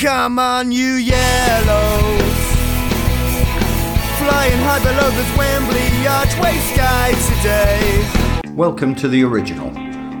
Come 0.00 0.38
on, 0.38 0.72
you 0.72 0.94
yellows. 0.94 2.22
Flying 4.16 4.58
high 4.62 4.80
below 4.82 5.10
the 5.10 5.26
Wembley 5.36 6.06
archway 6.06 6.56
sky 6.72 7.12
today. 7.36 8.50
Welcome 8.54 8.94
to 8.94 9.08
The 9.08 9.22
Original, 9.24 9.68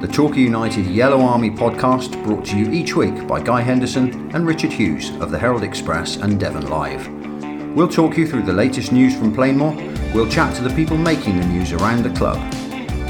the 0.02 0.06
Torquay 0.06 0.42
United 0.42 0.84
Yellow 0.84 1.22
Army 1.22 1.48
podcast 1.48 2.22
brought 2.24 2.44
to 2.46 2.58
you 2.58 2.70
each 2.70 2.94
week 2.94 3.26
by 3.26 3.40
Guy 3.40 3.62
Henderson 3.62 4.30
and 4.34 4.46
Richard 4.46 4.70
Hughes 4.70 5.16
of 5.18 5.30
the 5.30 5.38
Herald 5.38 5.62
Express 5.62 6.16
and 6.16 6.38
Devon 6.38 6.68
Live. 6.68 7.08
We'll 7.74 7.88
talk 7.88 8.18
you 8.18 8.26
through 8.26 8.42
the 8.42 8.52
latest 8.52 8.92
news 8.92 9.16
from 9.16 9.34
Plainmoor, 9.34 10.12
we'll 10.12 10.28
chat 10.28 10.54
to 10.56 10.62
the 10.62 10.74
people 10.76 10.98
making 10.98 11.40
the 11.40 11.46
news 11.46 11.72
around 11.72 12.02
the 12.02 12.10
club. 12.18 12.36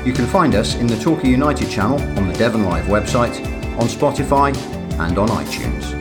You 0.07 0.13
can 0.13 0.27
find 0.27 0.55
us 0.55 0.77
in 0.77 0.87
the 0.87 1.01
Torquay 1.01 1.31
United 1.31 1.69
channel 1.69 2.01
on 2.17 2.29
the 2.29 2.35
Devon 2.35 2.65
Live 2.65 2.85
website, 2.85 3.45
on 3.77 3.89
Spotify, 3.89 4.57
and 5.01 5.19
on 5.19 5.31
iTunes. 5.31 6.00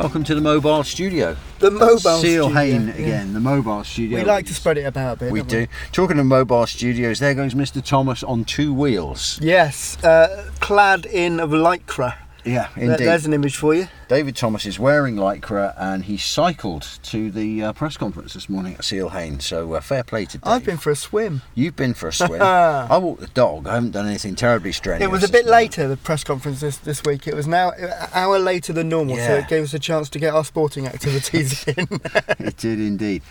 Welcome 0.00 0.24
to 0.24 0.34
the 0.34 0.40
mobile 0.40 0.82
studio. 0.82 1.36
The 1.58 1.70
mobile 1.70 1.98
Seal 1.98 2.20
studio, 2.20 2.48
Hain 2.48 2.86
yeah. 2.86 2.94
again, 2.94 3.34
the 3.34 3.38
mobile 3.38 3.84
studio. 3.84 4.18
We 4.18 4.24
like 4.24 4.46
to 4.46 4.54
spread 4.54 4.78
it 4.78 4.84
about 4.84 5.18
a 5.18 5.20
bit. 5.20 5.30
We 5.30 5.40
don't 5.40 5.48
do. 5.48 5.66
Talking 5.92 6.18
of 6.18 6.24
mobile 6.24 6.66
studios, 6.66 7.18
there 7.18 7.34
goes 7.34 7.52
Mr. 7.52 7.84
Thomas 7.84 8.22
on 8.22 8.46
two 8.46 8.72
wheels. 8.72 9.38
Yes, 9.42 10.02
uh, 10.02 10.50
clad 10.58 11.04
in 11.04 11.38
of 11.38 11.50
lycra. 11.50 12.14
Yeah, 12.44 12.68
indeed. 12.76 13.06
There's 13.06 13.26
an 13.26 13.32
image 13.32 13.56
for 13.56 13.74
you. 13.74 13.88
David 14.08 14.36
Thomas 14.36 14.66
is 14.66 14.78
wearing 14.78 15.16
lycra 15.16 15.74
and 15.78 16.04
he 16.04 16.16
cycled 16.16 16.86
to 17.04 17.30
the 17.30 17.64
uh, 17.64 17.72
press 17.72 17.96
conference 17.96 18.34
this 18.34 18.48
morning 18.48 18.74
at 18.74 18.84
Seale-Hayne. 18.84 19.40
So 19.40 19.74
uh, 19.74 19.80
fair 19.80 20.02
play 20.02 20.24
to 20.26 20.38
Dave. 20.38 20.46
I've 20.46 20.64
been 20.64 20.76
for 20.78 20.90
a 20.90 20.96
swim. 20.96 21.42
You've 21.54 21.76
been 21.76 21.94
for 21.94 22.08
a 22.08 22.12
swim. 22.12 22.40
I 22.42 22.96
walked 22.98 23.20
the 23.20 23.28
dog. 23.28 23.66
I 23.66 23.74
haven't 23.74 23.92
done 23.92 24.06
anything 24.06 24.34
terribly 24.34 24.72
strenuous. 24.72 25.04
It 25.06 25.10
was 25.10 25.24
a 25.24 25.32
bit 25.32 25.46
later, 25.46 25.88
the 25.88 25.96
press 25.96 26.24
conference 26.24 26.60
this, 26.60 26.76
this 26.78 27.02
week. 27.04 27.26
It 27.26 27.34
was 27.34 27.46
now 27.46 27.70
an 27.72 27.90
hour 28.14 28.38
later 28.38 28.72
than 28.72 28.88
normal, 28.88 29.16
so 29.16 29.36
it 29.36 29.48
gave 29.48 29.64
us 29.64 29.74
a 29.74 29.78
chance 29.78 30.08
to 30.10 30.18
get 30.18 30.34
our 30.34 30.44
sporting 30.44 30.86
activities 30.86 31.64
in. 31.68 31.86
it 32.38 32.56
did 32.56 32.80
indeed. 32.80 33.22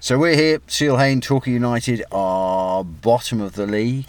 So 0.00 0.16
we're 0.16 0.36
here, 0.36 0.60
Seale-Hayne, 0.68 1.20
Torquay 1.20 1.50
United 1.50 2.04
are 2.12 2.84
bottom 2.84 3.40
of 3.40 3.54
the 3.54 3.66
league. 3.66 4.06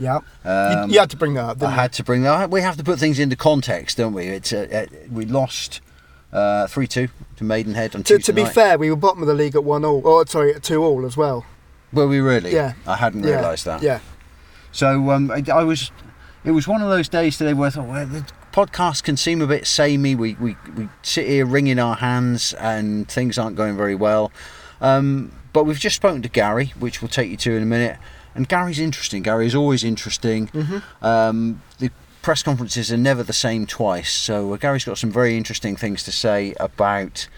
Yeah. 0.00 0.20
Um, 0.44 0.88
you, 0.88 0.94
you 0.94 1.00
had 1.00 1.10
to 1.10 1.16
bring 1.16 1.34
that 1.34 1.44
up, 1.44 1.50
I 1.58 1.60
didn't 1.60 1.72
had 1.74 1.92
to 1.92 2.04
bring 2.04 2.22
that. 2.22 2.50
We 2.50 2.62
have 2.62 2.76
to 2.78 2.82
put 2.84 2.98
things 2.98 3.18
into 3.20 3.36
context, 3.36 3.96
don't 3.98 4.12
we? 4.14 4.26
It's 4.26 4.52
uh, 4.52 4.86
uh, 4.90 4.96
we 5.12 5.24
lost 5.26 5.80
uh, 6.32 6.66
three 6.66 6.86
two 6.88 7.08
to 7.36 7.44
Maidenhead 7.44 7.94
on? 7.94 8.02
To, 8.02 8.14
Tuesday 8.16 8.32
to 8.32 8.32
be 8.32 8.42
night. 8.44 8.54
fair, 8.54 8.78
we 8.78 8.90
were 8.90 8.96
bottom 8.96 9.20
of 9.22 9.28
the 9.28 9.34
league 9.34 9.54
at 9.54 9.62
one 9.62 9.84
all. 9.84 10.04
Or 10.04 10.26
sorry, 10.26 10.54
at 10.54 10.62
two 10.62 10.82
all 10.82 11.06
as 11.06 11.16
well. 11.16 11.44
Were 11.92 12.08
we 12.08 12.20
really? 12.20 12.52
Yeah. 12.52 12.72
I 12.86 12.96
hadn't 12.96 13.24
Yeah. 13.24 13.36
realised 13.36 13.64
that. 13.66 13.82
Yeah. 13.82 14.00
So 14.72 15.10
um, 15.10 15.30
I, 15.30 15.44
I 15.52 15.62
was. 15.64 15.92
It 16.42 16.52
was 16.52 16.66
one 16.66 16.80
of 16.80 16.88
those 16.88 17.08
days 17.08 17.36
today 17.36 17.52
where 17.52 17.66
I 17.66 17.70
thought, 17.70 17.86
well, 17.86 18.06
the 18.06 18.24
podcast 18.52 19.02
can 19.02 19.18
seem 19.18 19.42
a 19.42 19.46
bit 19.46 19.66
samey. 19.66 20.14
We 20.14 20.34
we 20.40 20.56
we 20.74 20.88
sit 21.02 21.26
here 21.26 21.44
wringing 21.44 21.78
our 21.78 21.96
hands, 21.96 22.54
and 22.54 23.06
things 23.08 23.36
aren't 23.38 23.56
going 23.56 23.76
very 23.76 23.94
well. 23.94 24.32
Um, 24.80 25.32
but 25.52 25.64
we've 25.64 25.78
just 25.78 25.96
spoken 25.96 26.22
to 26.22 26.28
Gary, 26.30 26.72
which 26.78 27.02
we'll 27.02 27.08
take 27.10 27.30
you 27.30 27.36
to 27.36 27.52
in 27.56 27.62
a 27.62 27.66
minute. 27.66 27.98
And 28.34 28.48
Gary's 28.48 28.78
interesting. 28.78 29.22
Gary 29.22 29.46
is 29.46 29.54
always 29.54 29.82
interesting. 29.84 30.48
Mm-hmm. 30.48 31.04
Um, 31.04 31.62
the 31.78 31.90
press 32.22 32.42
conferences 32.42 32.92
are 32.92 32.96
never 32.96 33.22
the 33.22 33.32
same 33.32 33.66
twice. 33.66 34.10
So 34.12 34.52
uh, 34.52 34.56
Gary's 34.56 34.84
got 34.84 34.98
some 34.98 35.10
very 35.10 35.36
interesting 35.36 35.74
things 35.76 36.02
to 36.04 36.12
say 36.12 36.54
about 36.60 37.28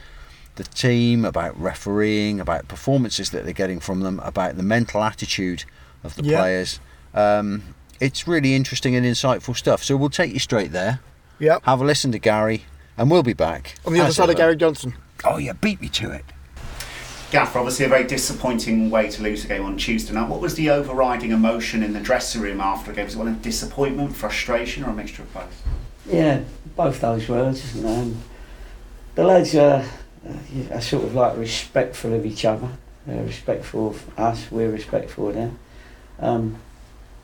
the 0.57 0.65
team, 0.65 1.25
about 1.25 1.59
refereeing, 1.59 2.41
about 2.41 2.69
performances 2.69 3.31
that 3.31 3.45
they're 3.45 3.55
getting 3.55 3.81
from 3.81 4.01
them, 4.01 4.21
about 4.21 4.57
the 4.57 4.63
mental 4.63 5.03
attitude 5.03 5.65
of 6.05 6.15
the 6.17 6.25
Yeah. 6.25 6.39
players. 6.41 6.81
Um, 7.15 7.75
it's 8.01 8.27
really 8.29 8.55
interesting 8.55 8.95
and 8.95 9.07
insightful 9.07 9.57
stuff. 9.57 9.83
So 9.83 9.97
we'll 9.97 10.11
take 10.11 10.33
you 10.33 10.39
straight 10.41 10.73
there. 10.73 11.01
Yeah. 11.39 11.59
Have 11.63 11.81
a 11.81 11.85
listen 11.85 12.13
to 12.13 12.19
Gary, 12.19 12.65
and 12.99 13.11
we'll 13.11 13.23
be 13.23 13.33
back. 13.33 13.77
On 13.87 13.93
the 13.93 14.01
other 14.01 14.13
side 14.13 14.29
of. 14.29 14.37
Gary 14.37 14.57
Johnson. 14.57 14.95
Oh 15.25 15.39
yeah, 15.39 15.53
beat 15.55 15.81
me 15.81 15.89
to 15.89 16.11
it. 16.11 16.25
Gaffer, 17.33 17.61
obviously 17.61 17.87
a 17.87 17.89
very 17.89 18.05
disappointing 18.05 18.91
way 18.91 19.09
to 19.09 19.23
lose 19.23 19.47
a 19.47 19.49
game 19.49 19.65
on 19.65 19.79
Tuesday 19.79 20.13
night. 20.13 20.29
What 20.29 20.43
was 20.43 20.55
the 20.55 20.69
overriding 20.69 21.31
emotion 21.31 21.83
in 21.83 21.95
the 21.95 22.01
dressing 22.01 22.43
room 22.43 22.61
after 22.61 22.91
the 22.91 22.97
game? 22.97 23.07
Was 23.07 23.15
it 23.15 23.19
one 23.19 23.29
of 23.29 23.41
disappointment, 23.41 24.15
frustration, 24.15 24.85
or 24.85 24.91
a 24.91 24.93
mixture 24.93 25.23
of 25.23 25.33
both? 25.33 25.67
Yeah, 26.05 26.43
both 26.77 27.01
those 27.01 27.31
words. 27.31 27.73
The 27.73 28.15
lads 29.17 29.55
are, 29.55 29.83
uh, 30.29 30.75
are 30.75 30.83
sort 30.83 31.05
of 31.05 31.15
like 31.15 31.39
respectful 31.39 32.13
of 32.13 32.27
each 32.27 32.45
other. 32.45 32.69
They're 33.07 33.25
respectful 33.25 33.89
of 33.89 34.19
us, 34.19 34.53
we're 34.53 34.71
respectful 34.71 35.29
of 35.29 35.35
them. 35.35 35.59
Um, 36.21 36.57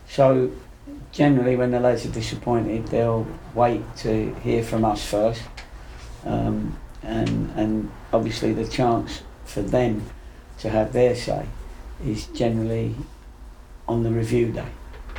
so 0.08 0.52
generally 1.12 1.54
when 1.54 1.70
the 1.70 1.80
lads 1.80 2.06
are 2.06 2.12
disappointed, 2.12 2.86
they'll 2.86 3.26
wait 3.54 3.82
to 3.98 4.34
hear 4.36 4.62
from 4.62 4.86
us 4.86 5.04
first. 5.04 5.42
Um, 6.24 6.78
and, 7.02 7.50
and 7.56 7.90
obviously 8.10 8.54
the 8.54 8.66
chance 8.66 9.20
for 9.48 9.62
them 9.62 10.02
to 10.58 10.68
have 10.68 10.92
their 10.92 11.16
say 11.16 11.46
is 12.04 12.26
generally 12.26 12.94
on 13.86 14.02
the 14.02 14.10
review 14.10 14.52
day. 14.52 14.68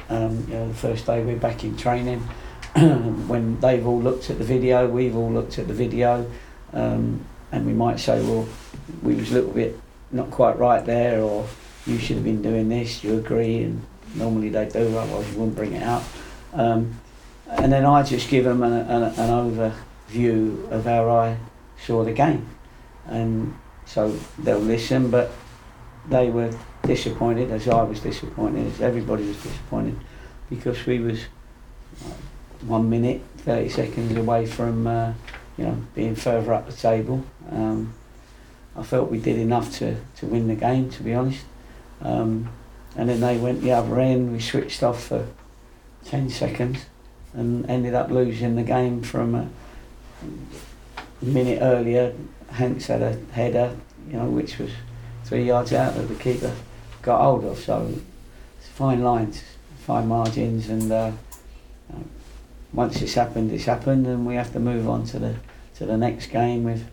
Um, 0.10 0.46
you 0.48 0.54
know, 0.54 0.68
the 0.68 0.74
first 0.74 1.06
day 1.06 1.24
we're 1.24 1.36
back 1.36 1.64
in 1.64 1.76
training, 1.76 2.20
when 3.28 3.60
they've 3.60 3.86
all 3.86 4.00
looked 4.00 4.30
at 4.30 4.38
the 4.38 4.44
video, 4.44 4.88
we've 4.88 5.16
all 5.16 5.32
looked 5.32 5.58
at 5.60 5.68
the 5.68 5.74
video, 5.74 6.30
um, 6.74 7.26
and 7.52 7.66
we 7.66 7.74
might 7.74 8.00
say, 8.00 8.22
well, 8.22 8.48
we 9.02 9.16
was 9.16 9.32
a 9.32 9.34
little 9.34 9.52
bit 9.52 9.80
not 10.12 10.30
quite 10.32 10.58
right 10.58 10.86
there, 10.86 11.22
or 11.22 11.48
you 11.86 11.98
should 11.98 12.18
have 12.18 12.26
been 12.26 12.42
doing 12.42 12.70
this. 12.70 13.04
You 13.04 13.18
agree, 13.18 13.64
and 13.64 13.84
normally 14.16 14.50
they 14.50 14.70
do, 14.70 14.98
otherwise 14.98 15.32
you 15.32 15.40
wouldn't 15.40 15.56
bring 15.56 15.74
it 15.74 15.84
up. 15.84 16.04
Um, 16.54 17.00
and 17.48 17.72
then 17.72 17.86
I 17.86 18.04
just 18.04 18.30
give 18.30 18.46
them 18.46 18.62
an, 18.62 18.74
an, 18.74 19.04
an 19.04 19.14
overview 20.12 20.72
of 20.72 20.86
how 20.86 21.10
I 21.10 21.38
saw 21.84 22.04
the 22.04 22.14
game, 22.14 22.48
and 23.08 23.56
so 23.90 24.16
they'll 24.38 24.60
listen, 24.60 25.10
but 25.10 25.32
they 26.08 26.30
were 26.30 26.54
disappointed, 26.84 27.50
as 27.50 27.68
I 27.68 27.82
was 27.82 28.00
disappointed, 28.00 28.68
as 28.68 28.82
everybody 28.82 29.26
was 29.26 29.42
disappointed, 29.42 30.00
because 30.48 30.86
we 30.86 31.00
was 31.00 31.24
uh, 32.06 32.14
one 32.68 32.88
minute, 32.88 33.24
30 33.38 33.70
seconds 33.70 34.16
away 34.16 34.46
from, 34.46 34.86
uh, 34.86 35.14
you 35.58 35.64
know, 35.64 35.78
being 35.96 36.14
further 36.14 36.54
up 36.54 36.68
the 36.68 36.76
table. 36.76 37.26
Um, 37.52 37.96
I 38.76 38.84
felt 38.84 39.10
we 39.10 39.20
did 39.20 39.40
enough 39.40 39.74
to, 39.80 39.98
to 40.18 40.28
win 40.28 40.48
the 40.48 40.56
game, 40.56 40.92
to 40.92 41.02
be 41.02 41.16
honest. 41.16 41.44
Um, 42.00 42.48
and 42.96 43.10
then 43.10 43.22
they 43.22 43.38
went 43.38 43.62
the 43.62 43.72
other 43.72 44.00
end, 44.00 44.32
we 44.32 44.40
switched 44.40 44.84
off 44.84 45.04
for 45.06 45.28
10 46.06 46.30
seconds 46.30 46.86
and 47.34 47.68
ended 47.68 47.96
up 47.96 48.12
losing 48.12 48.56
the 48.56 48.64
game 48.64 49.02
from 49.02 49.34
a 49.34 49.50
minute 51.24 51.58
earlier. 51.60 52.14
Hanks 52.52 52.88
had 52.88 53.02
a 53.02 53.18
header, 53.32 53.76
you 54.08 54.18
know, 54.18 54.26
which 54.26 54.58
was 54.58 54.72
three 55.26 55.46
yards 55.46 55.74
out 55.74 55.96
that 55.96 56.08
the 56.08 56.16
keeper 56.16 56.54
got 57.02 57.22
hold 57.22 57.46
of. 57.46 57.60
So 57.60 57.94
it's 58.60 58.68
fine 58.70 59.04
lines, 59.04 59.44
fine 59.86 60.08
margins, 60.08 60.70
and 60.70 60.92
uh, 60.92 61.12
uh, 61.94 62.00
once 62.74 63.02
it's 63.02 63.14
happened, 63.14 63.52
it's 63.52 63.66
happened, 63.66 64.08
and 64.08 64.26
we 64.26 64.36
have 64.36 64.52
to 64.54 64.60
move 64.60 64.90
on 64.90 65.06
to 65.08 65.20
the 65.20 65.36
to 65.76 65.86
the 65.86 65.98
next 65.98 66.28
game 66.28 66.66
with 66.66 66.86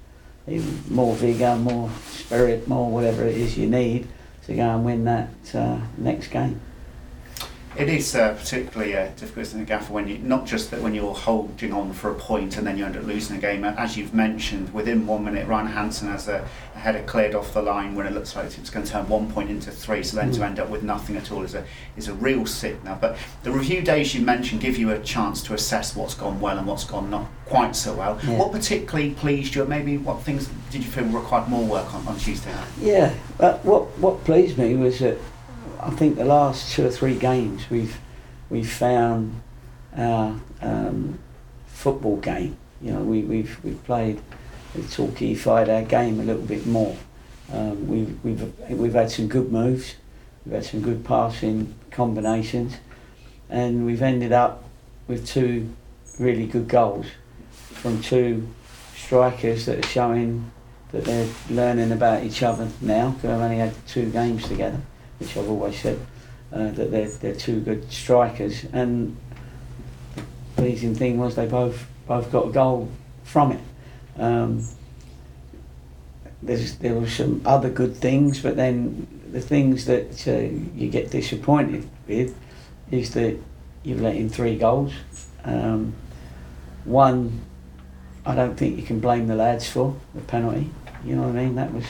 even 0.47 0.81
more 0.89 1.15
vigour, 1.17 1.57
more 1.57 1.91
spirit, 2.11 2.69
more 2.69 2.91
whatever 2.91 3.25
it 3.25 3.37
is 3.37 3.59
you 3.59 3.67
need 3.69 4.07
to 4.47 4.55
go 4.55 4.63
and 4.63 4.85
win 4.85 5.05
that 5.05 5.29
uh, 5.55 5.81
next 5.99 6.29
game. 6.29 6.61
It 7.79 7.91
is 7.91 8.15
uh, 8.17 8.33
particularly 8.33 8.97
uh, 8.97 9.09
difficult, 9.17 9.39
isn't 9.49 9.61
it, 9.61 9.67
Gaffer, 9.67 9.93
when 9.93 10.09
you 10.09 10.17
not 10.19 10.47
just 10.47 10.71
that 10.71 10.81
when 10.81 10.95
you're 10.95 11.13
holding 11.15 11.75
on 11.75 11.93
for 11.93 12.11
a 12.11 12.15
point 12.15 12.57
and 12.57 12.67
then 12.67 12.79
you 12.79 12.87
end 12.87 12.97
up 12.97 13.05
losing 13.05 13.37
a 13.37 13.41
game. 13.41 13.65
As 13.65 13.99
you've 13.99 14.15
mentioned, 14.15 14.73
within 14.73 15.07
one 15.07 15.25
minute, 15.25 15.47
Ryan 15.47 15.67
Hansen 15.67 16.09
has 16.09 16.27
a, 16.27 16.49
a 16.75 16.79
header 16.79 17.03
cleared 17.03 17.35
off 17.35 17.53
the 17.53 17.61
line 17.61 17.95
when 17.95 18.07
it 18.07 18.15
looks 18.15 18.35
like 18.35 18.47
it's 18.57 18.71
going 18.71 18.87
to 18.87 18.91
turn 18.93 19.07
one 19.11 19.31
point 19.31 19.51
into 19.51 19.71
three. 19.71 20.03
So 20.03 20.17
then 20.17 20.33
to 20.33 20.41
Mm. 20.41 20.47
end 20.47 20.59
up 20.61 20.71
with 20.71 20.85
nothing 20.85 21.17
at 21.17 21.31
all 21.31 21.43
is 21.43 21.55
a 21.55 21.65
is 21.99 22.09
a 22.09 22.15
real 22.15 22.47
sickener. 22.47 22.97
But 22.99 23.19
the 23.43 23.51
review 23.51 23.83
days 23.83 24.15
you 24.15 24.23
mentioned 24.23 24.63
give 24.63 24.79
you 24.79 24.91
a 24.93 24.99
chance 25.01 25.43
to 25.43 25.53
assess 25.53 25.95
what's 25.95 26.15
gone 26.15 26.41
well 26.41 26.57
and 26.57 26.67
what's 26.67 26.85
gone 26.85 27.11
not 27.11 27.27
quite 27.45 27.77
so 27.77 27.93
well. 27.95 28.19
Yeah. 28.27 28.39
What 28.39 28.53
particularly 28.53 29.11
pleased 29.11 29.55
you? 29.55 29.61
and 29.61 29.69
Maybe 29.71 29.99
what 29.99 30.23
things 30.23 30.49
did 30.71 30.83
you 30.83 30.91
feel 30.91 31.05
required 31.05 31.49
more 31.51 31.65
work 31.67 31.93
on 31.93 32.09
on 32.09 32.17
Tuesday 32.17 32.53
night? 32.55 32.69
Yeah, 32.81 33.13
but 33.37 33.63
what 33.67 33.99
what 33.99 34.25
pleased 34.25 34.57
me 34.57 34.75
was 34.77 35.01
that 35.01 35.19
I 35.87 35.91
think 35.91 36.17
the 36.17 36.25
last 36.25 36.73
two 36.73 36.85
or 36.85 36.91
three 36.91 37.15
games 37.15 37.71
we've 37.71 37.97
we've 38.51 38.71
found 38.71 39.41
our 39.97 40.35
um, 40.61 41.21
football 41.69 42.17
game. 42.17 42.57
You 42.83 42.93
know, 42.93 43.03
we, 43.03 43.23
we've 43.23 43.63
we've 43.63 43.83
played, 43.85 44.21
we've 44.75 44.87
talkified 44.87 45.69
our 45.69 45.83
game 45.83 46.19
a 46.19 46.25
little 46.25 46.43
bit 46.43 46.67
more. 46.67 46.97
Um, 47.53 47.87
we've 47.87 48.25
we've 48.25 48.71
we've 48.71 48.95
had 48.95 49.13
some 49.13 49.29
good 49.29 49.53
moves, 49.53 49.95
we've 50.45 50.57
had 50.57 50.65
some 50.65 50.81
good 50.81 51.05
passing 51.05 51.73
combinations, 51.93 52.79
and 53.49 53.87
we've 53.87 54.03
ended 54.03 54.33
up 54.33 54.65
with 55.07 55.25
two 55.25 55.73
really 56.19 56.47
good 56.47 56.67
goals 56.67 57.07
from 57.53 58.03
two 58.03 58.49
strikers 58.97 59.67
that 59.67 59.85
are 59.85 59.89
showing 59.89 60.51
that 60.91 61.05
they're 61.05 61.29
learning 61.49 61.93
about 61.93 62.25
each 62.25 62.43
other 62.43 62.69
now. 62.81 63.11
Because 63.11 63.23
They've 63.23 63.41
only 63.41 63.59
had 63.59 63.87
two 63.87 64.11
games 64.11 64.49
together, 64.49 64.81
which 65.19 65.37
I've 65.37 65.49
always 65.49 65.79
said. 65.79 65.99
uh, 66.53 66.71
that 66.71 66.91
they're, 66.91 67.09
they're 67.09 67.35
two 67.35 67.61
good 67.61 67.91
strikers. 67.91 68.65
And 68.73 69.17
the 70.15 70.23
pleasing 70.57 70.95
thing 70.95 71.19
was 71.19 71.35
they 71.35 71.47
both 71.47 71.87
both 72.07 72.31
got 72.31 72.49
a 72.49 72.53
goal 72.53 72.89
from 73.25 73.53
it. 73.53 73.61
Um, 74.19 74.65
there's, 76.43 76.77
there 76.77 76.95
were 76.95 77.09
some 77.09 77.43
other 77.45 77.69
good 77.69 77.97
things, 77.97 78.41
but 78.41 78.57
then 78.57 79.09
the 79.33 79.41
things 79.41 79.87
that 79.87 80.29
uh, 80.29 80.55
you 80.77 80.89
get 80.89 81.11
disappointed 81.11 81.89
with 82.07 82.37
is 82.91 83.13
that 83.15 83.37
you've 83.83 84.01
let 84.01 84.15
in 84.15 84.29
three 84.29 84.57
goals. 84.57 84.93
Um, 85.45 85.95
one, 86.85 87.41
I 88.25 88.37
don't 88.37 88.57
think 88.57 88.77
you 88.77 88.85
can 88.85 89.01
blame 89.01 89.27
the 89.27 89.35
lads 89.35 89.69
for 89.69 89.97
the 90.15 90.21
penalty. 90.21 90.71
You 91.05 91.17
know 91.17 91.23
what 91.23 91.37
I 91.37 91.45
mean? 91.45 91.57
That 91.57 91.73
was 91.73 91.85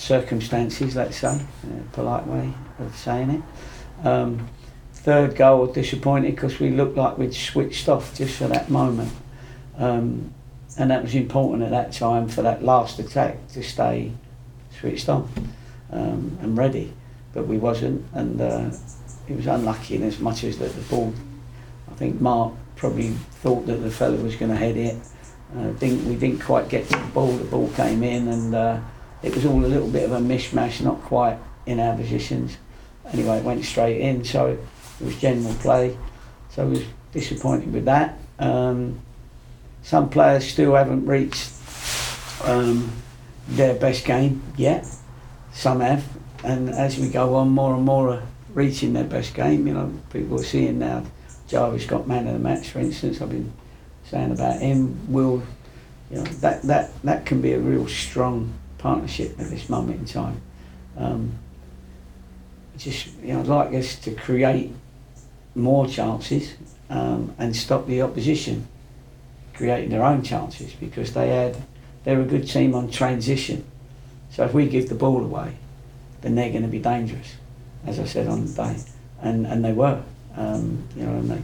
circumstances, 0.00 0.96
let's 0.96 1.18
say, 1.18 1.38
a 1.38 1.92
polite 1.92 2.26
way 2.26 2.52
of 2.78 2.96
saying 2.96 3.30
it. 3.30 4.06
Um, 4.06 4.48
third 4.94 5.36
goal, 5.36 5.66
disappointed 5.66 6.34
because 6.34 6.58
we 6.58 6.70
looked 6.70 6.96
like 6.96 7.18
we'd 7.18 7.34
switched 7.34 7.88
off 7.88 8.16
just 8.16 8.38
for 8.38 8.48
that 8.48 8.70
moment. 8.70 9.12
Um, 9.76 10.32
and 10.78 10.90
that 10.90 11.02
was 11.02 11.14
important 11.14 11.62
at 11.62 11.70
that 11.70 11.92
time 11.92 12.28
for 12.28 12.42
that 12.42 12.62
last 12.62 12.98
attack 12.98 13.48
to 13.48 13.62
stay 13.62 14.12
switched 14.78 15.08
on 15.08 15.28
um, 15.90 16.38
and 16.40 16.56
ready. 16.56 16.92
But 17.34 17.46
we 17.46 17.58
wasn't, 17.58 18.06
and 18.14 18.40
uh, 18.40 18.70
it 19.28 19.36
was 19.36 19.46
unlucky 19.46 19.96
in 19.96 20.02
as 20.02 20.18
much 20.18 20.44
as 20.44 20.58
that 20.58 20.74
the 20.74 20.82
ball. 20.82 21.12
I 21.90 21.94
think 21.94 22.20
Mark 22.20 22.54
probably 22.76 23.10
thought 23.42 23.66
that 23.66 23.76
the 23.76 23.90
fella 23.90 24.16
was 24.16 24.36
going 24.36 24.50
to 24.50 24.56
head 24.56 24.76
it. 24.76 24.96
Uh, 25.56 25.70
didn't, 25.72 26.08
we 26.08 26.16
didn't 26.16 26.40
quite 26.40 26.68
get 26.68 26.88
to 26.88 26.96
the 26.96 27.10
ball. 27.12 27.32
The 27.32 27.44
ball 27.44 27.68
came 27.70 28.02
in, 28.02 28.28
and 28.28 28.54
uh, 28.54 28.80
it 29.22 29.34
was 29.34 29.44
all 29.44 29.64
a 29.64 29.66
little 29.66 29.88
bit 29.88 30.04
of 30.04 30.12
a 30.12 30.18
mishmash, 30.18 30.80
not 30.80 31.00
quite 31.02 31.38
in 31.66 31.80
our 31.80 31.96
positions. 31.96 32.56
Anyway, 33.12 33.38
it 33.38 33.44
went 33.44 33.64
straight 33.64 34.00
in, 34.00 34.24
so 34.24 34.46
it 35.00 35.04
was 35.04 35.16
general 35.18 35.54
play. 35.54 35.96
So 36.50 36.62
I 36.62 36.66
was 36.66 36.84
disappointed 37.12 37.72
with 37.72 37.84
that. 37.84 38.18
Um, 38.38 39.00
some 39.82 40.08
players 40.08 40.46
still 40.46 40.74
haven't 40.74 41.06
reached 41.06 41.50
um, 42.44 42.90
their 43.48 43.74
best 43.74 44.04
game 44.04 44.42
yet. 44.56 44.86
Some 45.52 45.80
have, 45.80 46.04
and 46.44 46.70
as 46.70 46.98
we 46.98 47.08
go 47.08 47.34
on, 47.34 47.50
more 47.50 47.74
and 47.74 47.84
more 47.84 48.10
are 48.10 48.22
reaching 48.54 48.92
their 48.92 49.04
best 49.04 49.34
game. 49.34 49.66
You 49.66 49.74
know, 49.74 49.92
people 50.10 50.40
are 50.40 50.44
seeing 50.44 50.78
now. 50.78 51.04
Jarvis 51.48 51.84
got 51.86 52.06
man 52.06 52.26
of 52.28 52.34
the 52.34 52.38
match, 52.38 52.68
for 52.68 52.78
instance. 52.78 53.20
I've 53.20 53.30
been 53.30 53.52
saying 54.04 54.30
about 54.30 54.60
him. 54.60 55.12
Will, 55.12 55.42
you 56.10 56.18
know, 56.18 56.24
that 56.24 56.62
that 56.62 57.02
that 57.02 57.26
can 57.26 57.40
be 57.40 57.52
a 57.52 57.58
real 57.58 57.88
strong 57.88 58.54
partnership 58.80 59.38
at 59.38 59.50
this 59.50 59.68
moment 59.68 60.00
in 60.00 60.04
time. 60.06 60.40
Um, 60.96 61.38
just 62.76 63.08
you 63.22 63.34
know, 63.34 63.40
I'd 63.40 63.46
like 63.46 63.74
us 63.74 63.96
to 64.00 64.14
create 64.14 64.72
more 65.54 65.86
chances 65.86 66.54
um, 66.88 67.34
and 67.38 67.54
stop 67.54 67.86
the 67.86 68.02
opposition 68.02 68.66
creating 69.60 69.90
their 69.90 70.02
own 70.02 70.22
chances 70.22 70.72
because 70.72 71.12
they 71.12 71.28
had 71.28 71.54
they're 72.04 72.22
a 72.22 72.24
good 72.24 72.48
team 72.48 72.74
on 72.74 72.90
transition. 72.90 73.62
So 74.30 74.44
if 74.44 74.54
we 74.54 74.66
give 74.66 74.88
the 74.88 74.94
ball 74.94 75.22
away, 75.22 75.54
then 76.22 76.34
they're 76.34 76.48
going 76.48 76.62
to 76.62 76.68
be 76.68 76.78
dangerous, 76.78 77.34
as 77.84 77.98
I 77.98 78.06
said 78.06 78.26
on 78.26 78.46
the 78.46 78.52
day, 78.52 78.76
and 79.20 79.46
and 79.46 79.62
they 79.62 79.72
were. 79.72 80.02
Um, 80.34 80.84
you 80.96 81.04
know, 81.04 81.12
and 81.12 81.30
they 81.30 81.42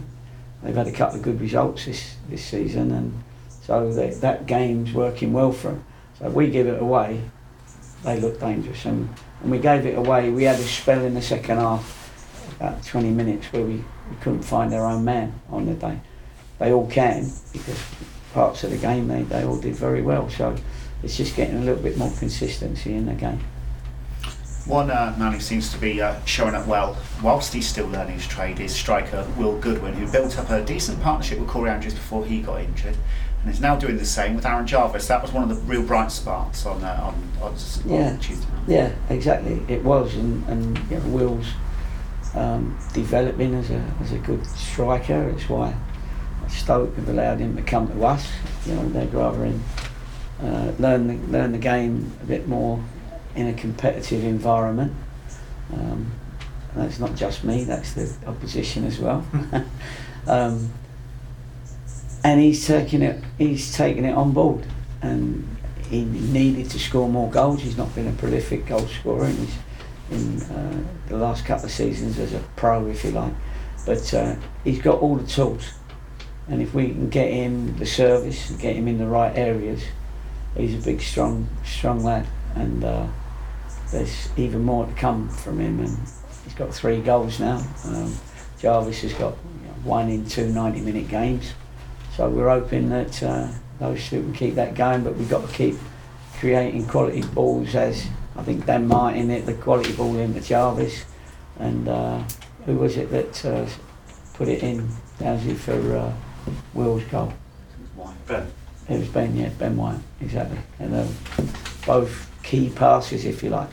they've 0.63 0.75
had 0.75 0.87
a 0.87 0.91
couple 0.91 1.17
of 1.17 1.21
good 1.21 1.39
results 1.39 1.85
this 1.85 2.15
this 2.27 2.43
season, 2.43 2.91
and 2.91 3.23
so 3.61 3.93
they, 3.93 4.09
that 4.09 4.47
game's 4.47 4.93
working 4.93 5.31
well 5.31 5.51
for 5.51 5.67
them. 5.67 5.83
So 6.19 6.29
we 6.29 6.49
give 6.49 6.67
it 6.67 6.81
away, 6.81 7.21
they 8.03 8.19
look 8.19 8.39
dangerous, 8.39 8.85
and 8.85 9.09
and 9.41 9.51
we 9.51 9.59
gave 9.59 9.85
it 9.85 9.97
away. 9.97 10.31
We 10.31 10.43
had 10.43 10.59
a 10.59 10.63
spell 10.63 11.03
in 11.03 11.13
the 11.13 11.21
second 11.21 11.57
half, 11.57 12.55
about 12.59 12.83
20 12.83 13.11
minutes, 13.11 13.53
where 13.53 13.63
we, 13.63 13.75
we 13.75 14.15
couldn't 14.21 14.41
find 14.41 14.73
our 14.73 14.85
own 14.85 15.05
man 15.05 15.39
on 15.49 15.67
the 15.67 15.75
day 15.75 15.99
they 16.59 16.71
all 16.71 16.87
can 16.87 17.29
because 17.53 17.83
parts 18.33 18.63
of 18.63 18.71
the 18.71 18.77
game 18.77 19.07
they, 19.07 19.23
they 19.23 19.43
all 19.43 19.59
did 19.59 19.75
very 19.75 20.01
well. 20.01 20.29
So 20.29 20.55
it's 21.03 21.17
just 21.17 21.35
getting 21.35 21.57
a 21.57 21.61
little 21.61 21.81
bit 21.81 21.97
more 21.97 22.11
consistency 22.17 22.93
in 22.93 23.05
the 23.05 23.13
game. 23.13 23.39
One 24.65 24.91
uh, 24.91 25.15
man 25.17 25.31
who 25.31 25.39
seems 25.39 25.71
to 25.71 25.77
be 25.77 26.01
uh, 26.01 26.19
showing 26.25 26.53
up 26.53 26.67
well, 26.67 26.97
whilst 27.23 27.53
he's 27.53 27.67
still 27.67 27.87
learning 27.87 28.15
his 28.15 28.27
trade, 28.27 28.59
is 28.59 28.75
striker 28.75 29.25
Will 29.37 29.57
Goodwin, 29.59 29.93
who 29.93 30.11
built 30.11 30.37
up 30.37 30.49
a 30.49 30.61
decent 30.61 31.01
partnership 31.01 31.39
with 31.39 31.47
Corey 31.47 31.69
Andrews 31.69 31.93
before 31.93 32.25
he 32.25 32.41
got 32.41 32.59
injured, 32.59 32.97
and 33.47 33.55
is 33.55 33.61
now 33.61 33.77
doing 33.77 33.95
the 33.95 34.05
same 34.05 34.35
with 34.35 34.45
Aaron 34.45 34.67
Jarvis. 34.67 35.07
That 35.07 35.21
was 35.21 35.31
one 35.31 35.41
of 35.41 35.47
the 35.47 35.55
real 35.63 35.81
bright 35.81 36.11
spots 36.11 36.65
on 36.65 36.83
uh, 36.83 36.99
on, 37.01 37.31
on, 37.41 37.55
yeah. 37.85 38.17
Tuesday. 38.17 38.45
Yeah, 38.67 38.93
exactly. 39.09 39.63
It 39.69 39.85
was, 39.85 40.15
and, 40.15 40.45
and 40.49 40.77
you 40.91 40.97
know, 40.97 41.07
Will's 41.07 41.47
um, 42.35 42.77
developing 42.93 43.55
as 43.55 43.69
a 43.71 43.81
as 44.01 44.11
a 44.11 44.17
good 44.17 44.45
striker. 44.45 45.29
It's 45.29 45.47
why 45.47 45.73
Stoke 46.49 46.93
have 46.97 47.07
allowed 47.07 47.39
him 47.39 47.55
to 47.55 47.61
come 47.61 47.87
to 47.87 48.05
us. 48.05 48.29
You 48.65 48.75
know, 48.75 48.89
they'd 48.89 49.13
rather 49.13 49.45
him 49.45 49.63
uh, 50.41 50.73
learn 50.77 51.07
the, 51.07 51.31
learn 51.31 51.53
the 51.53 51.57
game 51.57 52.11
a 52.21 52.25
bit 52.25 52.49
more 52.49 52.83
in 53.33 53.47
a 53.47 53.53
competitive 53.53 54.25
environment. 54.25 54.93
Um, 55.71 56.11
that's 56.75 56.99
not 56.99 57.15
just 57.15 57.45
me; 57.45 57.63
that's 57.63 57.93
the 57.93 58.13
opposition 58.27 58.83
as 58.83 58.99
well. 58.99 59.25
um, 60.27 60.69
and 62.27 62.41
he's 62.41 62.65
taking 62.65 63.01
it. 63.01 63.23
He's 63.37 63.73
taking 63.73 64.05
it 64.05 64.13
on 64.13 64.31
board, 64.31 64.65
and 65.01 65.47
he 65.89 66.05
needed 66.05 66.69
to 66.71 66.79
score 66.79 67.09
more 67.09 67.29
goals. 67.29 67.61
He's 67.61 67.77
not 67.77 67.93
been 67.95 68.07
a 68.07 68.13
prolific 68.13 68.65
goal 68.65 68.87
scorer 68.87 69.25
in, 70.11 70.41
uh, 70.41 70.83
the 71.07 71.17
last 71.17 71.45
couple 71.45 71.65
of 71.65 71.71
seasons 71.71 72.19
as 72.19 72.33
a 72.33 72.39
pro, 72.55 72.87
if 72.87 73.03
you 73.03 73.11
like. 73.11 73.33
But 73.85 74.13
uh, 74.13 74.35
he's 74.63 74.81
got 74.81 74.99
all 74.99 75.15
the 75.15 75.27
tools 75.27 75.73
and 76.49 76.61
if 76.61 76.73
we 76.73 76.87
can 76.87 77.09
get 77.09 77.31
him 77.31 77.75
the 77.77 77.85
service 77.85 78.49
and 78.49 78.59
get 78.59 78.75
him 78.75 78.87
in 78.87 78.97
the 78.97 79.05
right 79.05 79.35
areas, 79.37 79.83
he's 80.55 80.75
a 80.75 80.85
big, 80.85 81.01
strong, 81.01 81.47
strong 81.65 82.03
lad, 82.03 82.25
and 82.55 82.83
uh, 82.83 83.05
there's 83.91 84.29
even 84.37 84.63
more 84.63 84.85
to 84.85 84.93
come 84.93 85.27
from 85.29 85.59
him. 85.59 85.79
And 85.79 85.97
he's 86.45 86.53
got 86.55 86.73
three 86.73 87.01
goals 87.01 87.39
now. 87.39 87.61
Um, 87.85 88.15
Jarvis 88.59 89.01
has 89.01 89.13
got 89.13 89.33
one 89.83 90.09
in 90.09 90.25
two 90.25 90.47
90-minute 90.47 91.09
games, 91.09 91.53
so 92.17 92.29
we're 92.29 92.49
hoping 92.49 92.89
that 92.89 93.23
uh, 93.23 93.47
those 93.79 94.09
two 94.09 94.21
can 94.23 94.33
keep 94.33 94.55
that 94.55 94.75
going. 94.75 95.03
But 95.03 95.15
we've 95.15 95.29
got 95.29 95.47
to 95.47 95.55
keep 95.55 95.75
creating 96.39 96.87
quality 96.87 97.21
balls, 97.21 97.73
as 97.75 98.05
I 98.35 98.43
think 98.43 98.65
Dan 98.65 98.87
Martin 98.87 99.29
hit 99.29 99.45
the 99.45 99.53
quality 99.53 99.93
ball 99.93 100.17
in 100.17 100.33
to 100.33 100.41
Jarvis, 100.41 101.05
and 101.59 101.87
uh, 101.87 102.21
who 102.65 102.75
was 102.75 102.97
it 102.97 103.09
that 103.11 103.45
uh, 103.45 103.65
put 104.33 104.49
it 104.49 104.61
in? 104.63 104.89
Dowsy 105.19 105.55
for. 105.55 105.95
Uh, 105.95 106.13
Will's 106.73 107.03
goal. 107.05 107.33
Ben. 108.27 108.47
It 108.89 108.99
was 108.99 109.07
Ben, 109.09 109.35
yeah, 109.35 109.49
Ben 109.49 109.75
White, 109.75 109.99
exactly. 110.21 110.59
And 110.79 110.95
um, 110.95 111.15
both 111.85 112.31
key 112.43 112.69
passes, 112.69 113.25
if 113.25 113.43
you 113.43 113.49
like. 113.49 113.69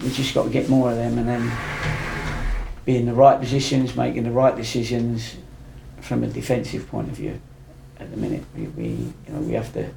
We 0.00 0.10
just 0.10 0.34
got 0.34 0.44
to 0.44 0.50
get 0.50 0.68
more 0.68 0.90
of 0.90 0.96
them 0.96 1.18
and 1.18 1.28
then 1.28 1.52
be 2.84 2.96
in 2.96 3.06
the 3.06 3.14
right 3.14 3.38
positions, 3.38 3.96
making 3.96 4.24
the 4.24 4.30
right 4.30 4.56
decisions 4.56 5.36
from 6.00 6.22
a 6.22 6.26
defensive 6.26 6.88
point 6.88 7.08
of 7.08 7.16
view. 7.16 7.40
At 7.98 8.10
the 8.10 8.16
minute, 8.16 8.44
we, 8.54 8.64
we 8.68 8.84
you 8.88 9.12
know 9.28 9.40
we 9.40 9.52
have 9.54 9.72
to 9.74 9.88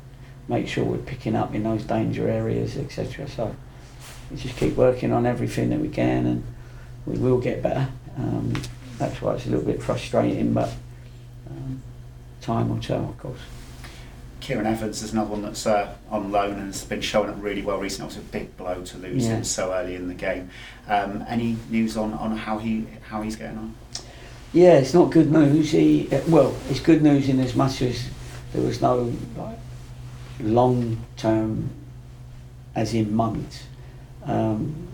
make 0.47 0.67
sure 0.67 0.83
we're 0.83 0.97
picking 0.97 1.35
up 1.35 1.53
in 1.53 1.63
those 1.63 1.83
danger 1.83 2.27
areas, 2.29 2.77
etc. 2.77 3.27
So 3.29 3.55
we 4.31 4.37
just 4.37 4.55
keep 4.57 4.75
working 4.75 5.11
on 5.11 5.25
everything 5.25 5.69
that 5.69 5.79
we 5.79 5.89
can, 5.89 6.25
and 6.25 6.43
we 7.05 7.17
will 7.17 7.39
get 7.39 7.61
better. 7.61 7.87
Um, 8.17 8.53
that's 8.97 9.21
why 9.21 9.35
it's 9.35 9.45
a 9.45 9.49
little 9.49 9.65
bit 9.65 9.81
frustrating, 9.81 10.53
but 10.53 10.69
um, 11.49 11.81
time 12.41 12.69
will 12.69 12.79
tell, 12.81 13.05
of 13.09 13.17
course. 13.17 13.39
Kieran 14.41 14.65
Evans 14.65 15.03
is 15.03 15.11
another 15.13 15.31
one 15.31 15.41
that's 15.41 15.65
uh, 15.67 15.93
on 16.09 16.31
loan 16.31 16.53
and 16.53 16.67
has 16.67 16.83
been 16.85 17.01
showing 17.01 17.29
up 17.29 17.35
really 17.39 17.61
well 17.61 17.77
recently. 17.77 18.05
It 18.05 18.15
was 18.15 18.17
a 18.17 18.27
big 18.31 18.55
blow 18.57 18.81
to 18.81 18.97
lose 18.97 19.25
Yeah. 19.27 19.35
him 19.37 19.43
so 19.43 19.73
early 19.73 19.95
in 19.95 20.07
the 20.07 20.13
game. 20.13 20.49
Um, 20.87 21.23
any 21.27 21.57
news 21.69 21.97
on, 21.97 22.13
on 22.13 22.35
how 22.37 22.57
he 22.57 22.87
how 23.09 23.21
he's 23.21 23.35
getting 23.35 23.57
on? 23.57 23.75
Yeah, 24.51 24.79
it's 24.79 24.95
not 24.95 25.11
good 25.11 25.31
news. 25.31 25.71
He 25.71 26.09
uh, 26.11 26.21
well, 26.27 26.55
it's 26.69 26.79
good 26.79 27.03
news 27.03 27.29
in 27.29 27.39
as 27.39 27.55
much 27.55 27.83
as 27.83 28.09
there 28.51 28.63
was 28.63 28.81
no 28.81 29.13
like 29.37 29.59
long 30.39 31.05
term, 31.17 31.69
as 32.73 32.95
in 32.95 33.13
months, 33.13 33.65
um, 34.25 34.87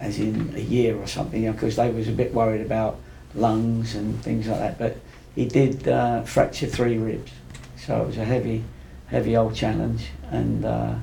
as 0.00 0.18
in 0.18 0.54
a 0.56 0.60
year 0.60 0.96
or 0.96 1.06
something, 1.06 1.50
because 1.52 1.76
they 1.76 1.90
was 1.90 2.08
a 2.08 2.12
bit 2.12 2.32
worried 2.32 2.62
about 2.62 2.98
lungs 3.34 3.94
and 3.94 4.22
things 4.22 4.46
like 4.46 4.58
that. 4.58 4.78
But 4.78 4.96
he 5.34 5.44
did 5.44 5.86
uh, 5.86 6.22
fracture 6.22 6.66
three 6.66 6.96
ribs, 6.96 7.32
so 7.76 8.00
it 8.00 8.06
was 8.06 8.16
a 8.16 8.24
heavy, 8.24 8.64
heavy 9.08 9.36
old 9.36 9.54
challenge, 9.54 10.06
and 10.30 10.64
uh, 10.64 10.94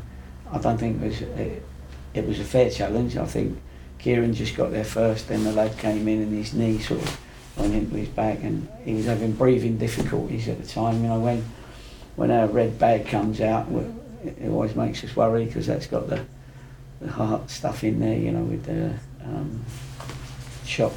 I 0.51 0.57
don't 0.57 0.79
think 0.79 1.03
it 1.03 1.05
was 1.05 1.21
it, 1.21 1.63
it 2.15 2.27
was 2.27 2.39
a 2.39 2.45
fair 2.45 2.71
challenge. 2.71 3.15
I 3.15 3.27
think 3.27 3.59
Kieran 3.99 4.33
just 4.33 4.55
got 4.55 4.71
there 4.71 4.83
first, 4.83 5.27
then 5.27 5.43
the 5.43 5.51
lad 5.51 5.77
came 5.77 6.07
in 6.07 6.23
and 6.23 6.33
his 6.33 6.55
knee 6.55 6.79
sort 6.79 7.03
of 7.03 7.19
went 7.57 7.73
into 7.73 7.95
his 7.95 8.09
back, 8.09 8.39
and 8.43 8.67
he 8.83 8.93
was 8.93 9.05
having 9.05 9.33
breathing 9.33 9.77
difficulties 9.77 10.47
at 10.47 10.61
the 10.61 10.67
time. 10.67 11.03
You 11.03 11.09
know 11.09 11.19
when 11.19 11.45
when 12.15 12.31
our 12.31 12.47
red 12.47 12.77
bag 12.79 13.07
comes 13.07 13.41
out, 13.41 13.67
it 14.23 14.49
always 14.49 14.75
makes 14.75 15.03
us 15.03 15.15
worry 15.15 15.45
because 15.45 15.67
that's 15.67 15.87
got 15.87 16.07
the 16.09 16.25
the 16.99 17.11
heart 17.11 17.49
stuff 17.49 17.83
in 17.83 17.99
there. 17.99 18.17
You 18.17 18.31
know 18.31 18.43
with 18.43 18.65
the 18.65 18.93
um, 19.23 19.63
shock 20.65 20.93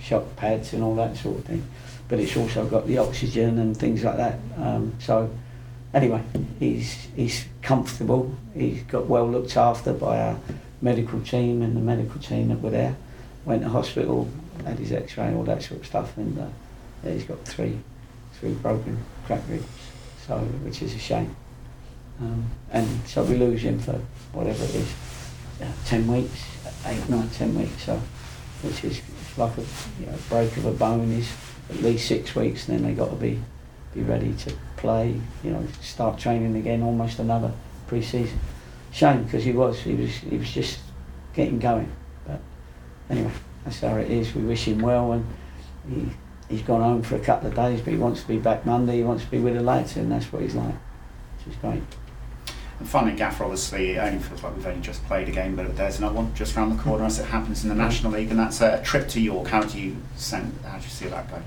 shock 0.00 0.36
pads 0.36 0.72
and 0.72 0.82
all 0.82 0.94
that 0.96 1.16
sort 1.16 1.38
of 1.38 1.44
thing. 1.44 1.66
But 2.08 2.20
it's 2.20 2.36
also 2.36 2.66
got 2.66 2.86
the 2.86 2.98
oxygen 2.98 3.58
and 3.58 3.76
things 3.76 4.04
like 4.04 4.16
that. 4.16 4.38
Um, 4.56 4.94
so 5.00 5.28
anyway, 5.92 6.22
he's 6.58 7.08
he's 7.16 7.46
comfortable. 7.62 8.34
He's 8.54 8.82
got 8.82 9.06
well 9.06 9.28
looked 9.28 9.56
after 9.56 9.92
by 9.92 10.20
our 10.20 10.36
medical 10.80 11.20
team 11.20 11.62
and 11.62 11.76
the 11.76 11.80
medical 11.80 12.20
team 12.20 12.48
that 12.48 12.60
were 12.60 12.70
there. 12.70 12.96
Went 13.44 13.62
to 13.62 13.68
hospital, 13.68 14.28
had 14.66 14.78
his 14.78 14.92
X-ray, 14.92 15.28
and 15.28 15.36
all 15.36 15.44
that 15.44 15.62
sort 15.62 15.80
of 15.80 15.86
stuff, 15.86 16.16
and 16.16 16.38
uh, 16.38 16.46
yeah, 17.04 17.12
he's 17.12 17.24
got 17.24 17.42
three 17.44 17.78
three 18.38 18.52
broken 18.54 18.98
crack 19.26 19.42
ribs, 19.48 19.66
so 20.26 20.38
which 20.38 20.82
is 20.82 20.94
a 20.94 20.98
shame. 20.98 21.34
Um, 22.20 22.50
and 22.70 22.88
so 23.06 23.24
we 23.24 23.36
lose 23.36 23.62
him 23.62 23.78
for 23.78 24.00
whatever 24.32 24.64
it 24.64 24.74
is, 24.74 24.94
uh, 25.62 25.66
ten 25.84 26.06
weeks, 26.06 26.44
eight, 26.86 27.08
nine, 27.08 27.28
ten 27.30 27.54
weeks. 27.58 27.84
So, 27.84 28.00
which 28.62 28.84
is 28.84 29.00
like 29.36 29.56
a 29.58 29.60
you 30.00 30.06
know, 30.06 30.16
break 30.28 30.56
of 30.56 30.66
a 30.66 30.72
bone 30.72 31.12
is 31.12 31.30
at 31.70 31.76
least 31.82 32.08
six 32.08 32.34
weeks, 32.34 32.68
and 32.68 32.78
then 32.78 32.86
they 32.86 32.94
got 32.94 33.10
to 33.10 33.16
be 33.16 33.40
be 33.94 34.02
ready 34.02 34.32
to 34.34 34.52
play. 34.76 35.20
You 35.44 35.50
know, 35.50 35.66
start 35.80 36.18
training 36.18 36.56
again, 36.56 36.82
almost 36.82 37.18
another 37.18 37.52
pre-season. 37.86 38.38
Shame 38.92 39.24
because 39.24 39.44
he 39.44 39.52
was 39.52 39.80
he 39.80 39.94
was 39.94 40.10
he 40.10 40.38
was 40.38 40.50
just 40.50 40.80
getting 41.34 41.58
going. 41.58 41.90
But 42.26 42.40
anyway, 43.10 43.32
that's 43.66 43.80
how 43.80 43.96
it 43.96 44.10
is. 44.10 44.32
We 44.34 44.42
wish 44.42 44.66
him 44.66 44.78
well, 44.78 45.12
and 45.12 45.26
he 45.90 46.08
he's 46.48 46.62
gone 46.62 46.80
home 46.80 47.02
for 47.02 47.16
a 47.16 47.20
couple 47.20 47.48
of 47.48 47.56
days, 47.56 47.80
but 47.80 47.92
he 47.92 47.98
wants 47.98 48.22
to 48.22 48.28
be 48.28 48.38
back 48.38 48.64
Monday. 48.64 48.98
He 48.98 49.02
wants 49.02 49.24
to 49.24 49.30
be 49.30 49.40
with 49.40 49.54
the 49.54 49.62
lads, 49.62 49.96
and 49.96 50.10
that's 50.10 50.32
what 50.32 50.42
he's 50.42 50.54
like, 50.54 50.74
which 51.38 51.54
is 51.54 51.56
great. 51.60 51.82
And 52.78 52.88
finally, 52.88 53.16
Gaffer, 53.16 53.42
obviously, 53.42 53.92
it 53.92 53.98
only 53.98 54.20
feels 54.20 54.42
like 54.42 54.54
we've 54.54 54.66
only 54.66 54.82
just 54.82 55.04
played 55.06 55.28
a 55.28 55.32
game, 55.32 55.56
but 55.56 55.76
there's 55.76 55.98
another 55.98 56.14
one 56.14 56.32
just 56.34 56.56
around 56.56 56.76
the 56.76 56.82
corner 56.82 57.04
as 57.04 57.18
it 57.18 57.24
happens 57.24 57.64
in 57.64 57.70
the 57.70 57.74
National 57.74 58.12
League, 58.12 58.30
and 58.30 58.38
that's 58.38 58.60
a 58.60 58.82
trip 58.84 59.08
to 59.08 59.20
York. 59.20 59.48
How 59.48 59.62
do 59.62 59.80
you 59.80 59.96
send, 60.14 60.56
how 60.64 60.76
do 60.76 60.84
you 60.84 60.90
see 60.90 61.06
that 61.06 61.26
going? 61.28 61.44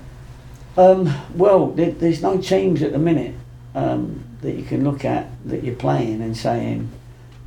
Um, 0.76 1.14
well, 1.34 1.68
there, 1.68 1.92
there's 1.92 2.20
no 2.20 2.38
teams 2.38 2.82
at 2.82 2.92
the 2.92 2.98
minute 2.98 3.34
um, 3.74 4.24
that 4.42 4.56
you 4.56 4.64
can 4.64 4.84
look 4.84 5.04
at 5.04 5.28
that 5.46 5.64
you're 5.64 5.76
playing 5.76 6.20
and 6.20 6.36
saying, 6.36 6.90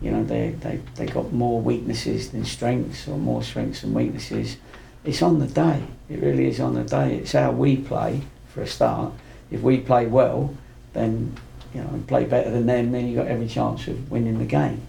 you 0.03 0.11
know, 0.11 0.23
they 0.23 0.51
they 0.59 0.81
they 0.95 1.05
got 1.05 1.31
more 1.31 1.61
weaknesses 1.61 2.31
than 2.31 2.43
strengths 2.43 3.07
or 3.07 3.17
more 3.17 3.41
strengths 3.41 3.81
than 3.81 3.93
weaknesses. 3.93 4.57
It's 5.05 5.21
on 5.21 5.39
the 5.39 5.47
day. 5.47 5.83
It 6.09 6.19
really 6.19 6.47
is 6.47 6.59
on 6.59 6.75
the 6.75 6.83
day. 6.83 7.15
It's 7.15 7.31
how 7.31 7.51
we 7.51 7.77
play 7.77 8.21
for 8.49 8.61
a 8.61 8.67
start. 8.67 9.13
If 9.49 9.61
we 9.61 9.79
play 9.79 10.05
well, 10.05 10.55
then 10.91 11.37
you 11.73 11.81
know, 11.81 11.87
and 11.87 12.05
play 12.05 12.25
better 12.25 12.51
than 12.51 12.65
them, 12.65 12.91
then 12.91 13.07
you've 13.07 13.15
got 13.15 13.27
every 13.27 13.47
chance 13.47 13.87
of 13.87 14.11
winning 14.11 14.39
the 14.39 14.45
game. 14.45 14.85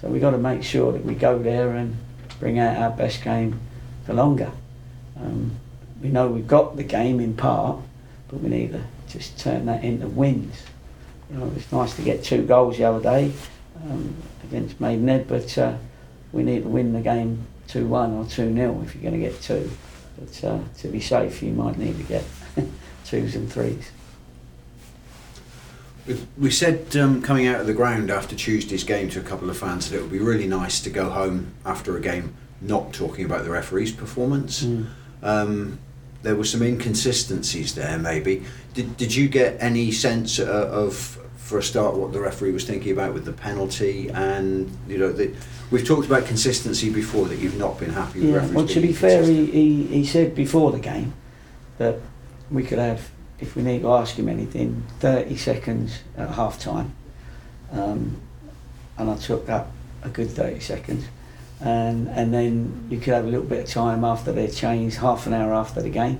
So 0.00 0.08
we've 0.08 0.20
got 0.20 0.32
to 0.32 0.38
make 0.38 0.64
sure 0.64 0.92
that 0.92 1.04
we 1.04 1.14
go 1.14 1.38
there 1.38 1.70
and 1.70 1.96
bring 2.40 2.58
out 2.58 2.76
our 2.76 2.90
best 2.90 3.22
game 3.22 3.60
for 4.04 4.14
longer. 4.14 4.50
Um, 5.18 5.52
we 6.02 6.08
know 6.08 6.28
we've 6.28 6.46
got 6.46 6.76
the 6.76 6.84
game 6.84 7.20
in 7.20 7.34
part, 7.34 7.78
but 8.28 8.40
we 8.40 8.50
need 8.50 8.72
to 8.72 8.82
just 9.08 9.38
turn 9.38 9.66
that 9.66 9.84
into 9.84 10.08
wins. 10.08 10.64
You 11.30 11.38
know, 11.38 11.52
it's 11.56 11.72
nice 11.72 11.94
to 11.96 12.02
get 12.02 12.24
two 12.24 12.44
goals 12.44 12.76
the 12.76 12.84
other 12.84 13.02
day 13.02 13.32
um, 13.84 14.14
against 14.48 14.80
Maidenhead, 14.80 15.28
but 15.28 15.56
uh, 15.58 15.76
we 16.32 16.42
need 16.42 16.62
to 16.62 16.68
win 16.68 16.92
the 16.92 17.00
game 17.00 17.46
2 17.68 17.86
1 17.86 18.12
or 18.12 18.24
2 18.24 18.54
0 18.54 18.82
if 18.84 18.94
you're 18.94 19.02
going 19.02 19.20
to 19.20 19.28
get 19.28 19.40
two. 19.40 19.70
But 20.18 20.44
uh, 20.44 20.58
to 20.78 20.88
be 20.88 21.00
safe, 21.00 21.42
you 21.42 21.52
might 21.52 21.78
need 21.78 21.96
to 21.98 22.02
get 22.04 22.24
twos 23.04 23.34
and 23.34 23.50
threes. 23.50 23.90
We 26.38 26.50
said 26.50 26.96
um, 26.96 27.20
coming 27.20 27.46
out 27.46 27.60
of 27.60 27.66
the 27.66 27.74
ground 27.74 28.10
after 28.10 28.36
Tuesday's 28.36 28.84
game 28.84 29.10
to 29.10 29.20
a 29.20 29.22
couple 29.24 29.50
of 29.50 29.58
fans 29.58 29.90
that 29.90 29.98
it 29.98 30.02
would 30.02 30.12
be 30.12 30.20
really 30.20 30.46
nice 30.46 30.80
to 30.82 30.90
go 30.90 31.10
home 31.10 31.52
after 31.64 31.96
a 31.96 32.00
game 32.00 32.34
not 32.60 32.92
talking 32.92 33.24
about 33.24 33.44
the 33.44 33.50
referee's 33.50 33.92
performance. 33.92 34.62
Mm. 34.62 34.86
Um, 35.22 35.78
there 36.22 36.36
were 36.36 36.44
some 36.44 36.62
inconsistencies 36.62 37.74
there, 37.74 37.98
maybe. 37.98 38.44
Did, 38.74 38.96
did 38.96 39.14
you 39.14 39.28
get 39.28 39.56
any 39.60 39.90
sense 39.90 40.38
uh, 40.38 40.68
of, 40.72 41.18
for 41.46 41.58
a 41.58 41.62
start, 41.62 41.94
what 41.94 42.12
the 42.12 42.18
referee 42.18 42.50
was 42.50 42.64
thinking 42.64 42.90
about 42.90 43.14
with 43.14 43.24
the 43.24 43.32
penalty? 43.32 44.08
And, 44.08 44.68
you 44.88 44.98
know, 44.98 45.12
the, 45.12 45.32
we've 45.70 45.86
talked 45.86 46.04
about 46.06 46.26
consistency 46.26 46.90
before, 46.90 47.28
that 47.28 47.38
you've 47.38 47.56
not 47.56 47.78
been 47.78 47.90
happy 47.90 48.20
with 48.20 48.30
Yeah, 48.30 48.36
referees. 48.36 48.54
well, 48.54 48.66
to 48.66 48.80
be 48.80 48.92
fair, 48.92 49.22
he, 49.22 49.46
he, 49.46 49.86
he 49.86 50.04
said 50.04 50.34
before 50.34 50.72
the 50.72 50.80
game 50.80 51.12
that 51.78 52.00
we 52.50 52.64
could 52.64 52.80
have, 52.80 53.10
if 53.38 53.54
we 53.54 53.62
need 53.62 53.82
to 53.82 53.92
ask 53.92 54.16
him 54.16 54.28
anything, 54.28 54.82
30 54.98 55.36
seconds 55.36 56.00
at 56.16 56.30
half 56.30 56.58
time. 56.58 56.92
Um, 57.70 58.20
and 58.98 59.08
I 59.08 59.16
took 59.16 59.46
that 59.46 59.66
a 60.02 60.08
good 60.08 60.30
30 60.30 60.58
seconds. 60.58 61.06
And, 61.60 62.08
and 62.08 62.34
then 62.34 62.88
you 62.90 62.98
could 62.98 63.14
have 63.14 63.24
a 63.24 63.28
little 63.28 63.46
bit 63.46 63.60
of 63.64 63.70
time 63.70 64.04
after 64.04 64.32
they 64.32 64.48
changed, 64.48 64.96
half 64.96 65.28
an 65.28 65.32
hour 65.32 65.54
after 65.54 65.80
the 65.80 65.90
game, 65.90 66.18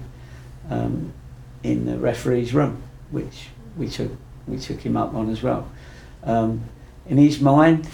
um, 0.71 1.13
in 1.65 1.85
the 1.87 1.99
referee's 1.99 2.55
room, 2.55 2.85
which 3.11 3.49
we 3.77 3.89
took, 3.89 4.13
we 4.47 4.59
took 4.59 4.81
him 4.81 4.97
up 4.97 5.15
on 5.15 5.31
as 5.31 5.43
well. 5.43 5.71
Um, 6.23 6.65
in 7.09 7.19
his 7.19 7.41
mind, 7.41 7.87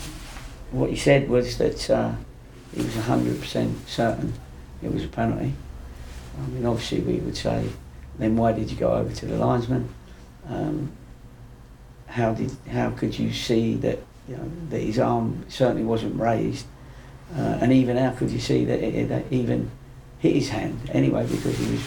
what 0.71 0.91
he 0.91 0.97
said 0.97 1.29
was 1.29 1.59
that 1.59 1.91
uh, 1.91 2.13
he 2.75 2.83
was 2.83 2.95
100% 2.95 3.87
certain 3.87 4.33
it 4.83 4.93
was 4.93 5.05
a 5.05 5.09
penalty. 5.09 5.55
I 6.37 6.47
mean, 6.49 6.67
obviously, 6.67 7.01
we 7.01 7.19
would 7.19 7.37
say, 7.37 7.69
then 8.19 8.37
why 8.37 8.53
did 8.53 8.71
you 8.71 8.77
go 8.77 8.93
over 8.93 9.15
to 9.15 9.27
the 9.27 9.37
linesman? 9.37 9.89
Um, 10.49 10.93
how 12.07 12.35
did 12.35 12.51
how 12.71 12.91
could 12.91 13.19
you 13.19 13.33
see 13.33 13.75
that 13.77 13.99
you 14.29 14.37
know 14.37 14.51
that 14.71 14.81
his 14.81 14.99
arm 14.99 15.45
certainly 15.49 15.85
wasn't 15.85 16.19
raised, 16.21 16.67
uh, 17.37 17.59
and 17.61 17.73
even 17.73 17.97
how 17.97 18.11
could 18.11 18.31
you 18.31 18.41
see 18.41 18.65
that 18.65 18.81
it, 18.81 19.11
it 19.11 19.27
even 19.31 19.71
hit 20.19 20.35
his 20.35 20.49
hand 20.49 20.79
anyway 20.93 21.27
because 21.27 21.57
he 21.59 21.73
was 21.73 21.83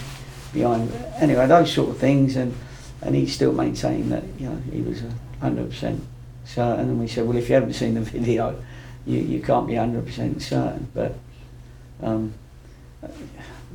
behind. 0.52 0.92
Anyway, 1.16 1.46
those 1.46 1.72
sort 1.72 1.90
of 1.90 1.98
things, 1.98 2.36
and 2.36 2.54
and 3.06 3.14
he 3.14 3.26
still 3.26 3.52
maintained 3.52 4.10
that 4.12 4.24
you 4.38 4.48
know 4.48 4.56
he 4.72 4.82
was 4.82 5.02
hundred 5.40 5.70
percent 5.70 6.02
certain. 6.44 6.88
And 6.90 7.00
we 7.00 7.08
said, 7.08 7.26
well, 7.26 7.36
if 7.38 7.48
you 7.48 7.54
haven't 7.54 7.74
seen 7.74 7.94
the 7.94 8.00
video, 8.18 8.60
you 9.06 9.18
you 9.20 9.40
can't 9.40 9.66
be 9.66 9.74
hundred 9.76 10.04
percent 10.06 10.42
certain, 10.42 10.88
but. 10.94 11.14
Um, 12.02 12.34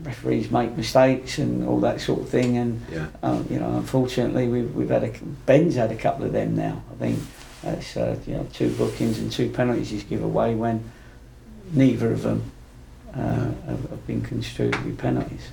referees 0.03 0.49
make 0.51 0.75
mistakes 0.77 1.37
and 1.37 1.67
all 1.67 1.79
that 1.81 2.01
sort 2.01 2.21
of 2.21 2.29
thing, 2.29 2.57
and 2.57 2.81
Yeah. 2.91 3.07
um, 3.23 3.45
you 3.49 3.59
know, 3.59 3.77
unfortunately, 3.77 4.47
we've 4.47 4.73
we've 4.75 4.89
had 4.89 5.03
a 5.03 5.11
Ben's 5.45 5.75
had 5.75 5.91
a 5.91 5.95
couple 5.95 6.25
of 6.25 6.33
them 6.33 6.55
now. 6.55 6.81
I 6.91 6.95
think 6.95 7.19
that's 7.63 7.97
uh, 7.97 8.17
you 8.25 8.33
know 8.35 8.47
two 8.53 8.69
bookings 8.75 9.19
and 9.19 9.31
two 9.31 9.49
penalties 9.49 9.89
he's 9.89 10.03
give 10.03 10.23
away 10.23 10.55
when 10.55 10.83
neither 11.73 12.11
of 12.11 12.23
them 12.23 12.51
uh, 13.13 13.19
have, 13.19 13.89
have 13.89 14.07
been 14.07 14.21
construed 14.21 14.73
to 14.73 14.79
be 14.79 14.91
penalties. 14.91 15.49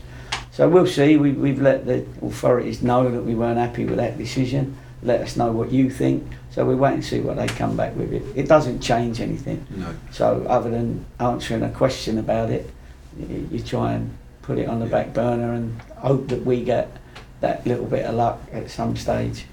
So 0.58 0.68
we'll 0.68 0.88
see. 0.88 1.16
We, 1.16 1.30
we've 1.30 1.62
let 1.62 1.86
the 1.86 2.04
authorities 2.20 2.82
know 2.82 3.08
that 3.08 3.22
we 3.22 3.36
weren't 3.36 3.58
happy 3.60 3.84
with 3.84 3.98
that 3.98 4.18
decision. 4.18 4.76
Let 5.04 5.20
us 5.20 5.36
know 5.36 5.52
what 5.52 5.70
you 5.70 5.88
think. 5.88 6.26
So 6.50 6.66
we 6.66 6.74
wait 6.74 6.94
and 6.94 7.04
see 7.04 7.20
what 7.20 7.36
they 7.36 7.46
come 7.46 7.76
back 7.76 7.94
with. 7.94 8.12
It, 8.12 8.24
it 8.34 8.48
doesn't 8.48 8.80
change 8.80 9.20
anything. 9.20 9.64
No. 9.70 9.94
So 10.10 10.44
other 10.48 10.68
than 10.68 11.04
answering 11.20 11.62
a 11.62 11.70
question 11.70 12.18
about 12.18 12.50
it, 12.50 12.68
you, 13.16 13.48
you 13.52 13.60
try 13.62 13.92
and 13.92 14.18
put 14.42 14.58
it 14.58 14.68
on 14.68 14.80
the 14.80 14.86
Yeah. 14.86 14.90
back 14.90 15.14
burner 15.14 15.52
and 15.52 15.80
hope 15.98 16.26
that 16.26 16.44
we 16.44 16.64
get 16.64 16.90
that 17.40 17.64
little 17.64 17.86
bit 17.86 18.04
of 18.04 18.16
luck 18.16 18.40
at 18.52 18.68
some 18.68 18.96
stage 18.96 19.44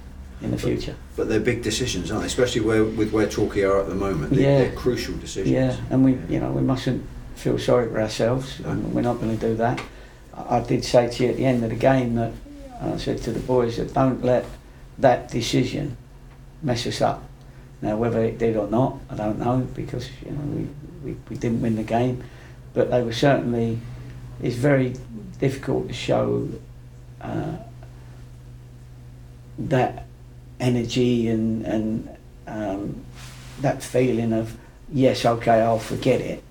in 0.41 0.49
the 0.49 0.57
future. 0.57 0.95
But 1.15 1.29
they're 1.29 1.39
big 1.39 1.61
decisions, 1.61 2.09
aren't 2.09 2.21
they? 2.23 2.27
Especially 2.27 2.61
where, 2.61 2.83
with 2.83 3.11
where 3.11 3.27
Torquay 3.27 3.61
are 3.61 3.79
at 3.79 3.89
the 3.89 3.93
moment. 3.93 4.33
They, 4.33 4.41
Yeah. 4.41 4.57
They're 4.57 4.71
crucial 4.75 5.13
decisions. 5.17 5.51
Yeah, 5.53 5.77
and 5.91 6.03
we, 6.03 6.13
you 6.33 6.39
know, 6.39 6.51
we 6.51 6.63
mustn't 6.63 7.05
feel 7.35 7.59
sorry 7.59 7.89
for 7.89 8.01
ourselves. 8.01 8.59
No. 8.61 8.69
and 8.71 8.91
We're 8.91 9.01
not 9.03 9.19
going 9.21 9.37
to 9.37 9.47
do 9.49 9.55
that. 9.57 9.79
I, 10.37 10.59
did 10.61 10.83
say 10.83 11.09
to 11.09 11.23
you 11.23 11.29
at 11.29 11.37
the 11.37 11.45
end 11.45 11.63
of 11.63 11.69
the 11.69 11.75
game 11.75 12.15
that 12.15 12.31
I 12.81 12.97
said 12.97 13.21
to 13.23 13.31
the 13.31 13.39
boys 13.39 13.77
that 13.77 13.93
don't 13.93 14.23
let 14.23 14.45
that 14.97 15.29
decision 15.29 15.97
mess 16.61 16.85
us 16.87 17.01
up. 17.01 17.23
Now, 17.81 17.97
whether 17.97 18.23
it 18.23 18.37
did 18.37 18.57
or 18.57 18.67
not, 18.67 18.99
I 19.09 19.15
don't 19.15 19.39
know 19.39 19.67
because 19.75 20.09
you 20.23 20.31
know 20.31 20.41
we, 20.41 20.67
we, 21.03 21.17
we 21.29 21.37
didn't 21.37 21.61
win 21.61 21.75
the 21.75 21.83
game, 21.83 22.23
but 22.73 22.91
they 22.91 23.01
were 23.01 23.13
certainly. 23.13 23.79
It's 24.41 24.55
very 24.55 24.95
difficult 25.39 25.87
to 25.87 25.93
show 25.93 26.49
uh, 27.21 27.55
that 29.57 30.05
energy 30.59 31.27
and 31.29 31.65
and 31.65 32.17
um, 32.47 33.05
that 33.61 33.81
feeling 33.83 34.33
of 34.33 34.57
yes, 34.91 35.25
okay, 35.25 35.61
I'll 35.61 35.79
forget 35.79 36.21
it, 36.21 36.43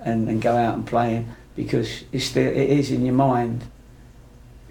and, 0.00 0.28
and 0.28 0.40
go 0.40 0.56
out 0.56 0.74
and 0.74 0.86
play 0.86 1.24
because 1.58 2.04
it's 2.12 2.36
it 2.36 2.54
is 2.54 2.92
in 2.92 3.04
your 3.04 3.16
mind, 3.16 3.64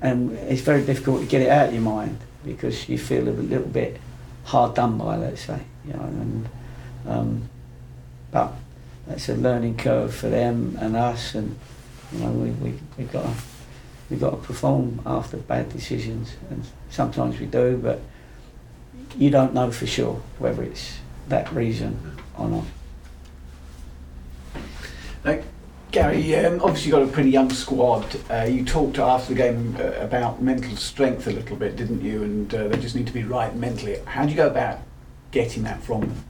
and 0.02 0.32
it's 0.32 0.62
very 0.62 0.82
difficult 0.86 1.20
to 1.20 1.28
get 1.28 1.42
it 1.42 1.50
out 1.50 1.68
of 1.68 1.74
your 1.74 1.84
mind 1.84 2.18
because 2.46 2.88
you 2.88 2.98
feel 2.98 3.28
a 3.28 3.30
little 3.30 3.68
bit 3.68 4.00
hard 4.46 4.74
done 4.74 4.98
by, 4.98 5.18
let's 5.18 5.42
say, 5.42 5.60
you 5.86 5.92
know, 5.92 6.00
and 6.00 6.50
um, 7.06 7.50
but 8.32 8.54
that's 9.06 9.28
a 9.28 9.36
learning 9.36 9.76
curve 9.76 10.16
for 10.16 10.30
them 10.30 10.78
and 10.80 10.96
us, 10.96 11.36
and 11.36 11.60
you 12.14 12.20
know 12.20 12.32
we 12.32 12.52
we 12.52 12.80
we've 12.98 13.12
got 13.12 13.24
to, 13.24 13.34
we 14.10 14.16
got 14.16 14.30
to 14.30 14.38
perform 14.38 15.02
after 15.06 15.36
bad 15.36 15.68
decisions, 15.68 16.38
and 16.50 16.64
sometimes 16.90 17.38
we 17.38 17.48
do, 17.48 17.78
but 17.84 18.00
you 19.18 19.30
don't 19.30 19.54
know 19.54 19.72
for 19.72 19.88
sure 19.88 20.22
whether 20.40 20.64
it's 20.64 21.00
that 21.28 21.52
reason 21.52 22.16
or 22.38 22.48
not. 22.48 22.64
Now, 25.26 25.42
Gary, 25.92 26.36
um, 26.36 26.60
obviously 26.62 26.90
you've 26.90 27.00
got 27.00 27.04
a 27.04 27.12
pretty 27.12 27.30
young 27.30 27.50
squad. 27.50 28.06
Uh, 28.30 28.44
you 28.44 28.66
talked 28.66 29.00
after 29.00 29.34
the 29.34 29.38
game 29.38 29.76
uh, 29.80 29.92
about 29.94 30.42
mental 30.42 30.76
strength 30.76 31.28
a 31.28 31.32
little 31.32 31.56
bit, 31.56 31.78
didn't 31.78 32.02
you? 32.02 32.24
And 32.24 32.54
uh, 32.54 32.68
they 32.68 32.78
just 32.78 32.96
need 32.96 33.08
to 33.08 33.14
be 33.14 33.24
right 33.24 33.56
mentally. 33.56 33.98
How 34.06 34.26
do 34.26 34.32
you 34.32 34.36
go 34.36 34.48
about 34.48 34.80
getting 35.32 35.64
that 35.64 35.82
from 35.82 36.02
them? 36.02 36.24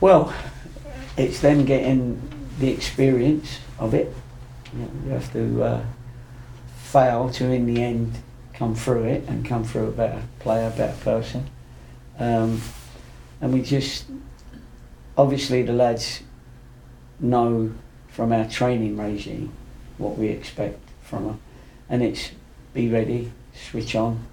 Well, 0.00 0.32
it's 1.18 1.40
them 1.40 1.64
getting 1.66 2.20
the 2.60 2.70
experience 2.70 3.58
of 3.78 3.92
it. 3.92 4.14
You, 5.04 5.10
have 5.10 5.30
to 5.32 5.62
uh, 5.62 5.84
fail 6.76 7.30
to, 7.30 7.50
in 7.52 7.66
the 7.66 7.82
end, 7.82 8.18
come 8.54 8.74
through 8.74 9.04
it 9.04 9.24
and 9.28 9.44
come 9.44 9.64
through 9.64 9.88
a 9.88 9.92
better 9.92 10.22
player, 10.38 10.68
a 10.68 10.76
better 10.76 10.96
person. 11.04 11.50
Um, 12.18 12.62
and 13.40 13.52
we 13.52 13.62
just, 13.62 14.06
obviously, 15.16 15.62
the 15.62 15.72
lads 15.72 16.22
know 17.20 17.72
from 18.08 18.32
our 18.32 18.48
training 18.48 18.96
regime 18.96 19.52
what 19.96 20.16
we 20.16 20.28
expect 20.28 20.78
from 21.02 21.24
them, 21.26 21.40
and 21.88 22.02
it's 22.02 22.30
be 22.74 22.88
ready, 22.88 23.32
switch 23.54 23.94
on, 23.94 24.26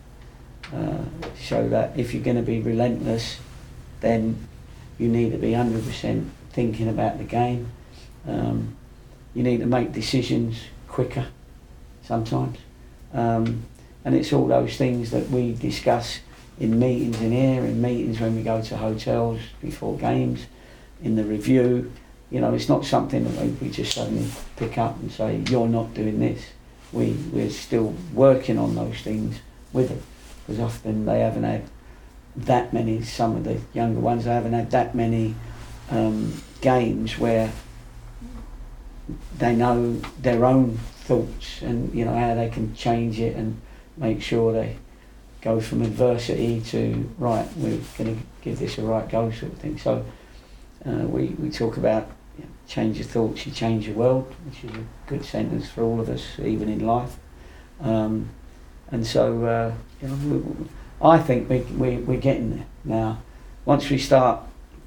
uh, 0.74 1.04
show 1.40 1.68
that 1.70 1.98
if 1.98 2.14
you're 2.14 2.24
going 2.24 2.38
to 2.38 2.44
be 2.44 2.60
relentless, 2.60 3.40
then 4.02 4.48
you 4.98 5.08
need 5.08 5.32
to 5.32 5.38
be 5.38 5.52
100% 5.52 6.30
thinking 6.52 6.88
about 6.88 7.18
the 7.18 7.24
game. 7.24 7.72
Um, 8.28 8.76
you 9.34 9.44
need 9.44 9.60
to 9.60 9.66
make 9.66 9.92
decisions 9.92 10.58
quicker 10.88 11.28
sometimes. 12.04 12.58
Um, 13.14 13.66
and 14.04 14.16
it's 14.16 14.32
all 14.32 14.48
those 14.48 14.78
things 14.78 15.12
that 15.12 15.30
we 15.30 15.54
discuss 15.54 16.20
in 16.60 16.80
meetings 16.80 17.20
in 17.22 17.32
here, 17.32 17.66
in 17.66 17.82
meetings 17.82 18.20
when 18.20 18.36
we 18.36 18.44
go 18.44 18.62
to 18.62 18.78
hotels 18.78 19.40
before 19.62 19.98
games, 19.98 20.46
in 21.04 21.16
the 21.16 21.24
review. 21.24 21.92
You 22.32 22.42
know, 22.42 22.54
it's 22.54 22.68
not 22.68 22.86
something 22.86 23.24
that 23.24 23.62
we 23.62 23.70
just 23.70 23.94
suddenly 23.94 24.28
pick 24.56 24.78
up 24.78 25.00
and 25.00 25.12
say, 25.12 25.42
you're 25.48 25.68
not 25.68 25.94
doing 25.94 26.20
this. 26.20 26.44
We, 26.92 27.12
we're 27.32 27.50
still 27.50 27.94
working 28.14 28.58
on 28.58 28.76
those 28.76 29.02
things 29.02 29.40
with 29.74 29.90
them 29.90 30.02
because 30.46 30.60
often 30.60 31.06
they 31.06 31.20
haven't 31.20 31.44
had 31.44 31.64
that 32.36 32.74
many, 32.74 33.02
some 33.04 33.36
of 33.36 33.44
the 33.44 33.60
younger 33.74 34.00
ones, 34.00 34.26
they 34.26 34.32
haven't 34.32 34.54
had 34.54 34.72
that 34.72 34.96
many 34.96 35.36
um, 35.90 36.42
games 36.62 37.18
where 37.18 37.52
they 39.38 39.56
know 39.56 39.94
their 40.20 40.46
own 40.46 40.78
thoughts 41.06 41.62
and 41.62 41.94
you 41.94 42.04
know 42.04 42.16
how 42.16 42.34
they 42.34 42.50
can 42.50 42.74
change 42.76 43.20
it 43.20 43.36
and 43.36 43.60
make 43.98 44.22
sure 44.22 44.52
they 44.52 44.76
go 45.42 45.60
from 45.60 45.84
adversity 45.84 46.60
to 46.60 47.08
right 47.20 47.48
we're 47.58 47.80
going 48.00 48.16
to 48.16 48.22
give 48.42 48.58
this 48.58 48.80
a 48.80 48.82
right 48.82 49.08
go 49.10 49.30
sort 49.30 49.52
of 49.52 49.58
thing 49.60 49.78
so 49.78 50.04
uh, 50.88 51.06
we, 51.06 51.28
we 51.38 51.50
talk 51.52 51.78
about 51.78 52.10
change 52.68 52.98
your 52.98 53.06
thoughts 53.06 53.46
you 53.46 53.52
change 53.52 53.88
your 53.88 53.96
world 53.96 54.34
which 54.46 54.64
is 54.64 54.72
a 54.78 54.86
good 55.08 55.24
sentence 55.24 55.70
for 55.70 55.84
all 55.84 56.00
of 56.00 56.10
us 56.10 56.40
even 56.40 56.70
in 56.70 56.86
life 56.86 57.18
um, 57.82 58.30
and 58.92 59.06
so 59.06 59.46
uh, 59.46 59.74
you 60.02 60.08
know 60.08 60.16
we, 60.16 60.68
I 61.02 61.20
think 61.20 61.50
we, 61.50 61.60
we, 61.60 61.98
we're 61.98 62.20
getting 62.20 62.52
there 62.58 62.66
now 62.84 63.22
once 63.66 63.90
we 63.90 63.98
start 63.98 64.42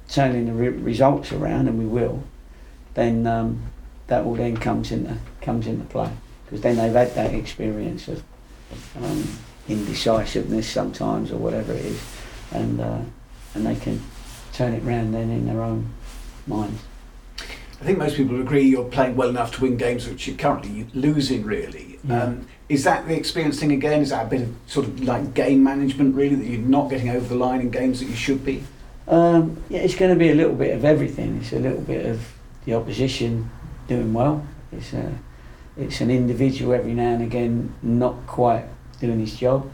turning 0.09 0.45
the 0.47 0.53
re- 0.53 0.69
results 0.69 1.31
around 1.31 1.67
and 1.67 1.77
we 1.77 1.85
will 1.85 2.23
then 2.95 3.25
um, 3.27 3.63
that 4.07 4.25
will 4.25 4.35
then 4.35 4.57
comes 4.57 4.91
into 4.91 5.15
comes 5.41 5.67
into 5.67 5.85
play 5.85 6.11
because 6.45 6.61
then 6.61 6.77
they've 6.77 6.93
had 6.93 7.13
that 7.13 7.33
experience 7.33 8.07
of 8.07 8.23
um, 8.97 9.23
indecisiveness 9.67 10.67
sometimes 10.67 11.31
or 11.31 11.37
whatever 11.37 11.73
it 11.73 11.85
is, 11.85 12.01
and 12.51 12.81
uh, 12.81 12.99
and 13.53 13.65
they 13.65 13.75
can 13.75 14.01
turn 14.53 14.73
it 14.73 14.83
round 14.83 15.13
then 15.13 15.29
in 15.29 15.45
their 15.45 15.61
own 15.61 15.89
minds. 16.47 16.81
I 17.81 17.85
think 17.85 17.97
most 17.97 18.17
people 18.17 18.39
agree 18.41 18.63
you're 18.63 18.89
playing 18.89 19.15
well 19.15 19.29
enough 19.29 19.55
to 19.55 19.61
win 19.61 19.77
games 19.77 20.07
which 20.07 20.27
you're 20.27 20.35
currently 20.35 20.85
losing, 20.93 21.43
really. 21.43 21.97
Yeah. 22.03 22.23
Um, 22.23 22.47
is 22.67 22.83
that 22.83 23.07
the 23.07 23.15
experience 23.15 23.59
thing 23.59 23.71
again? 23.71 24.01
Is 24.01 24.09
that 24.09 24.25
a 24.25 24.29
bit 24.29 24.41
of 24.41 24.53
sort 24.67 24.85
of 24.85 25.01
like 25.03 25.33
game 25.33 25.63
management, 25.63 26.15
really, 26.15 26.35
that 26.35 26.45
you're 26.45 26.61
not 26.61 26.89
getting 26.89 27.09
over 27.09 27.25
the 27.25 27.35
line 27.35 27.61
in 27.61 27.69
games 27.69 28.01
that 28.01 28.07
you 28.07 28.15
should 28.15 28.43
be? 28.43 28.63
Um, 29.07 29.63
yeah, 29.69 29.79
it's 29.79 29.95
going 29.95 30.11
to 30.11 30.19
be 30.19 30.29
a 30.29 30.35
little 30.35 30.53
bit 30.53 30.75
of 30.75 30.83
everything. 30.83 31.37
It's 31.41 31.53
a 31.53 31.59
little 31.59 31.81
bit 31.81 32.05
of 32.05 32.21
the 32.65 32.75
opposition 32.75 33.49
doing 33.87 34.13
well. 34.13 34.45
It's 34.71 34.93
a, 34.93 35.17
it's 35.77 36.01
an 36.01 36.11
individual 36.11 36.73
every 36.73 36.93
now 36.93 37.13
and 37.13 37.23
again 37.23 37.73
not 37.81 38.27
quite 38.27 38.65
doing 38.99 39.19
his 39.19 39.35
job. 39.35 39.69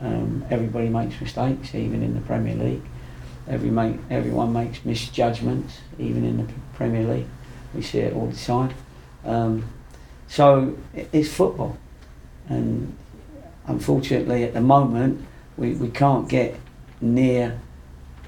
Um, 0.00 0.44
everybody 0.50 0.88
makes 0.88 1.20
mistakes, 1.20 1.74
even 1.74 2.02
in 2.02 2.14
the 2.14 2.20
Premier 2.22 2.54
League. 2.54 2.82
Every 3.48 3.70
make, 3.70 3.98
everyone 4.10 4.52
makes 4.52 4.84
misjudgments, 4.84 5.78
even 5.98 6.24
in 6.24 6.38
the 6.38 6.52
Premier 6.76 7.04
League. 7.04 7.26
We 7.74 7.82
see 7.82 7.98
it 8.00 8.14
all 8.14 8.26
the 8.26 8.36
time. 8.36 8.74
Um, 9.24 9.68
so 10.28 10.76
it's 10.94 11.32
football, 11.32 11.76
and 12.48 12.96
unfortunately, 13.66 14.44
at 14.44 14.54
the 14.54 14.60
moment, 14.60 15.24
we, 15.56 15.74
we 15.74 15.88
can't 15.88 16.28
get 16.28 16.54
near 17.00 17.58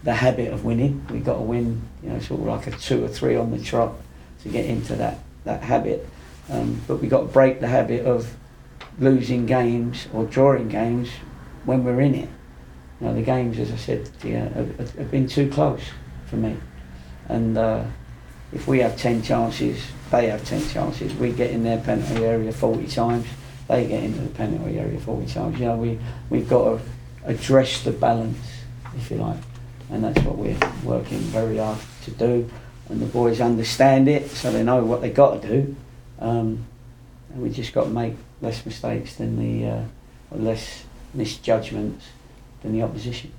the 0.05 0.15
habit 0.15 0.53
of 0.53 0.65
winning. 0.65 1.05
We've 1.11 1.25
got 1.25 1.35
to 1.35 1.41
win, 1.43 1.83
you 2.03 2.11
know, 2.11 2.21
sort 2.21 2.41
of 2.41 2.47
like 2.47 2.67
a 2.67 2.71
two 2.73 3.05
or 3.05 3.09
three 3.09 3.37
on 3.37 3.51
the 3.51 3.63
trot 3.63 3.95
to 4.43 4.49
get 4.49 4.67
into 4.67 4.95
that, 4.97 5.19
that 5.45 5.63
habit. 5.63 6.09
Um, 6.51 6.81
but 6.87 6.97
we've 6.97 7.11
got 7.11 7.21
to 7.21 7.27
break 7.27 7.61
the 7.61 7.67
habit 7.69 8.07
of 8.07 8.35
losing 8.99 9.47
games 9.47 10.07
or 10.13 10.25
drawing 10.25 10.69
games 10.69 11.11
when 11.65 11.85
we're 11.85 12.01
in 12.01 12.15
it. 12.15 12.29
You 13.01 13.07
know, 13.09 13.15
the 13.15 13.23
games, 13.23 13.59
as 13.59 13.71
I 13.71 13.77
said, 13.77 14.09
yeah, 14.25 14.49
have, 14.49 14.79
have- 14.97 15.11
been 15.11 15.27
too 15.29 15.51
close 15.51 15.83
for 16.27 16.37
me. 16.37 16.57
And 17.29 17.59
uh, 17.59 17.85
if 18.53 18.67
we 18.67 18.79
have 18.81 18.97
10 18.97 19.23
chances, 19.23 19.83
they 20.11 20.29
have 20.29 20.45
10 20.45 20.69
chances. 20.69 21.15
We 21.15 21.33
get 21.33 21.51
in 21.51 21.63
their 21.63 21.79
penalty 21.79 22.25
area 22.25 22.53
40 22.53 22.87
times, 22.87 23.27
they 23.69 23.87
get 23.87 24.03
into 24.03 24.21
the 24.21 24.31
penalty 24.31 24.79
area 24.79 24.99
40 24.99 25.27
times. 25.27 25.59
You 25.59 25.67
know, 25.67 25.77
we, 25.77 25.99
we've 26.31 26.49
got 26.49 26.65
to 26.65 26.81
address 27.25 27.85
the 27.85 27.93
balance, 27.93 28.39
if 28.97 29.11
you 29.11 29.19
like. 29.19 29.37
And 29.91 30.05
that's 30.05 30.21
what 30.23 30.37
we're 30.37 30.59
working 30.83 31.19
very 31.19 31.59
hard 31.59 31.79
to 32.05 32.11
do. 32.13 32.51
And 32.89 33.01
the 33.01 33.07
boys 33.07 33.41
understand 33.41 34.09
it, 34.09 34.31
so 34.31 34.51
they 34.51 34.63
know 34.63 34.83
what 34.83 35.03
they've 35.03 35.15
got 35.15 35.43
to 35.43 35.49
do. 35.49 35.77
Um, 36.19 36.67
and 37.33 37.43
we 37.43 37.51
just 37.51 37.75
got 37.75 37.85
to 37.85 37.91
make 37.91 38.15
less 38.41 38.65
mistakes 38.65 39.17
than 39.17 39.39
the, 39.39 39.69
uh, 39.69 39.85
or 40.31 40.39
less 40.39 40.85
misjudgments 41.13 42.07
than 42.63 42.73
the 42.73 42.83
opposition. 42.83 43.33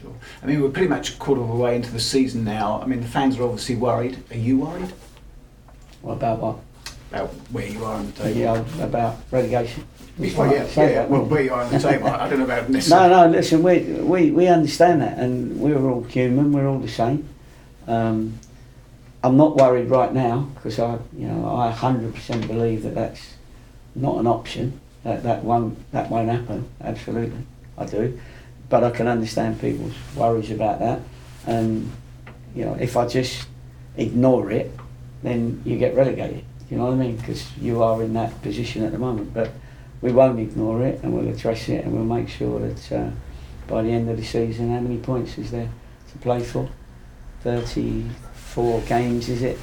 Sure. 0.00 0.12
I 0.42 0.46
mean, 0.46 0.60
we're 0.60 0.70
pretty 0.70 0.88
much 0.88 1.14
a 1.14 1.16
quarter 1.18 1.40
of 1.40 1.48
the 1.48 1.54
way 1.54 1.76
into 1.76 1.90
the 1.90 2.00
season 2.00 2.44
now. 2.44 2.80
I 2.82 2.86
mean, 2.86 3.00
the 3.00 3.06
fans 3.06 3.38
are 3.38 3.44
obviously 3.44 3.76
worried. 3.76 4.18
Are 4.30 4.36
you 4.36 4.58
worried 4.58 4.92
What 6.02 6.14
about 6.14 6.38
what? 6.40 6.56
about 7.10 7.28
where 7.52 7.66
you 7.66 7.84
are 7.84 7.94
on 7.94 8.06
the 8.06 8.12
table? 8.12 8.40
Yeah, 8.40 8.84
about 8.84 9.16
relegation. 9.30 9.84
Well, 10.18 10.52
yeah, 10.52 10.66
Say 10.66 10.94
yeah. 10.94 11.06
Well, 11.06 11.24
where 11.24 11.42
you 11.42 11.52
are 11.52 11.62
on 11.62 11.72
the 11.72 11.78
table. 11.78 12.08
I 12.08 12.28
don't 12.28 12.38
know 12.40 12.44
about 12.44 12.68
this. 12.68 12.90
No, 12.90 13.08
no, 13.08 13.28
listen, 13.28 13.62
we, 13.62 13.80
we, 13.80 14.30
we 14.30 14.46
understand 14.48 15.00
that 15.02 15.18
and 15.18 15.60
we're 15.60 15.88
all 15.88 16.02
human, 16.02 16.52
we're 16.52 16.68
all 16.68 16.78
the 16.78 16.88
same. 16.88 17.28
Um, 17.86 18.38
I'm 19.22 19.36
not 19.36 19.56
worried 19.56 19.90
right 19.90 20.12
now 20.12 20.48
because 20.54 20.78
I, 20.78 20.98
you 21.16 21.28
know, 21.28 21.56
I 21.56 21.72
100% 21.72 22.46
believe 22.46 22.82
that 22.82 22.94
that's 22.94 23.34
not 23.94 24.18
an 24.18 24.26
option. 24.26 24.80
That, 25.04 25.22
that, 25.22 25.44
won't, 25.44 25.90
that 25.92 26.10
won't 26.10 26.30
happen, 26.30 26.68
absolutely, 26.80 27.44
I 27.76 27.86
do. 27.86 28.18
But 28.74 28.82
I 28.82 28.90
can 28.90 29.06
understand 29.06 29.60
people's 29.60 29.94
worries 30.16 30.50
about 30.50 30.80
that. 30.80 31.00
And, 31.46 31.92
you 32.56 32.64
know, 32.64 32.74
if 32.74 32.96
I 32.96 33.06
just 33.06 33.46
ignore 33.96 34.50
it, 34.50 34.68
then 35.22 35.62
you 35.64 35.78
get 35.78 35.94
relegated. 35.94 36.44
You 36.68 36.78
know 36.78 36.86
what 36.86 36.94
I 36.94 36.96
mean? 36.96 37.16
Because 37.16 37.56
you 37.58 37.84
are 37.84 38.02
in 38.02 38.14
that 38.14 38.42
position 38.42 38.82
at 38.82 38.90
the 38.90 38.98
moment. 38.98 39.32
But 39.32 39.52
we 40.00 40.10
won't 40.10 40.40
ignore 40.40 40.82
it 40.82 41.00
and 41.04 41.14
we'll 41.14 41.28
address 41.28 41.68
it 41.68 41.84
and 41.84 41.94
we'll 41.94 42.18
make 42.18 42.28
sure 42.28 42.58
that 42.58 42.90
uh, 42.90 43.10
by 43.68 43.82
the 43.82 43.90
end 43.90 44.10
of 44.10 44.16
the 44.16 44.24
season, 44.24 44.72
how 44.72 44.80
many 44.80 44.98
points 44.98 45.38
is 45.38 45.52
there 45.52 45.70
to 46.10 46.18
play 46.18 46.42
for? 46.42 46.68
34 47.44 48.80
games, 48.88 49.28
is 49.28 49.42
it? 49.42 49.56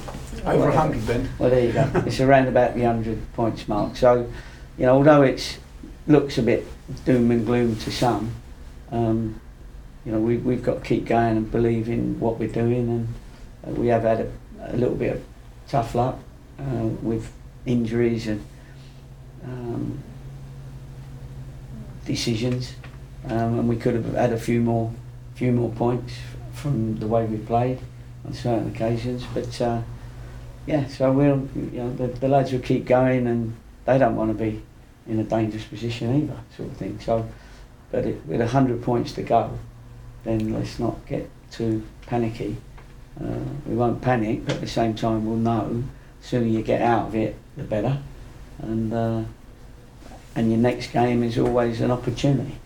Over 0.46 0.70
Whatever. 0.70 0.70
100 0.70 1.02
then. 1.02 1.28
Well, 1.38 1.50
there 1.50 1.66
you 1.66 1.72
go. 1.74 1.90
it's 2.06 2.20
around 2.20 2.48
about 2.48 2.72
the 2.72 2.84
100 2.84 3.34
points 3.34 3.68
mark. 3.68 3.94
So, 3.94 4.26
you 4.78 4.86
know, 4.86 4.94
although 4.94 5.20
it 5.20 5.58
looks 6.06 6.38
a 6.38 6.42
bit 6.42 6.66
doom 7.04 7.30
and 7.30 7.44
gloom 7.44 7.76
to 7.76 7.92
some, 7.92 8.36
um, 8.92 9.40
you 10.04 10.12
know, 10.12 10.20
we, 10.20 10.36
we've 10.36 10.62
got 10.62 10.74
to 10.74 10.88
keep 10.88 11.06
going 11.06 11.36
and 11.36 11.50
believe 11.50 11.88
in 11.88 12.20
what 12.20 12.38
we're 12.38 12.48
doing. 12.48 12.88
And 12.88 13.08
uh, 13.66 13.80
we 13.80 13.88
have 13.88 14.02
had 14.02 14.20
a, 14.20 14.30
a 14.74 14.76
little 14.76 14.94
bit 14.94 15.16
of 15.16 15.24
tough 15.68 15.94
luck 15.94 16.18
uh, 16.58 16.86
with 17.02 17.32
injuries 17.66 18.28
and 18.28 18.44
um, 19.44 19.98
decisions. 22.04 22.74
Um, 23.26 23.60
and 23.60 23.68
we 23.68 23.76
could 23.76 23.94
have 23.94 24.14
had 24.14 24.32
a 24.32 24.38
few 24.38 24.60
more, 24.60 24.92
few 25.34 25.52
more 25.52 25.70
points 25.70 26.14
from 26.52 26.98
the 26.98 27.06
way 27.06 27.24
we 27.24 27.38
played 27.38 27.78
on 28.26 28.34
certain 28.34 28.74
occasions. 28.74 29.24
But 29.32 29.60
uh, 29.60 29.82
yeah, 30.66 30.86
so 30.88 31.12
we'll, 31.12 31.48
you 31.54 31.78
know, 31.78 31.94
the, 31.94 32.08
the 32.08 32.28
lads 32.28 32.52
will 32.52 32.60
keep 32.60 32.84
going, 32.84 33.26
and 33.26 33.54
they 33.84 33.98
don't 33.98 34.16
want 34.16 34.30
to 34.30 34.34
be 34.34 34.62
in 35.06 35.18
a 35.18 35.24
dangerous 35.24 35.64
position 35.64 36.22
either, 36.22 36.38
sort 36.56 36.68
of 36.70 36.76
thing. 36.76 36.98
So, 37.00 37.28
but 37.92 38.06
it, 38.06 38.26
with 38.26 38.40
a 38.40 38.48
hundred 38.48 38.82
points 38.82 39.12
to 39.12 39.22
go, 39.22 39.56
then 40.24 40.52
let's 40.54 40.78
not 40.80 41.06
get 41.06 41.30
too 41.52 41.82
panicky, 42.06 42.56
Uh, 43.20 43.38
we 43.66 43.74
won't 43.74 44.00
panic, 44.00 44.44
but 44.46 44.54
at 44.54 44.60
the 44.62 44.66
same 44.66 44.94
time, 44.94 45.26
we'll 45.26 45.36
know 45.36 45.84
the 46.20 46.26
sooner 46.26 46.46
you 46.46 46.62
get 46.62 46.80
out 46.80 47.08
of 47.08 47.14
it, 47.14 47.36
the 47.56 47.62
better. 47.62 47.98
And 48.58 48.92
uh, 48.92 49.22
and 50.34 50.50
your 50.50 50.58
next 50.58 50.92
game 50.92 51.22
is 51.22 51.38
always 51.38 51.80
an 51.82 51.90
opportunity. 51.90 52.56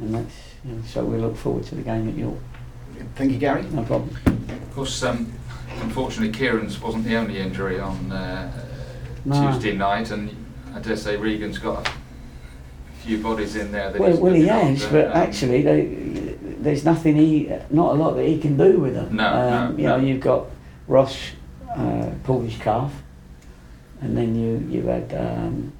And 0.00 0.14
that's 0.14 0.34
you 0.64 0.72
know, 0.72 0.82
so 0.86 1.04
we 1.04 1.18
look 1.18 1.36
forward 1.36 1.64
to 1.64 1.74
the 1.74 1.82
game 1.82 2.08
at 2.08 2.16
York. 2.16 2.38
Thank 3.16 3.32
you, 3.32 3.38
Gary. 3.38 3.64
No 3.70 3.82
problem. 3.82 4.16
Of 4.26 4.74
course, 4.74 5.02
um, 5.02 5.30
unfortunately, 5.82 6.32
Kieran's 6.32 6.80
wasn't 6.80 7.04
the 7.04 7.16
only 7.16 7.38
injury 7.38 7.78
on 7.80 8.12
uh, 8.12 8.50
No. 9.24 9.52
Tuesday 9.52 9.76
night, 9.76 10.10
and 10.10 10.30
I 10.74 10.78
dare 10.80 10.96
say 10.96 11.16
Regan's 11.16 11.58
got 11.58 11.86
a 11.86 11.92
few 13.00 13.18
bodies 13.18 13.56
in 13.56 13.72
there. 13.72 13.90
That 13.90 14.00
Well, 14.00 14.10
he's 14.10 14.20
well, 14.20 14.32
he 14.34 14.46
has, 14.46 14.82
after, 14.82 15.02
but 15.02 15.06
um, 15.10 15.16
actually, 15.16 15.62
they, 15.62 15.84
there's 16.60 16.84
nothing 16.84 17.16
he, 17.16 17.52
not 17.70 17.94
a 17.94 17.98
lot 17.98 18.14
that 18.14 18.26
he 18.26 18.38
can 18.38 18.56
do 18.56 18.78
with 18.78 18.94
them. 18.94 19.16
No, 19.16 19.26
um, 19.26 19.72
no, 19.72 19.78
you 19.78 19.86
know, 19.88 19.96
you've 19.96 20.20
got 20.20 20.46
Ross 20.86 21.16
uh, 21.70 22.10
pulled 22.24 22.44
his 22.44 22.60
calf, 22.60 22.92
and 24.00 24.16
then 24.16 24.34
you 24.34 24.58
you 24.68 24.86
had 24.86 25.12
um, 25.14 25.72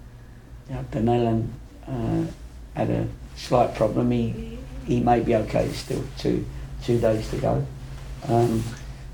you 0.68 0.74
know, 0.74 0.84
Denellen 0.90 1.48
uh, 1.86 2.30
had 2.74 2.90
a 2.90 3.08
slight 3.36 3.74
problem. 3.74 4.10
He 4.10 4.58
he 4.86 5.00
may 5.00 5.20
be 5.20 5.34
okay. 5.36 5.68
Still 5.72 6.04
two 6.18 6.46
two 6.82 6.98
days 6.98 7.28
to 7.30 7.36
go. 7.36 7.66
Um, 8.28 8.62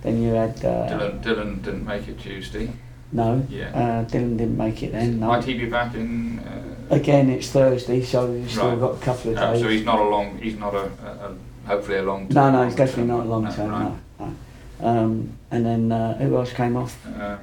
then 0.02 0.22
you 0.22 0.34
had 0.34 0.64
uh, 0.64 0.88
Dylan, 0.88 1.22
Dylan 1.22 1.62
didn't 1.62 1.84
make 1.84 2.06
it 2.08 2.20
Tuesday. 2.20 2.72
No. 3.12 3.46
Yeah. 3.48 3.68
Uh, 3.68 4.04
Dylan 4.04 4.36
didn't 4.38 4.56
make 4.56 4.82
it 4.82 4.92
then. 4.92 5.20
No. 5.20 5.28
Might 5.28 5.44
he 5.44 5.54
be 5.58 5.66
back 5.66 5.94
in? 5.94 6.38
Uh, 6.40 6.62
Again, 6.94 7.30
it's 7.30 7.50
Thursday, 7.50 8.00
so 8.02 8.32
you've 8.32 8.50
still 8.50 8.68
Right. 8.70 8.78
got 8.80 8.94
a 8.94 8.98
couple 8.98 9.32
of 9.32 9.38
oh, 9.38 9.52
days. 9.52 9.60
so 9.62 9.68
he's 9.68 9.84
not 9.84 9.98
a 9.98 10.04
long. 10.04 10.38
He's 10.38 10.56
not 10.56 10.72
a, 10.74 10.84
a, 11.04 11.32
a 11.32 11.34
hopefully 11.66 11.98
a 11.98 12.02
long. 12.02 12.28
No, 12.30 12.50
no, 12.50 12.62
it's 12.62 12.76
definitely 12.76 13.10
not 13.12 13.26
a 13.26 13.28
long 13.28 13.44
No, 13.44 13.50
term. 13.50 13.70
right. 13.70 13.92
No, 14.20 14.34
no. 14.80 14.88
Um, 14.88 15.30
and 15.50 15.66
then 15.66 15.90
uh, 15.90 16.16
who 16.18 16.36
else 16.36 16.52
came 16.52 16.76
off? 16.76 16.96
Um, 17.06 17.38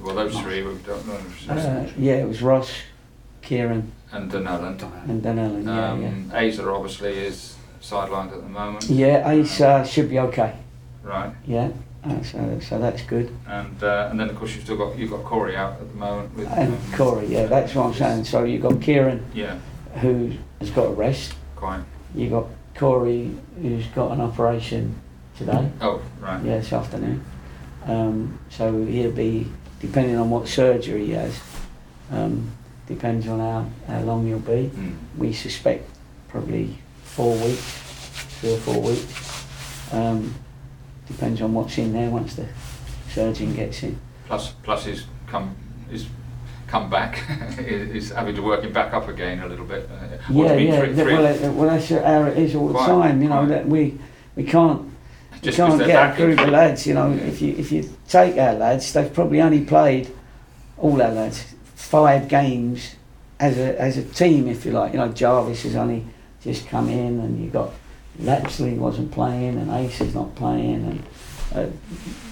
well, 0.00 0.14
those 0.14 0.38
three 0.40 0.62
we 0.62 0.74
don't 0.86 1.06
know. 1.06 1.20
Uh, 1.52 1.86
yeah, 1.98 2.14
it 2.14 2.26
was 2.28 2.40
Ross, 2.40 2.70
Kieran, 3.42 3.92
and 4.12 4.30
Denellen. 4.32 4.80
and 5.08 5.22
Dan 5.22 5.38
Ellen. 5.38 5.64
Yeah, 5.66 5.92
Um, 5.92 6.30
Azer 6.32 6.74
obviously 6.74 7.12
is 7.18 7.56
sidelined 7.82 8.32
at 8.32 8.40
the 8.42 8.48
moment. 8.48 8.84
yeah. 8.88 9.30
Yeah, 9.32 9.66
uh, 9.66 9.84
should 9.84 10.08
be 10.08 10.18
okay. 10.18 10.54
Right. 11.02 11.32
Yeah, 11.46 11.72
uh, 12.04 12.22
so 12.22 12.58
so 12.60 12.78
that's 12.78 13.02
good. 13.02 13.34
And 13.46 13.82
uh, 13.82 14.08
and 14.10 14.18
then 14.18 14.30
of 14.30 14.36
course 14.36 14.54
you've 14.54 14.64
still 14.64 14.76
got 14.76 14.96
you've 14.98 15.10
got 15.10 15.24
Corey 15.24 15.56
out 15.56 15.74
at 15.74 15.88
the 15.88 15.94
moment 15.94 16.34
with 16.36 16.48
And 16.48 16.74
um, 16.74 16.92
Corey, 16.94 17.26
yeah, 17.26 17.46
that's 17.46 17.74
what 17.74 17.86
I'm 17.86 17.94
saying. 17.94 18.24
So 18.24 18.44
you've 18.44 18.62
got 18.62 18.80
Kieran, 18.80 19.24
Yeah, 19.34 19.58
who 20.00 20.32
has 20.60 20.70
got 20.70 20.86
a 20.86 20.92
rest. 20.92 21.34
quite. 21.56 21.82
You've 22.14 22.30
got 22.32 22.46
Corey, 22.74 23.30
who's 23.60 23.86
got 23.88 24.12
an 24.12 24.20
operation 24.20 24.94
today. 25.36 25.70
Oh, 25.80 26.02
right. 26.20 26.42
Yeah, 26.44 26.58
this 26.58 26.72
afternoon. 26.72 27.24
Um, 27.86 28.38
so 28.50 28.84
he'll 28.84 29.12
be, 29.12 29.46
depending 29.80 30.16
on 30.16 30.28
what 30.30 30.48
surgery 30.48 31.06
he 31.06 31.12
has, 31.12 31.38
um, 32.10 32.50
depends 32.86 33.26
on 33.28 33.38
how, 33.38 33.66
how 33.86 34.00
long 34.02 34.26
he'll 34.26 34.38
be. 34.38 34.70
Mm. 34.74 34.96
We 35.16 35.32
suspect 35.32 35.88
probably 36.28 36.78
four 37.04 37.34
weeks, 37.36 37.62
three 38.40 38.54
or 38.54 38.58
four 38.58 38.80
weeks. 38.82 39.46
Um, 39.92 40.34
depends 41.10 41.40
on 41.42 41.52
what's 41.54 41.76
in 41.78 41.92
there 41.92 42.10
once 42.10 42.34
the 42.34 42.46
surgeon 43.10 43.54
gets 43.54 43.82
in. 43.82 43.98
Plus, 44.26 44.52
plus 44.62 44.84
he's 44.84 45.04
come 45.26 45.56
he's 45.90 46.06
come 46.66 46.88
back. 46.88 47.16
he's 47.58 48.10
having 48.10 48.34
to 48.36 48.42
work 48.42 48.62
him 48.62 48.72
back 48.72 48.92
up 48.92 49.08
again 49.08 49.40
a 49.40 49.46
little 49.48 49.64
bit. 49.66 49.88
Uh, 49.90 50.16
yeah, 50.30 50.54
yeah. 50.54 50.80
three- 50.80 50.94
three- 50.94 51.14
well, 51.14 51.26
uh, 51.26 51.52
well, 51.52 51.68
that's 51.70 51.88
how 51.88 52.24
it 52.24 52.38
is 52.38 52.54
all 52.54 52.68
the 52.68 52.74
Quite, 52.74 52.86
time. 52.86 53.22
You 53.22 53.28
know 53.28 53.38
quite. 53.38 53.48
that 53.48 53.66
we 53.66 53.98
we 54.36 54.44
can't 54.44 54.88
just 55.42 55.56
can't 55.56 55.78
get 55.84 56.14
a 56.14 56.16
group 56.16 56.38
of 56.40 56.48
lads. 56.50 56.86
You 56.86 56.94
know, 56.94 57.12
if 57.12 57.42
you 57.42 57.54
if 57.56 57.72
you 57.72 57.88
take 58.08 58.36
our 58.36 58.54
lads, 58.54 58.92
they've 58.92 59.12
probably 59.12 59.40
only 59.40 59.64
played 59.64 60.10
all 60.78 61.00
our 61.02 61.10
lads 61.12 61.54
five 61.74 62.28
games 62.28 62.94
as 63.40 63.58
a 63.58 63.80
as 63.80 63.96
a 63.96 64.04
team, 64.04 64.46
if 64.46 64.64
you 64.64 64.72
like. 64.72 64.92
You 64.92 64.98
know, 64.98 65.08
Jarvis 65.08 65.64
has 65.64 65.74
only 65.74 66.06
just 66.40 66.68
come 66.68 66.88
in, 66.88 67.18
and 67.20 67.38
you 67.38 67.44
have 67.44 67.52
got 67.52 67.72
Lapsley 68.20 68.76
wasn't 68.76 69.10
playing, 69.12 69.56
and 69.58 69.70
Ace 69.70 70.00
is 70.00 70.14
not 70.14 70.34
playing, 70.34 71.02
and 71.54 71.72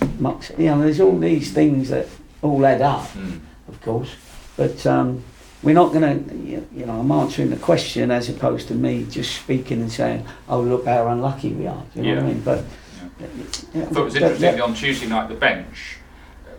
uh, 0.02 0.04
Mux. 0.18 0.50
You 0.58 0.66
know, 0.66 0.80
there's 0.82 1.00
all 1.00 1.18
these 1.18 1.52
things 1.52 1.88
that 1.90 2.06
all 2.42 2.64
add 2.64 2.80
up 2.82 3.06
Mm. 3.14 3.40
of 3.68 3.80
course. 3.82 4.14
But 4.56 4.84
um, 4.86 5.22
we're 5.62 5.74
not 5.74 5.92
going 5.92 6.24
to, 6.28 6.34
you 6.76 6.86
know, 6.86 7.00
I'm 7.00 7.10
answering 7.12 7.50
the 7.50 7.56
question 7.56 8.10
as 8.10 8.28
opposed 8.28 8.68
to 8.68 8.74
me 8.74 9.04
just 9.10 9.34
speaking 9.40 9.80
and 9.80 9.90
saying, 9.90 10.24
oh, 10.48 10.60
look 10.60 10.86
how 10.86 11.08
unlucky 11.08 11.52
we 11.52 11.66
are. 11.66 11.82
Do 11.94 12.02
you 12.02 12.14
know 12.14 12.22
what 12.22 12.24
I 12.24 12.32
mean? 12.32 12.40
But 12.42 12.58
I 13.20 13.80
thought 13.86 13.96
it 13.98 14.04
was 14.04 14.14
interesting 14.16 14.60
on 14.60 14.74
Tuesday 14.74 15.06
night 15.06 15.28
the 15.28 15.34
bench, 15.34 15.96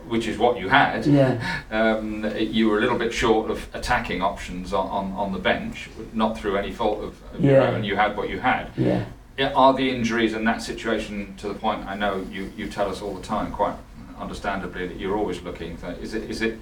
which 0.08 0.26
is 0.26 0.36
what 0.38 0.58
you 0.58 0.68
had. 0.68 1.06
Yeah, 1.06 1.40
Um, 1.70 2.30
you 2.38 2.68
were 2.68 2.78
a 2.78 2.80
little 2.80 2.98
bit 2.98 3.12
short 3.12 3.50
of 3.50 3.66
attacking 3.74 4.20
options 4.22 4.72
on, 4.72 4.86
on, 4.88 5.12
on 5.12 5.32
the 5.32 5.38
bench, 5.38 5.88
not 6.12 6.36
through 6.38 6.56
any 6.56 6.72
fault 6.72 7.02
of, 7.02 7.34
of 7.34 7.42
your 7.44 7.60
Yeah. 7.60 7.68
own. 7.70 7.84
You 7.84 7.96
had 7.96 8.16
what 8.16 8.28
you 8.28 8.38
had. 8.40 8.68
yeah. 8.76 9.04
Are 9.40 9.72
the 9.72 9.88
injuries 9.90 10.34
in 10.34 10.44
that 10.44 10.62
situation 10.62 11.34
to 11.38 11.48
the 11.48 11.54
point? 11.54 11.86
I 11.86 11.94
know 11.96 12.26
you, 12.30 12.52
you 12.56 12.68
tell 12.68 12.90
us 12.90 13.00
all 13.00 13.14
the 13.14 13.22
time, 13.22 13.50
quite 13.52 13.74
understandably, 14.18 14.86
that 14.86 14.98
you're 14.98 15.16
always 15.16 15.40
looking. 15.42 15.76
For, 15.76 15.92
is 15.92 16.14
it 16.14 16.28
is 16.30 16.42
it 16.42 16.58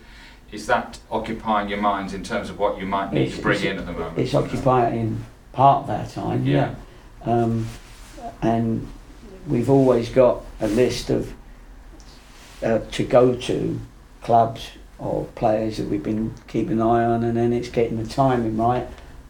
is 0.53 0.67
that 0.67 0.99
occupying 1.11 1.69
your 1.69 1.81
minds 1.81 2.15
in 2.15 2.23
terms 2.23 2.49
of 2.51 2.59
what 2.59 2.79
you 2.79 2.87
might 2.87 3.13
need 3.13 3.23
It's- 3.23 3.37
to 3.37 3.43
bring 3.43 3.63
in 3.65 3.79
at 3.79 3.87
the 3.87 3.93
moment? 3.93 4.19
It's 4.19 4.35
occupying 4.35 5.25
part 5.53 5.85
of 5.85 5.91
our 5.91 6.07
time, 6.07 6.47
yeah. 6.47 6.75
Yeah. 7.27 7.33
Um, 7.33 7.67
and 8.41 8.87
we've 9.47 9.69
always 9.69 10.09
got 10.09 10.45
a 10.61 10.69
list 10.69 11.11
of 11.11 11.35
uh, 12.63 12.81
to 12.93 13.05
go 13.05 13.35
to 13.35 13.81
clubs 14.23 14.71
or 14.99 15.25
players 15.35 15.77
that 15.79 15.89
we've 15.89 16.03
been 16.03 16.35
keeping 16.47 16.73
an 16.73 16.83
eye 16.83 17.05
on, 17.05 17.25
and 17.25 17.37
then 17.37 17.53
it's 17.53 17.69
getting 17.69 18.03
the 18.03 18.09
timing 18.09 18.57
right. 18.57 18.87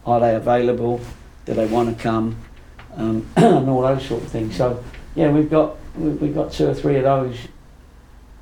Are 0.07 0.21
they 0.21 0.35
available? 0.35 1.01
Do 1.45 1.55
they 1.55 1.67
want 1.67 1.97
to 1.97 2.03
come? 2.03 2.37
Um, 2.97 3.27
and 3.37 3.69
all 3.69 3.83
those 3.83 4.05
sort 4.07 4.23
of 4.23 4.29
things. 4.29 4.57
So 4.57 4.83
yeah, 5.15 5.31
we've 5.31 5.51
got 5.51 5.77
we- 5.97 6.11
we've 6.11 6.35
got 6.35 6.53
two 6.53 6.69
or 6.69 6.75
three 6.75 6.97
of 6.97 7.05
those 7.05 7.37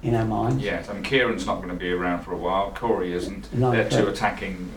in 0.02 0.14
our 0.14 0.24
minds. 0.24 0.62
Yes, 0.62 0.88
I 0.88 0.94
mean 0.94 1.02
Kieran's 1.02 1.46
not 1.46 1.56
going 1.56 1.68
to 1.70 1.74
be 1.74 1.90
around 1.90 2.22
for 2.22 2.32
a 2.32 2.36
while. 2.36 2.70
Corey 2.72 3.12
isn't. 3.12 3.52
No, 3.52 3.70
They're 3.72 3.88
two 3.88 4.06
attacking 4.08 4.70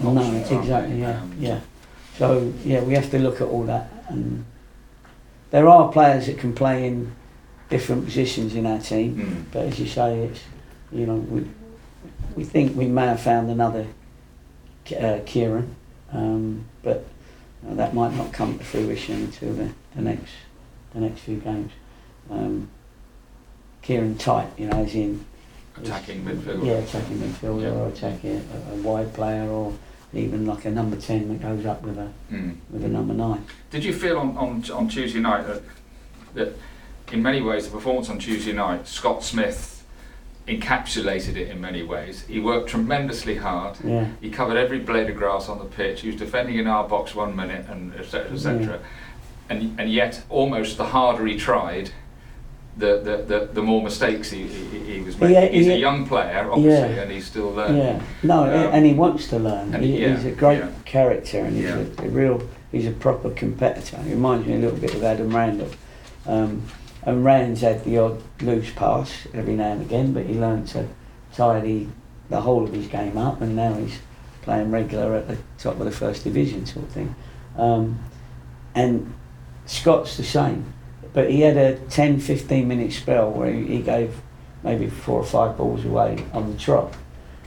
uh, 0.00 0.10
No, 0.12 0.20
options. 0.20 0.50
exactly. 0.50 1.00
Yeah, 1.00 1.20
Um, 1.20 1.34
yeah. 1.38 1.60
So 2.18 2.52
yeah, 2.64 2.82
we 2.82 2.94
have 2.94 3.10
to 3.10 3.18
look 3.18 3.40
at 3.40 3.48
all 3.48 3.64
that, 3.64 3.90
and 4.08 4.44
there 5.50 5.68
are 5.68 5.90
players 5.92 6.26
that 6.26 6.38
can 6.38 6.54
play 6.54 6.86
in 6.86 7.12
different 7.68 8.04
positions 8.04 8.54
in 8.54 8.64
our 8.66 8.78
team. 8.78 9.16
mm. 9.16 9.52
But 9.52 9.66
as 9.66 9.78
you 9.78 9.86
say, 9.86 10.20
it's 10.20 10.40
you 10.92 11.04
know 11.06 11.16
we 11.16 11.46
we 12.36 12.44
think 12.44 12.76
we 12.76 12.86
may 12.86 13.06
have 13.06 13.20
found 13.20 13.50
another 13.50 13.86
uh, 14.98 15.18
Kieran, 15.26 15.74
um, 16.12 16.64
but 16.82 17.04
uh, 17.68 17.74
that 17.74 17.94
might 17.94 18.14
not 18.14 18.32
come 18.32 18.58
to 18.58 18.64
fruition 18.64 19.16
until 19.24 19.52
the, 19.54 19.70
the 19.94 20.02
next 20.02 20.32
the 20.94 21.00
next 21.00 21.20
few 21.20 21.36
games. 21.38 21.72
Um, 22.30 22.68
Kieran 23.82 24.16
tight, 24.18 24.48
you 24.58 24.66
know, 24.66 24.82
as 24.82 24.94
in 24.94 25.24
Attacking 25.76 26.24
midfielder. 26.24 26.64
yeah, 26.64 26.72
attacking 26.74 27.18
midfielder 27.18 27.62
Yeah. 27.62 27.68
or 27.70 27.88
attacking 27.88 28.36
a, 28.70 28.72
a 28.72 28.76
wide 28.76 29.12
player 29.14 29.46
or 29.48 29.72
even 30.14 30.46
like 30.46 30.64
a 30.64 30.70
number 30.70 30.96
ten 30.96 31.28
that 31.28 31.42
goes 31.42 31.66
up 31.66 31.82
with 31.82 31.98
a 31.98 32.10
Mm. 32.32 32.56
with 32.70 32.82
a 32.84 32.88
number 32.88 33.12
nine. 33.14 33.44
Did 33.70 33.84
you 33.84 33.92
feel 33.92 34.18
on, 34.18 34.36
on, 34.38 34.64
on 34.72 34.88
Tuesday 34.88 35.20
night 35.20 35.46
that, 35.46 35.62
that 36.34 36.56
in 37.12 37.22
many 37.22 37.42
ways 37.42 37.66
the 37.66 37.70
performance 37.70 38.08
on 38.08 38.18
Tuesday 38.18 38.52
night, 38.52 38.88
Scott 38.88 39.22
Smith 39.22 39.75
encapsulated 40.48 41.36
it 41.36 41.48
in 41.48 41.60
many 41.60 41.82
ways. 41.82 42.24
He 42.28 42.38
worked 42.40 42.68
tremendously 42.68 43.36
hard. 43.36 43.76
Yeah, 43.84 44.06
He 44.20 44.30
covered 44.30 44.56
every 44.56 44.78
blade 44.78 45.10
of 45.10 45.16
grass 45.16 45.48
on 45.48 45.58
the 45.58 45.64
pitch. 45.64 46.02
He 46.02 46.08
was 46.08 46.16
defending 46.16 46.58
in 46.58 46.66
our 46.66 46.86
box 46.88 47.14
one 47.14 47.34
minute 47.34 47.66
and 47.68 47.94
etc. 47.94 48.32
etc. 48.32 48.80
And 49.48 49.78
and 49.78 49.90
yet 49.92 50.22
almost 50.28 50.76
the 50.76 50.84
harder 50.86 51.26
he 51.26 51.36
tried, 51.36 51.90
the 52.76 52.98
the, 52.98 53.16
the, 53.38 53.48
the 53.54 53.62
more 53.62 53.82
mistakes 53.82 54.30
he, 54.30 54.46
he, 54.46 54.78
he 54.94 55.00
was 55.00 55.18
making. 55.18 55.34
Yeah, 55.34 55.46
he's 55.46 55.66
yeah. 55.66 55.74
a 55.74 55.78
young 55.78 56.06
player, 56.06 56.48
obviously, 56.50 56.94
Yeah. 56.94 57.02
and 57.02 57.10
he's 57.10 57.26
still 57.26 57.50
learning. 57.52 57.76
yeah. 57.78 58.02
No, 58.22 58.42
Um, 58.44 58.74
and 58.74 58.86
he 58.86 58.92
wants 58.94 59.28
to 59.28 59.38
learn. 59.38 59.74
and 59.74 59.84
He, 59.84 60.00
yeah, 60.02 60.14
he's 60.16 60.24
a 60.26 60.30
great 60.32 60.58
yeah. 60.58 60.70
character 60.84 61.40
and 61.40 61.56
he's 61.56 61.64
Yeah. 61.64 61.84
a, 61.98 62.06
a 62.06 62.08
real. 62.08 62.42
He's 62.72 62.86
a 62.86 62.92
proper 62.92 63.30
competitor. 63.30 63.96
He 64.02 64.10
reminds 64.10 64.46
me 64.46 64.54
a 64.54 64.58
little 64.58 64.78
bit 64.78 64.94
of 64.94 65.02
Adam 65.02 65.30
Randell. 65.34 65.70
Um, 66.26 66.62
and 67.06 67.24
Rand's 67.24 67.60
had 67.60 67.84
the 67.84 67.98
odd 67.98 68.20
loose 68.42 68.72
pass 68.72 69.28
every 69.32 69.54
now 69.54 69.72
and 69.72 69.82
again, 69.82 70.12
but 70.12 70.26
he 70.26 70.34
learned 70.34 70.66
to 70.68 70.88
tidy 71.32 71.88
the 72.28 72.40
whole 72.40 72.64
of 72.64 72.72
his 72.72 72.88
game 72.88 73.16
up, 73.16 73.40
and 73.40 73.54
now 73.54 73.74
he's 73.74 74.00
playing 74.42 74.72
regular 74.72 75.14
at 75.14 75.28
the 75.28 75.38
top 75.56 75.78
of 75.78 75.84
the 75.84 75.92
first 75.92 76.24
division 76.24 76.66
sort 76.66 76.84
of 76.84 76.90
thing. 76.90 77.14
Um, 77.56 78.00
and 78.74 79.14
Scott's 79.66 80.16
the 80.16 80.24
same, 80.24 80.72
but 81.12 81.30
he 81.30 81.42
had 81.42 81.56
a 81.56 81.78
10 81.78 82.18
15 82.18 82.66
minute 82.66 82.92
spell 82.92 83.30
where 83.30 83.52
he, 83.52 83.64
he 83.66 83.82
gave 83.82 84.20
maybe 84.64 84.88
four 84.88 85.20
or 85.20 85.24
five 85.24 85.56
balls 85.56 85.84
away 85.84 86.24
on 86.32 86.52
the 86.52 86.58
trot. 86.58 86.92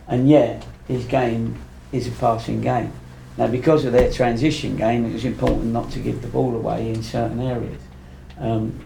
And 0.07 0.29
yet, 0.29 0.65
his 0.87 1.05
game 1.05 1.59
is 1.91 2.07
a 2.07 2.11
passing 2.11 2.61
game. 2.61 2.93
Now, 3.37 3.47
because 3.47 3.83
of 3.83 3.91
their 3.91 4.11
transition 4.11 4.77
game, 4.77 5.05
it 5.05 5.13
was 5.13 5.25
important 5.25 5.65
not 5.65 5.91
to 5.91 5.99
give 5.99 6.21
the 6.21 6.27
ball 6.29 6.55
away 6.55 6.89
in 6.89 7.03
certain 7.03 7.41
areas. 7.41 7.81
Um, 8.39 8.85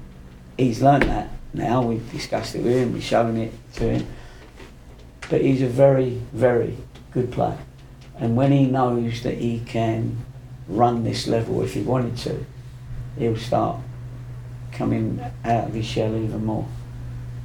he's 0.58 0.82
learnt 0.82 1.06
that 1.06 1.30
now. 1.54 1.82
We've 1.82 2.12
discussed 2.12 2.56
it 2.56 2.64
with 2.64 2.76
him. 2.76 2.94
We've 2.94 3.04
shown 3.04 3.38
it 3.38 3.54
to 3.76 3.90
him. 3.90 4.08
But 5.30 5.42
he's 5.42 5.62
a 5.62 5.68
very, 5.68 6.22
very 6.32 6.78
good 7.12 7.32
player. 7.32 7.58
And 8.18 8.36
when 8.36 8.52
he 8.52 8.66
knows 8.66 9.24
that 9.24 9.38
he 9.38 9.60
can 9.60 10.18
run 10.68 11.04
this 11.04 11.28
level 11.28 11.62
if 11.64 11.74
he 11.74 11.82
wanted 11.82 12.18
to, 12.18 12.46
he'll 13.18 13.38
start 13.38 13.78
coming 14.72 15.20
out 15.44 15.68
of 15.68 15.74
his 15.74 15.86
shell 15.86 16.16
even 16.16 16.46
more. 16.46 16.68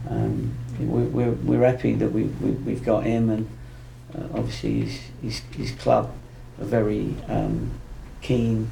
Um, 0.08 0.54
we, 0.78 0.86
we're, 0.86 1.32
we're 1.32 1.66
happy 1.66 1.94
that 1.94 2.10
we, 2.10 2.24
we, 2.24 2.50
we've 2.52 2.84
got 2.84 3.04
him, 3.04 3.30
and 3.30 3.48
uh, 4.14 4.38
obviously 4.38 4.82
his, 4.82 5.00
his, 5.22 5.40
his 5.56 5.70
club 5.72 6.12
are 6.60 6.64
very 6.64 7.14
um, 7.28 7.70
keen 8.20 8.70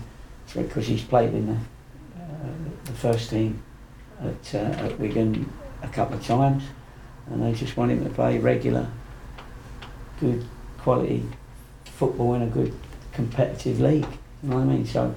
because 0.54 0.86
he's 0.86 1.02
played 1.02 1.34
in 1.34 1.46
the, 1.46 2.22
uh, 2.22 2.54
the 2.84 2.92
first 2.92 3.30
team 3.30 3.62
at, 4.22 4.54
uh, 4.54 4.58
at 4.84 4.98
Wigan 4.98 5.50
a 5.82 5.88
couple 5.88 6.16
of 6.16 6.24
times, 6.26 6.62
and 7.30 7.42
they 7.42 7.52
just 7.52 7.76
want 7.76 7.90
him 7.92 8.04
to 8.04 8.10
play 8.10 8.38
regular, 8.38 8.88
good 10.20 10.44
quality 10.78 11.24
football 11.84 12.34
in 12.34 12.42
a 12.42 12.46
good 12.46 12.74
competitive 13.12 13.80
league. 13.80 14.06
You 14.42 14.48
know 14.50 14.56
what 14.56 14.62
I 14.62 14.66
mean? 14.66 14.86
So, 14.86 15.14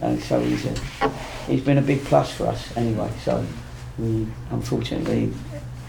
and 0.00 0.22
so 0.22 0.40
he's 0.40 0.66
a, 0.66 1.08
he's 1.46 1.62
been 1.62 1.78
a 1.78 1.82
big 1.82 2.02
plus 2.04 2.32
for 2.32 2.46
us 2.46 2.76
anyway. 2.76 3.10
So, 3.22 3.44
we 3.98 4.26
unfortunately 4.50 5.32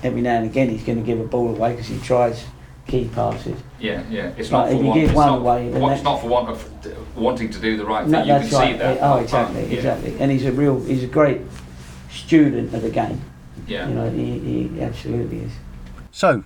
every 0.03 0.21
now 0.21 0.35
and 0.35 0.45
again 0.45 0.69
he's 0.69 0.83
going 0.83 0.99
to 0.99 1.03
give 1.03 1.19
a 1.19 1.23
ball 1.23 1.49
away 1.49 1.71
because 1.71 1.87
he 1.87 1.97
tries 1.99 2.45
key 2.85 3.09
passes. 3.15 3.59
Yeah, 3.79 4.03
yeah. 4.11 4.31
It's 4.37 4.51
Right, 4.51 4.59
not 4.59 4.67
for 4.69 4.73
if 4.75 4.79
you 4.81 4.85
want, 4.87 4.99
give 5.01 5.13
one 5.15 5.27
not, 5.27 5.39
away, 5.39 5.69
then 5.71 5.81
wa- 5.81 5.89
that- 5.89 5.95
it's 5.95 6.03
not 6.03 6.21
for 6.21 6.27
want 6.27 6.49
of 6.49 7.17
wanting 7.17 7.49
to 7.49 7.59
do 7.59 7.77
the 7.77 7.85
right 7.85 8.03
thing. 8.03 8.11
No, 8.11 8.19
you 8.19 8.25
can 8.25 8.41
that's 8.41 8.49
see 8.51 8.73
that. 8.73 8.99
Oh, 9.01 9.17
exactly, 9.17 9.61
part, 9.61 9.71
yeah. 9.71 9.77
exactly. 9.77 10.19
And 10.19 10.31
he's 10.31 10.45
a 10.45 10.51
real, 10.51 10.79
he's 10.83 11.03
a 11.03 11.07
great 11.07 11.41
student 12.15 12.73
of 12.73 12.81
the 12.81 12.89
game. 12.89 13.21
Yeah. 13.67 13.87
You 13.87 13.95
know, 13.95 14.09
he, 14.09 14.39
he 14.39 14.81
absolutely 14.81 15.39
is. 15.39 15.51
So, 16.11 16.43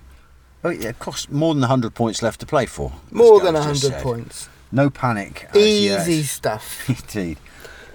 oh 0.64 0.70
yeah, 0.70 0.88
of 0.90 0.98
course, 0.98 1.28
more 1.30 1.54
than 1.54 1.60
100 1.62 1.94
points 1.94 2.22
left 2.22 2.40
to 2.40 2.46
play 2.46 2.66
for. 2.66 2.92
More 3.10 3.40
than 3.40 3.54
just 3.54 3.84
100 3.84 4.02
points. 4.02 4.48
No 4.72 4.90
panic. 4.90 5.48
Easy 5.54 6.14
yet. 6.14 6.24
stuff. 6.24 6.88
Indeed. 6.88 7.38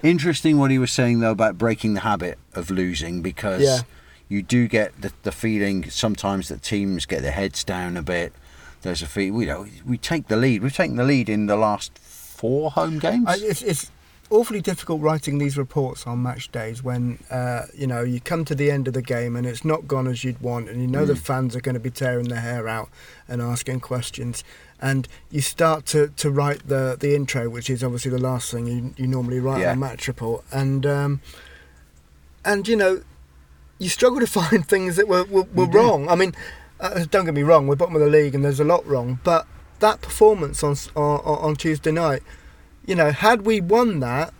Interesting 0.02 0.58
what 0.58 0.70
he 0.70 0.78
was 0.78 0.92
saying 0.92 1.20
though 1.20 1.30
about 1.32 1.58
breaking 1.58 1.94
the 1.94 2.00
habit 2.00 2.38
of 2.54 2.70
losing 2.70 3.22
because 3.22 3.62
Yeah. 3.62 3.78
you 4.28 4.42
do 4.42 4.68
get 4.68 5.00
the, 5.00 5.12
the 5.22 5.32
feeling 5.32 5.88
sometimes 5.90 6.48
that 6.48 6.62
teams 6.62 7.06
get 7.06 7.22
their 7.22 7.32
heads 7.32 7.64
down 7.64 7.96
a 7.96 8.02
bit. 8.02 8.32
There's 8.82 9.02
a 9.02 9.06
feel, 9.06 9.40
you 9.40 9.46
know, 9.46 9.66
we 9.84 9.98
take 9.98 10.28
the 10.28 10.36
lead. 10.36 10.62
We've 10.62 10.72
taken 10.74 10.96
the 10.96 11.04
lead 11.04 11.28
in 11.28 11.46
the 11.46 11.56
last 11.56 11.98
four 11.98 12.70
home 12.70 12.98
games. 12.98 13.24
I, 13.26 13.36
it's, 13.38 13.62
it's 13.62 13.90
awfully 14.30 14.60
difficult 14.60 15.00
writing 15.00 15.38
these 15.38 15.56
reports 15.56 16.06
on 16.06 16.22
match 16.22 16.50
days 16.50 16.82
when 16.82 17.18
uh, 17.30 17.62
you 17.74 17.86
know 17.86 18.02
you 18.02 18.20
come 18.20 18.44
to 18.44 18.54
the 18.54 18.70
end 18.70 18.88
of 18.88 18.94
the 18.94 19.02
game 19.02 19.36
and 19.36 19.46
it's 19.46 19.64
not 19.64 19.86
gone 19.86 20.06
as 20.06 20.24
you'd 20.24 20.40
want, 20.40 20.68
and 20.68 20.80
you 20.80 20.86
know 20.86 21.04
the 21.04 21.14
Mm. 21.14 21.18
fans 21.18 21.56
are 21.56 21.60
going 21.60 21.74
to 21.74 21.80
be 21.80 21.90
tearing 21.90 22.28
their 22.28 22.40
hair 22.40 22.66
out 22.68 22.88
and 23.28 23.40
asking 23.40 23.80
questions, 23.80 24.42
and 24.80 25.08
you 25.30 25.40
start 25.40 25.86
to, 25.86 26.08
to 26.16 26.30
write 26.30 26.66
the 26.68 26.96
the 26.98 27.14
intro, 27.14 27.48
which 27.48 27.68
is 27.70 27.82
obviously 27.84 28.10
the 28.10 28.18
last 28.18 28.50
thing 28.50 28.66
you, 28.66 28.94
you 28.96 29.06
normally 29.06 29.40
write 29.40 29.60
Yeah. 29.60 29.70
on 29.70 29.76
a 29.76 29.80
match 29.80 30.08
report, 30.08 30.44
and 30.52 30.84
um, 30.86 31.20
and 32.44 32.66
you 32.68 32.76
know 32.76 33.02
you 33.78 33.88
struggle 33.88 34.20
to 34.20 34.26
find 34.40 34.66
things 34.66 34.96
that 34.96 35.08
were 35.08 35.24
were, 35.24 35.46
were 35.54 35.66
wrong. 35.66 36.08
I 36.08 36.14
mean, 36.14 36.34
uh, 36.80 37.04
don't 37.10 37.24
get 37.24 37.34
me 37.34 37.42
wrong, 37.42 37.66
we're 37.66 37.76
bottom 37.76 37.94
of 37.96 38.00
the 38.02 38.08
league 38.10 38.34
and 38.34 38.44
there's 38.44 38.60
a 38.60 38.64
lot 38.64 38.86
wrong, 38.86 39.20
but 39.24 39.46
that 39.80 40.00
performance 40.00 40.62
on 40.62 40.76
on, 40.94 41.20
on 41.20 41.56
Tuesday 41.56 41.92
night, 41.92 42.22
you 42.86 42.94
know, 42.94 43.10
had 43.10 43.44
we 43.44 43.60
won 43.60 44.00
that 44.00 44.32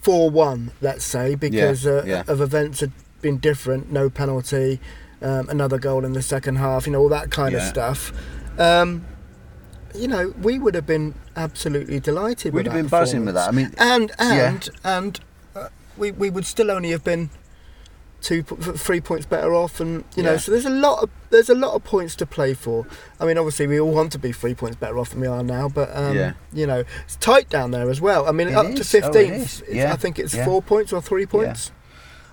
four 0.00 0.30
one, 0.30 0.70
let's 0.80 1.04
say, 1.04 1.34
because 1.34 1.86
uh, 1.86 2.04
yeah. 2.06 2.22
of 2.26 2.40
events 2.40 2.80
had 2.80 2.92
been 3.20 3.38
different, 3.38 3.90
no 3.90 4.08
penalty, 4.08 4.80
um, 5.20 5.48
another 5.48 5.78
goal 5.78 6.04
in 6.04 6.12
the 6.12 6.22
second 6.22 6.56
half, 6.56 6.86
you 6.86 6.92
know, 6.92 7.00
all 7.00 7.08
that 7.08 7.30
kind 7.30 7.54
of 7.54 7.62
stuff. 7.62 8.12
Um, 8.58 9.04
you 9.94 10.06
know, 10.06 10.34
we 10.42 10.58
would 10.58 10.74
have 10.74 10.86
been 10.86 11.14
absolutely 11.34 11.98
delighted. 11.98 12.52
We'd 12.52 12.66
with 12.66 12.72
have 12.72 12.82
been 12.82 12.88
buzzing 12.88 13.24
with 13.24 13.34
that. 13.34 13.48
I 13.48 13.52
mean, 13.52 13.74
and 13.78 14.10
Yeah. 14.18 14.48
and 14.50 14.68
and 14.84 15.20
uh, 15.56 15.68
we 15.96 16.10
we 16.12 16.30
would 16.30 16.46
still 16.46 16.70
only 16.70 16.90
have 16.90 17.02
been 17.02 17.30
two 18.20 18.42
three 18.42 19.00
points 19.00 19.24
better 19.26 19.54
off 19.54 19.78
and 19.80 20.02
you 20.16 20.22
know 20.24 20.32
Yeah. 20.32 20.38
so 20.38 20.50
there's 20.50 20.64
a 20.66 20.70
lot 20.70 21.04
of 21.04 21.10
there's 21.30 21.48
a 21.48 21.54
lot 21.54 21.74
of 21.74 21.84
points 21.84 22.16
to 22.16 22.26
play 22.26 22.52
for 22.52 22.84
i 23.20 23.24
mean 23.24 23.38
obviously 23.38 23.68
we 23.68 23.78
all 23.78 23.92
want 23.92 24.10
to 24.12 24.18
be 24.18 24.32
three 24.32 24.54
points 24.54 24.76
better 24.76 24.98
off 24.98 25.10
than 25.10 25.20
we 25.20 25.28
are 25.28 25.44
now 25.44 25.68
but 25.68 25.88
um, 25.96 26.16
Yeah. 26.16 26.32
you 26.52 26.66
know 26.66 26.82
it's 27.04 27.14
tight 27.16 27.48
down 27.48 27.70
there 27.70 27.88
as 27.88 28.00
well 28.00 28.26
i 28.28 28.32
mean 28.32 28.48
It 28.48 28.54
up 28.54 28.66
is. 28.66 28.90
to 28.90 28.98
Oh, 28.98 29.10
15th 29.10 29.16
is. 29.16 29.62
it's- 29.62 29.62
Yeah. 29.76 29.92
i 29.92 29.96
think 29.96 30.18
it's 30.18 30.34
four 30.34 30.60
points 30.62 30.92
or 30.92 31.00
three 31.00 31.26
points 31.26 31.70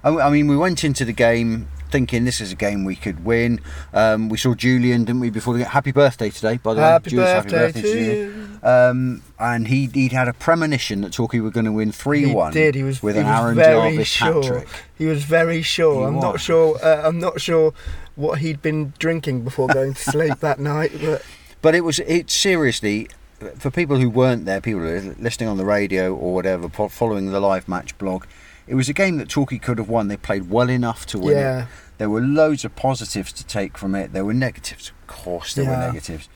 I 0.03 0.09
I 0.09 0.29
mean, 0.29 0.47
we 0.47 0.55
went 0.57 0.83
into 0.83 1.03
the 1.05 1.13
game 1.13 1.67
thinking 1.91 2.25
this 2.25 2.41
is 2.41 2.51
a 2.51 2.55
game 2.55 2.83
we 2.85 2.95
could 2.95 3.23
win. 3.25 3.61
Um, 3.93 4.29
we 4.29 4.37
saw 4.37 4.53
Julian, 4.53 5.05
didn't 5.05 5.21
we, 5.21 5.29
before 5.29 5.53
the 5.53 5.59
game? 5.59 5.69
Happy 5.69 5.91
birthday 5.91 6.29
today, 6.29 6.57
by 6.57 6.73
the 6.73 6.81
happy, 6.81 7.15
way. 7.17 7.23
Julius, 7.23 7.43
birthday 7.51 7.71
to 7.71 7.81
Julian. 7.81 8.59
you 8.63 8.69
Um, 8.69 9.21
and 9.39 9.67
he 9.67 9.87
he'd 9.93 10.11
had 10.11 10.27
a 10.27 10.33
premonition 10.33 11.01
that 11.01 11.13
Torquay 11.13 11.39
were 11.39 11.51
going 11.51 11.65
to 11.65 11.71
win 11.71 11.91
three 11.91 12.33
one. 12.33 12.51
he 12.53 12.59
did 12.59 12.75
he 12.75 12.83
was 12.83 13.03
with 13.03 13.15
he 13.15 13.21
an 13.21 13.27
was 13.27 13.39
Aaron 13.41 13.55
very 13.55 13.91
Jarvis 13.91 14.07
sure 14.07 14.33
hat 14.33 14.43
trick. 14.43 14.67
he 14.97 15.05
was 15.05 15.23
very 15.23 15.61
sure 15.61 15.99
He 16.01 16.05
i'm 16.07 16.19
not 16.19 16.39
sure 16.39 16.77
uh, 16.83 17.07
i'm 17.07 17.19
not 17.19 17.39
sure 17.39 17.73
what 18.15 18.39
he'd 18.39 18.61
been 18.63 18.93
drinking 18.97 19.43
before 19.43 19.67
going 19.67 19.93
to 19.93 20.01
sleep 20.01 20.39
that 20.39 20.59
night 20.59 20.91
but 20.99 21.21
But 21.61 21.73
it 21.75 21.81
was 21.81 21.99
it 21.99 22.29
seriously 22.31 23.07
for 23.57 23.69
people 23.71 23.97
who 23.97 24.09
weren't 24.09 24.45
there, 24.45 24.61
people 24.61 24.81
who 24.81 24.87
were 25.09 25.15
listening 25.19 25.49
on 25.49 25.57
the 25.57 25.65
radio 25.65 26.13
or 26.15 26.33
whatever, 26.33 26.69
following 26.89 27.31
the 27.31 27.39
live 27.39 27.67
match 27.67 27.97
blog. 27.97 28.25
It 28.67 28.75
was 28.75 28.89
a 28.89 28.93
game 28.93 29.17
that 29.17 29.29
Torquay 29.29 29.59
could 29.59 29.77
have 29.77 29.89
won. 29.89 30.07
They 30.07 30.17
played 30.17 30.49
well 30.49 30.69
enough 30.69 31.05
to 31.07 31.19
win 31.19 31.37
it. 31.37 31.67
There 31.97 32.09
were 32.09 32.21
loads 32.21 32.65
of 32.65 32.75
positives 32.75 33.31
to 33.33 33.45
take 33.45 33.77
from 33.77 33.95
it. 33.95 34.11
There 34.11 34.25
were 34.25 34.33
negatives, 34.33 34.89
of 34.89 35.07
course, 35.07 35.53
there 35.53 35.65
were 35.65 35.77
negatives. 35.77 36.29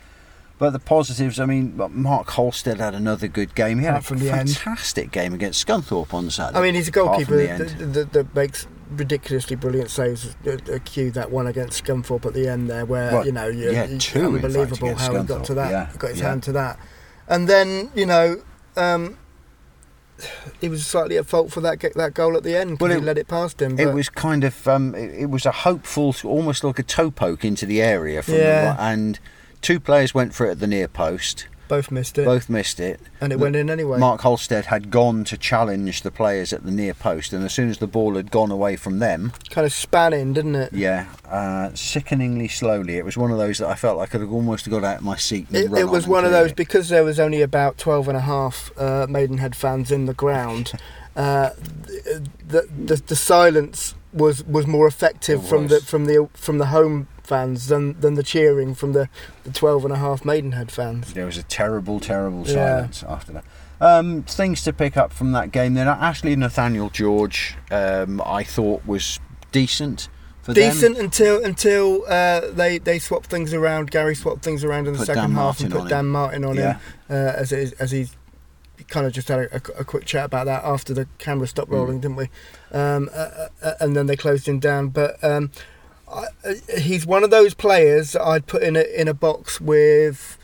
But 0.58 0.72
the 0.72 0.80
positives, 0.80 1.40
I 1.40 1.46
mean, 1.46 1.80
Mark 1.92 2.32
Halstead 2.32 2.80
had 2.80 2.94
another 2.94 3.30
good 3.30 3.56
game. 3.56 3.80
He 3.80 3.86
had 3.86 3.96
Apart 3.96 4.12
a 4.12 4.24
the 4.24 4.30
end. 4.30 4.50
fantastic 4.50 5.10
game 5.10 5.34
against 5.34 5.66
Scunthorpe 5.66 6.14
on 6.14 6.30
Saturday. 6.30 6.60
I 6.60 6.62
mean, 6.62 6.76
he's 6.76 6.90
a 6.90 6.92
goalkeeper 6.92 7.38
the 7.38 7.48
that, 7.48 7.82
end. 7.82 7.94
that, 7.94 8.12
that 8.12 8.36
makes 8.36 8.68
ridiculously 8.90 9.56
brilliant 9.56 9.90
saves. 9.90 10.36
A, 10.46 10.74
a 10.74 10.80
cue 10.80 11.12
that 11.12 11.32
one 11.32 11.48
against 11.48 11.84
Scunthorpe 11.84 12.26
at 12.26 12.34
the 12.34 12.50
end 12.50 12.70
there, 12.70 12.86
where 12.86 13.14
Well, 13.14 13.26
you 13.26 13.32
know, 13.32 13.48
you, 13.48 13.72
yeah, 13.72 13.86
two, 13.86 14.34
fact, 14.34 14.46
unbelievable 14.46 14.88
against 14.90 15.08
how 15.08 15.22
he 15.22 15.28
got 15.28 15.46
to 15.46 15.54
that, 15.54 15.72
yeah, 15.72 15.98
got 15.98 16.10
his 16.10 16.20
yeah. 16.20 16.30
hand 16.30 16.44
to 16.44 16.52
that, 16.52 16.80
and 17.28 17.48
then 17.48 17.92
you 17.96 18.06
know, 18.06 18.42
um, 18.76 19.18
he 20.62 20.70
was 20.70 20.86
slightly 20.86 21.18
at 21.18 21.26
fault 21.26 21.52
for 21.52 21.62
that 21.62 21.80
that 21.96 22.14
goal 22.14 22.36
at 22.38 22.44
the 22.44 22.56
end 22.56 22.80
Well, 22.80 22.92
he 22.92 22.98
it- 22.98 23.04
let 23.04 23.18
it 23.18 23.28
past 23.28 23.62
him. 23.62 23.80
It 23.80 23.94
was 23.94 24.10
kind 24.10 24.44
of 24.44 24.68
um, 24.68 24.96
it, 24.96 25.12
it 25.22 25.30
was 25.30 25.46
a 25.46 25.52
hopeful, 25.52 26.16
almost 26.24 26.64
like 26.64 26.80
a 26.80 26.84
toe 26.84 27.12
poke 27.12 27.44
into 27.46 27.66
the 27.66 27.82
area 27.82 28.22
from 28.22 28.36
Yeah. 28.36 28.74
the, 28.76 28.82
and 28.82 29.20
two 29.62 29.80
players 29.80 30.14
went 30.14 30.34
for 30.34 30.46
it 30.48 30.52
at 30.52 30.60
the 30.60 30.68
near 30.68 30.88
post. 30.88 31.48
Both 31.70 31.90
missed 31.92 32.18
it, 32.18 32.26
Both 32.26 32.50
missed 32.50 32.80
it. 32.82 33.00
and 33.22 33.32
it 33.32 33.38
the- 33.38 33.44
went 33.44 33.56
in 33.56 33.70
anyway. 33.70 33.98
Mark 34.00 34.22
Halstead 34.22 34.66
had 34.66 34.92
gone 34.92 35.24
to 35.26 35.38
challenge 35.38 36.02
the 36.02 36.12
players 36.12 36.52
at 36.52 36.66
the 36.66 36.72
near 36.72 36.94
post, 36.94 37.32
and 37.32 37.46
as 37.46 37.54
soon 37.54 37.70
as 37.70 37.78
the 37.78 37.88
ball 37.88 38.16
had 38.16 38.32
gone 38.32 38.52
away 38.52 38.76
from 38.76 39.00
them, 39.00 39.32
kind 39.52 39.66
of 39.66 39.72
span 39.72 40.12
in, 40.12 40.34
didn't 40.34 40.56
it? 40.56 40.74
yeah, 40.74 41.06
uh, 41.30 41.70
sickeningly 41.76 42.48
slowly. 42.50 42.98
It 42.98 43.06
was 43.06 43.16
one 43.16 43.32
of 43.32 43.38
those 43.38 43.60
that 43.60 43.68
I 43.70 43.76
felt 43.76 43.98
like 43.98 44.10
I 44.10 44.12
could 44.12 44.22
have 44.22 44.34
almost 44.34 44.70
got 44.70 44.84
out 44.84 44.98
of 44.98 45.04
my 45.04 45.16
seat. 45.16 45.48
And 45.50 45.58
It, 45.58 45.70
run 45.70 45.80
it 45.82 45.84
on 45.86 45.92
was 45.92 46.04
and 46.06 46.12
one 46.12 46.26
of 46.26 46.32
those 46.32 46.50
it. 46.52 46.56
because 46.58 46.90
there 46.90 47.04
was 47.06 47.20
only 47.20 47.42
about 47.42 47.78
12 47.78 48.08
and 48.10 48.18
a 48.18 48.22
half 48.22 48.72
uh, 48.78 49.06
Maidenhead 49.08 49.56
fans 49.56 49.92
in 49.92 50.06
the 50.06 50.14
ground. 50.14 50.74
uh, 51.16 51.52
the, 52.48 52.68
the 52.78 52.96
the 53.08 53.16
silence 53.16 53.94
was 54.14 54.44
was 54.46 54.66
more 54.66 54.88
effective 54.88 55.44
It 55.44 55.48
from 55.48 55.68
the 55.68 55.80
from 55.82 56.06
the 56.06 56.28
from 56.34 56.58
the 56.58 56.68
home 56.68 57.08
fans 57.30 57.68
than 57.68 57.98
than 58.02 58.16
the 58.16 58.24
cheering 58.24 58.76
from 58.76 58.92
the, 58.94 59.08
the 59.46 59.52
12 59.52 59.86
and 59.86 59.94
a 59.94 59.98
half 59.98 60.26
Maidenhead 60.26 60.72
fans. 60.72 61.14
There 61.14 61.26
was 61.26 61.38
a 61.38 61.44
terrible, 61.44 62.00
terrible 62.02 62.40
Yeah. 62.46 62.54
silence 62.54 63.04
after 63.08 63.32
that. 63.34 63.46
Um, 63.80 64.24
things 64.24 64.62
to 64.64 64.74
pick 64.74 64.98
up 64.98 65.14
from 65.14 65.32
that 65.32 65.52
game 65.54 65.76
then. 65.76 65.88
Ashley 65.88 66.36
Nathaniel 66.36 66.90
George, 66.90 67.56
um, 67.72 68.22
I 68.26 68.44
thought 68.44 68.86
was 68.86 69.20
decent 69.54 70.10
for 70.42 70.54
them. 70.54 70.70
Decent 70.72 70.98
until 70.98 71.42
until 71.44 72.04
uh, 72.10 72.42
they 72.52 72.78
they 72.80 73.00
swapped 73.00 73.28
things 73.28 73.54
around. 73.54 73.90
Gary 73.92 74.16
swapped 74.16 74.44
things 74.44 74.64
around 74.66 74.88
in 74.88 74.94
the 74.94 75.00
Put 75.00 75.08
second 75.08 75.22
Dan 75.24 75.32
half 75.32 75.40
Martin 75.62 75.66
and 75.68 75.74
put 75.74 75.80
on 75.80 75.86
him. 75.86 75.90
Dan 75.90 76.06
Martin 76.08 76.44
on 76.44 76.56
Yeah. 76.58 76.74
him 76.74 76.80
uh, 77.10 77.14
as 77.14 77.52
it 77.54 77.60
is, 77.60 77.72
as 77.74 77.92
he's 77.92 78.16
kind 78.88 79.06
of 79.06 79.14
just 79.14 79.28
had 79.28 79.40
a, 79.40 79.56
a, 79.56 79.62
a 79.82 79.84
quick 79.86 80.06
chat 80.06 80.26
about 80.26 80.46
that 80.46 80.64
after 80.64 80.94
the 80.94 81.06
camera 81.18 81.46
stopped 81.48 81.70
Mm. 81.70 81.76
rolling, 81.76 82.00
didn't 82.00 82.18
we? 82.18 82.30
Um, 82.74 83.10
uh, 83.14 83.48
uh, 83.62 83.74
and 83.80 83.96
then 83.96 84.08
they 84.08 84.16
closed 84.18 84.48
him 84.48 84.60
down. 84.60 84.90
But 84.90 85.22
um, 85.24 85.52
I, 86.12 86.26
he's 86.80 87.06
one 87.06 87.24
of 87.24 87.30
those 87.30 87.54
players 87.54 88.14
that 88.14 88.22
I'd 88.22 88.48
put 88.48 88.64
in 88.64 88.76
a 88.76 88.82
in 89.00 89.08
a 89.08 89.14
box 89.14 89.60
with 89.62 90.38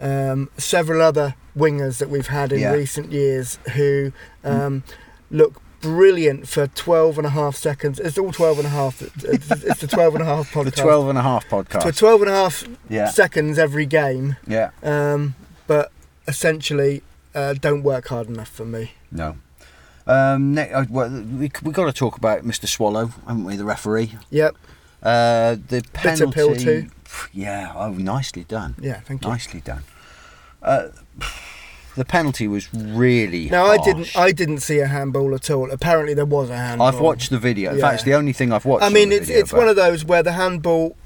um, 0.00 0.48
several 0.56 1.00
other 1.02 1.34
wingers 1.56 1.98
that 1.98 2.08
we've 2.10 2.28
had 2.28 2.52
in 2.52 2.60
Yeah. 2.60 2.72
recent 2.72 3.12
years 3.12 3.58
who 3.74 4.12
um, 4.44 4.82
look 5.30 5.60
brilliant 5.80 6.46
for 6.48 6.66
12 6.66 7.18
and 7.18 7.26
a 7.26 7.30
half 7.30 7.56
seconds. 7.56 7.98
It's 7.98 8.18
all 8.18 8.32
12 8.32 8.58
and 8.58 8.66
a 8.66 8.70
half. 8.70 9.00
It's, 9.24 9.48
the 9.80 9.86
12 9.90 10.14
and 10.16 10.22
a 10.22 10.26
half 10.26 10.50
podcast. 10.52 10.64
The 10.64 10.82
12 10.82 11.08
and 11.08 11.18
a 11.18 11.22
half 11.22 11.48
podcast. 11.48 11.82
For 11.82 11.92
12 11.92 12.22
and 12.22 12.30
a 12.30 12.34
half 12.34 12.64
yeah, 12.88 13.08
seconds 13.08 13.58
every 13.58 13.86
game, 13.86 14.36
yeah, 14.46 14.70
um, 14.82 15.34
but 15.66 15.90
essentially 16.28 17.02
uh, 17.34 17.54
don't 17.54 17.82
work 17.82 18.08
hard 18.08 18.28
enough 18.28 18.48
for 18.48 18.64
me. 18.64 18.92
no. 19.10 19.36
Um, 20.06 20.54
ne- 20.54 20.72
uh, 20.72 20.86
well, 20.90 21.08
we 21.10 21.52
we 21.62 21.72
got 21.72 21.84
to 21.84 21.92
talk 21.92 22.16
about 22.16 22.42
Mr. 22.42 22.66
Swallow, 22.66 23.12
haven't 23.28 23.44
we? 23.44 23.54
The 23.56 23.64
referee. 23.64 24.14
Yep. 24.30 24.56
Uh, 25.02 25.52
the 25.68 25.82
Bitter 25.82 25.88
penalty. 25.92 26.32
pill 26.32 26.56
too. 26.56 26.86
Yeah. 27.32 27.72
Oh, 27.74 27.90
nicely 27.90 28.44
done. 28.44 28.74
Yeah, 28.80 29.00
thank 29.00 29.24
you. 29.24 29.30
Nicely 29.30 29.60
done. 29.60 29.82
Uh, 30.62 30.88
the 31.96 32.04
penalty 32.04 32.46
was 32.46 32.72
really. 32.74 33.48
No, 33.50 33.64
I 33.64 33.78
didn't. 33.78 34.14
I 34.16 34.30
didn't 34.32 34.60
see 34.60 34.78
a 34.78 34.86
handball 34.86 35.34
at 35.34 35.50
all. 35.50 35.70
Apparently, 35.70 36.14
there 36.14 36.26
was 36.26 36.50
a 36.50 36.56
handball. 36.56 36.86
I've 36.86 37.00
watched 37.00 37.30
the 37.30 37.38
video. 37.38 37.72
In 37.72 37.78
Yeah. 37.78 37.82
fact, 37.86 37.94
it's 37.96 38.04
the 38.04 38.14
only 38.14 38.32
thing 38.32 38.52
I've 38.52 38.64
watched. 38.64 38.84
I 38.84 38.90
mean, 38.90 39.10
it's 39.10 39.26
video, 39.26 39.40
it's 39.42 39.52
one 39.52 39.68
of 39.68 39.76
those 39.76 40.04
where 40.04 40.22
the 40.22 40.32
handball 40.32 40.96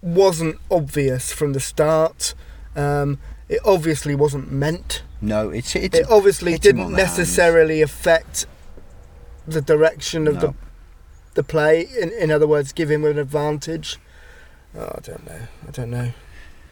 wasn't 0.00 0.58
obvious 0.70 1.32
from 1.32 1.52
the 1.52 1.60
start. 1.60 2.34
Um, 2.74 3.18
it 3.48 3.60
obviously 3.64 4.14
wasn't 4.14 4.50
meant. 4.50 5.02
No, 5.20 5.50
it's 5.50 5.76
it's. 5.76 5.98
It 5.98 6.06
obviously 6.10 6.56
didn't 6.58 6.92
the 6.92 6.98
hands. 6.98 7.18
necessarily 7.18 7.82
affect 7.82 8.46
the 9.46 9.60
direction 9.60 10.26
of 10.28 10.34
No. 10.36 10.40
the 10.40 10.54
play. 11.42 11.88
In 12.00 12.10
in 12.10 12.30
other 12.30 12.46
words, 12.46 12.72
give 12.72 12.90
him 12.90 13.04
an 13.04 13.18
advantage. 13.18 13.98
Oh, 14.76 14.92
I 14.96 15.00
don't 15.00 15.26
know. 15.26 15.40
I 15.68 15.70
don't 15.70 15.90
know. 15.90 16.12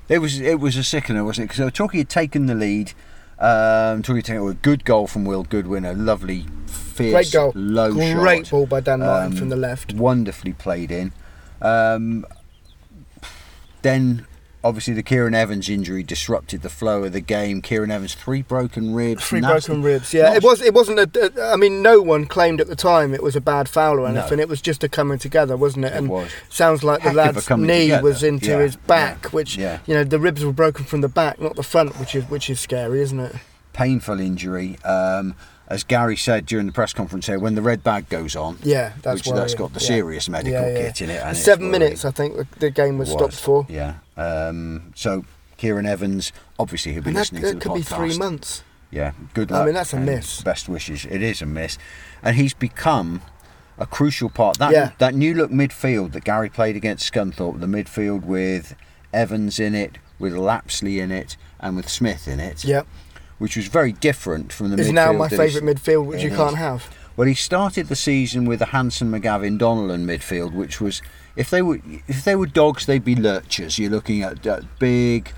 It 0.08 0.18
was 0.18 0.40
it 0.40 0.58
was 0.60 0.76
a 0.76 0.82
sickener, 0.84 1.22
wasn't 1.24 1.44
it? 1.50 1.56
Because 1.56 1.72
Torquay 1.72 1.98
had 1.98 2.08
taken 2.08 2.46
the 2.46 2.54
lead. 2.54 2.92
Um, 3.38 4.02
Torquay 4.02 4.20
taken 4.22 4.46
a 4.48 4.52
good 4.54 4.84
goal 4.84 5.06
from 5.06 5.24
Will 5.24 5.44
Goodwin, 5.44 5.84
a 5.86 5.94
lovely, 5.94 6.46
fierce, 6.66 7.12
Great 7.12 7.32
goal. 7.32 7.52
low 7.54 7.92
Great 7.92 8.46
shot. 8.46 8.50
ball 8.50 8.66
by 8.66 8.80
Dan 8.80 9.00
Martin 9.00 9.32
Um, 9.32 9.38
from 9.38 9.48
the 9.48 9.56
left. 9.56 9.94
wonderfully 9.94 10.52
played 10.52 10.90
in. 10.90 11.12
Um, 11.62 12.26
then, 13.82 14.26
obviously, 14.62 14.94
the 14.94 15.02
Kieran 15.02 15.34
Evans 15.34 15.68
injury 15.68 16.02
disrupted 16.02 16.62
the 16.62 16.68
flow 16.68 17.04
of 17.04 17.12
the 17.12 17.20
game. 17.20 17.62
Kieran 17.62 17.90
Evans 17.90 18.14
three 18.14 18.42
broken 18.42 18.94
ribs. 18.94 19.24
Three 19.24 19.40
broken 19.40 19.82
ribs. 19.82 20.12
Yeah, 20.14 20.24
not- 20.28 20.36
it 20.36 20.42
was. 20.42 20.60
It 20.62 20.74
wasn't 20.74 20.98
a. 21.16 21.32
I 21.52 21.56
mean, 21.56 21.82
no 21.82 22.00
one 22.02 22.26
claimed 22.26 22.60
at 22.60 22.66
the 22.68 22.76
time 22.76 23.14
it 23.14 23.22
was 23.22 23.36
a 23.36 23.40
bad 23.40 23.68
foul 23.68 23.98
or 24.00 24.08
No. 24.10 24.20
anything. 24.20 24.38
It 24.38 24.48
was 24.48 24.60
just 24.60 24.82
a 24.84 24.88
coming 24.88 25.18
together, 25.18 25.56
wasn't 25.56 25.84
it? 25.86 25.92
It 25.92 25.98
And 25.98 26.08
was. 26.08 26.30
sounds 26.48 26.82
like 26.84 26.98
the 27.02 27.10
Heck 27.10 27.14
a 27.14 27.16
lad's 27.16 27.50
knee 27.50 27.82
together. 27.84 28.02
was 28.02 28.22
into 28.22 28.50
Yeah, 28.50 28.58
his 28.60 28.76
back, 28.76 29.18
yeah, 29.24 29.30
which 29.30 29.56
yeah. 29.56 29.78
you 29.86 29.94
know 29.94 30.04
the 30.04 30.18
ribs 30.18 30.44
were 30.44 30.52
broken 30.52 30.84
from 30.84 31.00
the 31.00 31.08
back, 31.08 31.40
not 31.40 31.56
the 31.56 31.62
front, 31.62 31.98
which 31.98 32.14
is 32.14 32.24
which 32.30 32.48
is 32.50 32.60
scary, 32.60 33.00
isn't 33.00 33.20
it? 33.20 33.34
Painful 33.72 34.20
injury. 34.20 34.78
Um, 34.84 35.34
as 35.70 35.84
Gary 35.84 36.16
said 36.16 36.44
during 36.46 36.66
the 36.66 36.72
press 36.72 36.92
conference 36.92 37.26
here, 37.28 37.38
when 37.38 37.54
the 37.54 37.62
red 37.62 37.82
bag 37.82 38.08
goes 38.08 38.34
on, 38.36 38.58
Yeah, 38.62 38.92
that's 39.02 39.14
which 39.24 39.34
that's 39.34 39.54
got 39.54 39.72
the 39.72 39.80
serious 39.80 40.28
medical 40.28 40.60
kit 40.62 41.00
in 41.00 41.10
it. 41.10 41.22
And 41.22 41.36
Seven 41.36 41.70
minutes, 41.70 42.04
I 42.04 42.10
think, 42.10 42.58
the- 42.58 42.70
game 42.70 42.98
was, 42.98 43.10
stopped 43.10 43.36
for. 43.36 43.66
Yeah. 43.68 43.94
Um, 44.16 44.92
so 44.96 45.24
Kieran 45.56 45.86
Evans, 45.86 46.32
obviously, 46.58 46.92
he'll 46.92 47.02
be 47.02 47.08
And 47.10 47.16
that, 47.16 47.20
listening 47.20 47.42
to 47.42 47.48
that 47.48 47.54
the 47.54 47.60
could 47.60 47.74
be 47.74 47.82
three 47.82 48.18
months. 48.18 48.62
Yeah, 48.90 49.12
good 49.34 49.50
luck. 49.52 49.62
I 49.62 49.64
mean, 49.66 49.74
that's 49.74 49.92
a 49.92 50.00
miss. 50.00 50.42
Best 50.42 50.68
wishes. 50.68 51.04
It 51.04 51.22
is 51.22 51.40
a 51.40 51.46
miss, 51.46 51.78
and 52.22 52.34
he's 52.36 52.52
become 52.54 53.22
a 53.78 53.86
crucial 53.86 54.28
part. 54.28 54.58
That 54.58 54.72
Yeah. 54.72 54.90
that 54.98 55.14
new 55.14 55.32
look 55.34 55.52
midfield 55.52 56.10
that 56.12 56.24
Gary 56.24 56.50
played 56.50 56.74
against 56.74 57.10
Scunthorpe, 57.12 57.60
the 57.60 57.66
midfield 57.68 58.24
with 58.24 58.74
Evans 59.12 59.60
in 59.60 59.74
it, 59.76 59.98
with 60.18 60.32
Lapsley 60.34 60.98
in 61.00 61.12
it, 61.12 61.36
and 61.60 61.76
with 61.76 61.88
Smith 61.88 62.26
in 62.26 62.40
it, 62.40 62.64
Yep, 62.64 62.86
which 63.40 63.56
was 63.56 63.66
very 63.66 63.90
different 63.90 64.52
from 64.52 64.70
the 64.70 64.76
is 64.80 64.88
midfield. 64.90 64.94
now 64.94 65.12
my 65.12 65.28
favourite 65.28 65.64
midfield, 65.76 66.06
which 66.06 66.22
you 66.22 66.30
can't 66.30 66.52
is. 66.52 66.58
have. 66.58 66.88
Well, 67.16 67.26
he 67.26 67.34
started 67.34 67.88
the 67.88 67.96
season 67.96 68.44
with 68.44 68.62
a 68.62 68.66
Hanson, 68.66 69.10
McGavin, 69.10 69.58
Donnellan 69.58 70.04
midfield, 70.06 70.52
which 70.52 70.80
was 70.80 71.02
if 71.36 71.50
they 71.50 71.60
were 71.62 71.80
if 72.06 72.22
they 72.24 72.36
were 72.36 72.46
dogs, 72.46 72.86
they'd 72.86 73.04
be 73.04 73.16
lurchers. 73.16 73.78
You're 73.78 73.90
looking 73.90 74.22
at 74.22 74.46
uh, 74.46 74.60
big, 74.78 75.32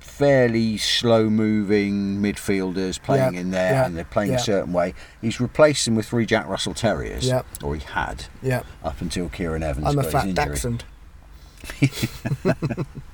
fairly 0.00 0.76
slow-moving 0.78 2.18
midfielders 2.22 3.02
playing 3.02 3.34
Yeah, 3.34 3.40
in 3.40 3.50
there, 3.50 3.72
yeah, 3.72 3.86
and 3.86 3.96
they're 3.96 4.04
playing 4.04 4.30
yeah. 4.30 4.36
a 4.38 4.40
certain 4.40 4.72
way. 4.72 4.94
He's 5.20 5.40
replaced 5.40 5.84
them 5.84 5.96
with 5.96 6.06
three 6.06 6.26
Jack 6.26 6.48
Russell 6.48 6.74
Terriers, 6.74 7.30
or 7.62 7.74
he 7.74 7.82
had 7.82 8.26
Yeah, 8.42 8.62
up 8.82 9.00
until 9.00 9.28
Kieran 9.28 9.62
Evans 9.62 9.86
I'm 9.86 9.98
a 9.98 10.02
fat 10.04 10.32
dachshund. 10.34 10.84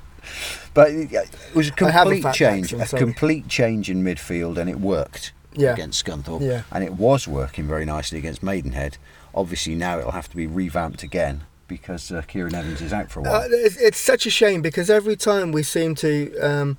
But 0.74 0.90
it 0.90 1.10
was 1.54 1.70
a 1.70 1.84
I 1.84 1.90
have 1.90 2.06
a 2.06 2.10
complete 2.10 2.22
fat 2.22 2.34
change, 2.34 2.70
dachshund, 2.70 2.92
a 2.92 2.96
complete 3.04 3.48
change 3.48 3.90
in 3.90 4.04
midfield, 4.04 4.56
and 4.56 4.70
it 4.70 4.78
worked 4.80 5.32
Yeah. 5.54 5.72
against 5.72 6.04
Scunthorpe, 6.04 6.42
Yeah. 6.42 6.62
and 6.70 6.84
it 6.84 6.94
was 6.94 7.26
working 7.26 7.66
very 7.66 7.84
nicely 7.84 8.18
against 8.18 8.42
Maidenhead. 8.42 8.96
Obviously, 9.34 9.74
now 9.74 9.98
it'll 9.98 10.12
have 10.12 10.28
to 10.30 10.36
be 10.36 10.46
revamped 10.46 11.02
again 11.02 11.42
because 11.68 12.10
uh, 12.10 12.22
Kieran 12.26 12.54
Evans 12.54 12.80
is 12.80 12.92
out 12.92 13.10
for 13.10 13.20
a 13.20 13.22
while. 13.22 13.34
Uh, 13.42 13.46
it's, 13.50 13.76
it's 13.76 13.98
such 13.98 14.26
a 14.26 14.30
shame 14.30 14.60
because 14.62 14.90
every 14.90 15.16
time 15.16 15.52
we 15.52 15.62
seem 15.62 15.94
to 15.96 16.36
um, 16.40 16.78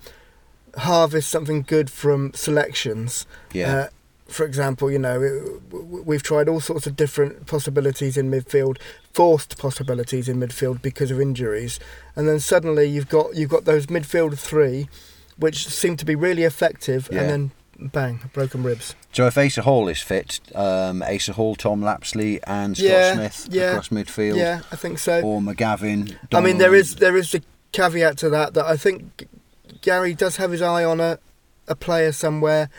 harvest 0.78 1.30
something 1.30 1.62
good 1.62 1.90
from 1.90 2.34
selections, 2.34 3.26
yeah, 3.54 3.74
uh, 3.76 3.88
for 4.32 4.46
example, 4.46 4.90
you 4.92 5.00
know, 5.00 5.22
it- 5.22 5.74
we've 6.06 6.24
tried 6.24 6.48
all 6.50 6.60
sorts 6.62 6.88
of 6.88 6.96
different 6.96 7.46
possibilities 7.46 8.18
in 8.18 8.32
midfield, 8.32 8.78
forced 9.14 9.58
possibilities 9.58 10.28
in 10.30 10.40
midfield 10.40 10.82
because 10.82 11.12
of 11.12 11.20
injuries, 11.20 11.80
and 12.16 12.28
then 12.28 12.40
suddenly 12.40 12.86
you've 12.86 13.10
got 13.10 13.36
you've 13.36 13.50
got 13.50 13.66
those 13.66 13.88
midfield 13.88 14.38
three, 14.40 14.88
which 15.38 15.68
seem 15.68 15.98
to 15.98 16.06
be 16.06 16.16
really 16.16 16.44
effective, 16.44 17.10
Yeah. 17.12 17.22
and 17.22 17.30
then 17.30 17.52
bang, 17.92 18.20
broken 18.34 18.64
ribs. 18.64 18.96
so 19.12 19.26
if 19.28 19.38
Asa 19.38 19.64
Hall 19.64 19.88
is 19.88 20.00
fit, 20.02 20.40
um, 20.56 21.02
Asa 21.02 21.34
Hall, 21.34 21.56
Tom 21.56 21.82
Lapsley, 21.82 22.40
and 22.44 22.78
Scott 22.78 22.90
Yeah, 22.90 23.14
Smith 23.16 23.48
yeah, 23.52 23.64
across 23.72 23.90
midfield, 23.90 24.38
Yeah, 24.38 24.62
I 24.72 24.76
think 24.76 25.00
so. 25.00 25.22
or 25.22 25.42
McGavin. 25.42 26.16
I 26.32 26.42
mean, 26.42 26.58
there 26.60 26.76
is 26.76 26.96
there 26.96 27.18
is 27.18 27.32
the 27.32 27.42
caveat 27.72 28.18
to 28.20 28.30
that 28.30 28.54
that 28.54 28.66
I 28.66 28.78
think 28.78 29.28
Gary 29.82 30.14
does 30.14 30.38
have 30.38 30.52
his 30.52 30.62
eye 30.62 30.84
on 30.86 31.00
a 31.00 31.18
a 31.68 31.76
player 31.76 32.12
somewhere 32.12 32.70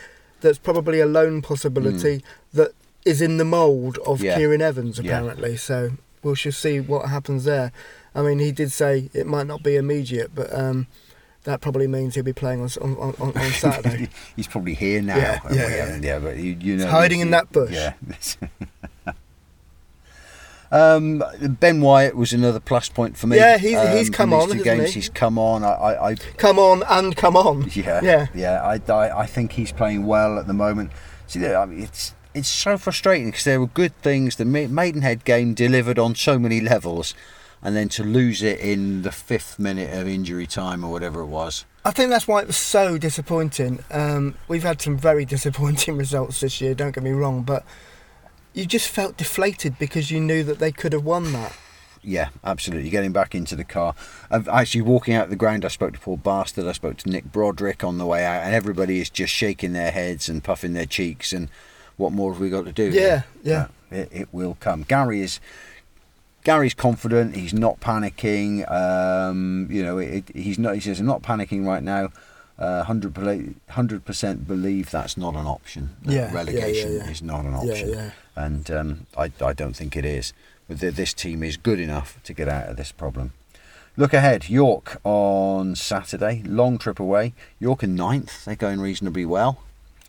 that's 0.43 0.59
probably 0.59 0.99
a 0.99 1.05
loan 1.07 1.41
possibility 1.41 2.23
that 2.53 2.73
is 3.05 3.21
in 3.21 3.37
the 3.37 3.45
mould 3.45 3.97
of. 3.99 4.21
Yeah. 4.21 4.37
Kieran 4.37 4.61
Evans 4.61 4.99
Yeah. 4.99 5.17
apparently. 5.17 5.57
So 5.57 5.93
we'll 6.21 6.35
just 6.35 6.61
see 6.61 6.79
what 6.79 7.09
happens 7.09 7.45
there. 7.45 7.71
I 8.13 8.21
mean, 8.21 8.37
he 8.37 8.51
did 8.51 8.71
say 8.71 9.09
it 9.13 9.25
might 9.25 9.47
not 9.47 9.63
be 9.63 9.75
immediate, 9.75 10.35
but 10.35 10.53
um, 10.53 10.87
that 11.45 11.61
probably 11.61 11.87
means 11.87 12.13
he'll 12.15 12.23
be 12.23 12.33
playing 12.33 12.61
on 12.61 12.69
on, 12.79 13.15
on, 13.19 13.51
Saturday. 13.53 14.09
He's 14.35 14.47
probably 14.47 14.75
here 14.75 15.01
now. 15.01 15.17
Yeah, 15.17 15.39
yeah, 15.51 15.67
yeah. 15.67 15.99
yeah, 16.01 16.19
but 16.19 16.37
you, 16.37 16.57
you 16.59 16.77
know, 16.77 16.87
hiding 16.87 17.21
in 17.21 17.31
that 17.31 17.51
bush. 17.51 17.71
Yeah. 17.71 17.93
um, 20.73 21.23
Ben 21.59 21.81
Wyatt 21.81 22.15
was 22.15 22.33
another 22.33 22.59
plus 22.59 22.89
point 22.89 23.15
for 23.17 23.27
me. 23.27 23.37
Yeah, 23.37 23.57
he's- 23.57 23.85
um, 23.87 23.95
he's 23.97 24.09
come 24.09 24.33
on, 24.33 24.49
two 24.49 24.63
games. 24.63 24.89
he? 24.89 24.95
He's 24.95 25.09
come 25.09 25.37
on. 25.37 25.63
I, 25.63 25.67
I, 25.73 26.09
I 26.11 26.15
come 26.37 26.57
on 26.59 26.83
and 26.89 27.15
come 27.15 27.37
on. 27.37 27.69
yeah, 27.73 28.01
Yeah. 28.03 28.27
yeah. 28.33 28.61
I, 28.61 28.91
I, 28.91 29.19
I 29.21 29.25
think 29.25 29.53
he's 29.53 29.71
playing 29.71 30.05
well 30.05 30.39
at 30.39 30.47
the 30.47 30.53
moment. 30.53 30.91
See, 31.27 31.45
I 31.45 31.65
mean, 31.65 31.81
it's 31.83 32.13
it's 32.33 32.49
so 32.49 32.77
frustrating 32.77 33.27
because 33.27 33.43
there 33.43 33.59
were 33.59 33.67
good 33.67 33.95
things. 34.01 34.35
The 34.37 34.45
Maidenhead 34.45 35.23
game 35.23 35.53
delivered 35.53 35.99
on 35.99 36.15
so 36.15 36.39
many 36.39 36.59
levels, 36.59 37.13
and 37.61 37.75
then 37.75 37.87
to 37.89 38.03
lose 38.03 38.41
it 38.41 38.59
in 38.59 39.03
the 39.03 39.11
fifth 39.11 39.59
minute 39.59 39.93
of 39.93 40.07
injury 40.07 40.47
time 40.47 40.83
or 40.83 40.91
whatever 40.91 41.21
it 41.21 41.27
was. 41.27 41.65
I 41.85 41.91
think 41.91 42.09
that's 42.09 42.27
why 42.27 42.41
it 42.41 42.47
was 42.47 42.57
so 42.57 42.97
disappointing. 42.97 43.83
Um, 43.91 44.35
we've 44.47 44.63
had 44.63 44.81
some 44.81 44.97
very 44.97 45.25
disappointing 45.35 45.97
results 45.97 46.39
this 46.39 46.59
year, 46.61 46.73
don't 46.73 46.95
get 46.95 47.03
me 47.03 47.11
wrong, 47.11 47.43
but 47.43 47.63
you 48.53 48.65
just 48.65 48.87
felt 48.87 49.17
deflated 49.17 49.77
because 49.79 50.11
you 50.11 50.19
knew 50.19 50.43
that 50.43 50.59
they 50.59 50.71
could 50.71 50.93
have 50.93 51.03
won 51.03 51.31
that. 51.33 51.55
Yeah, 52.03 52.29
absolutely. 52.43 52.89
Getting 52.89 53.13
back 53.13 53.33
into 53.33 53.55
the 53.55 53.63
car. 53.63 53.95
I've 54.29 54.47
actually 54.49 54.81
walking 54.81 55.13
out 55.13 55.29
the 55.29 55.35
ground, 55.35 55.63
I 55.63 55.69
spoke 55.69 55.93
to 55.93 55.99
Paul 55.99 56.17
Bastard, 56.17 56.67
I 56.67 56.73
spoke 56.73 56.97
to 56.97 57.09
Nick 57.09 57.31
Broderick 57.31 57.83
on 57.83 57.97
the 57.97 58.05
way 58.05 58.25
out, 58.25 58.43
and 58.43 58.53
everybody 58.53 58.99
is 58.99 59.09
just 59.09 59.33
shaking 59.33 59.73
their 59.73 59.91
heads 59.91 60.27
and 60.27 60.43
puffing 60.43 60.73
their 60.73 60.85
cheeks. 60.85 61.31
And 61.31 61.49
what 61.95 62.11
more 62.11 62.33
have 62.33 62.41
we 62.41 62.49
got 62.49 62.65
to 62.65 62.73
do? 62.73 62.89
Yeah, 62.89 63.23
yeah. 63.41 63.67
It, 63.89 64.09
it 64.11 64.29
will 64.31 64.57
come. 64.59 64.83
Gary 64.83 65.21
is. 65.21 65.39
Gary's 66.43 66.73
confident. 66.73 67.37
He's 67.37 67.53
not 67.53 67.79
panicking. 67.79 68.69
Um, 68.69 69.69
you 69.71 69.81
know, 69.81 69.97
it, 69.97 70.25
he's 70.35 70.59
not. 70.59 70.75
He 70.75 70.81
says, 70.81 70.99
"I'm 70.99 71.05
not 71.05 71.21
panicking 71.21 71.65
right 71.65 71.81
now." 71.81 72.09
Uh, 72.59 72.83
Hundred 72.83 74.05
percent 74.05 74.47
believe 74.47 74.91
that's 74.91 75.17
not 75.17 75.35
an 75.35 75.47
option. 75.47 75.95
Yeah, 76.03 76.13
yeah, 76.13 76.27
yeah, 76.27 76.33
relegation 76.33 76.93
yeah. 76.93 77.09
is 77.09 77.21
not 77.21 77.45
an 77.45 77.55
option 77.55 78.11
and 78.35 78.69
um, 78.71 79.07
I, 79.17 79.31
I 79.41 79.53
don't 79.53 79.75
think 79.75 79.95
it 79.95 80.05
is. 80.05 80.33
But 80.67 80.79
th- 80.79 80.95
this 80.95 81.13
team 81.13 81.43
is 81.43 81.57
good 81.57 81.79
enough 81.79 82.21
to 82.23 82.33
get 82.33 82.47
out 82.47 82.69
of 82.69 82.77
this 82.77 82.91
problem. 82.91 83.33
Look 83.95 84.13
ahead, 84.13 84.49
York 84.49 84.99
on 85.03 85.75
Saturday, 85.75 86.41
long 86.45 86.77
trip 86.77 86.99
away. 86.99 87.33
York 87.59 87.83
in 87.83 87.95
ninth, 87.95 88.45
they're 88.45 88.55
going 88.55 88.79
reasonably 88.79 89.25
well. 89.25 89.59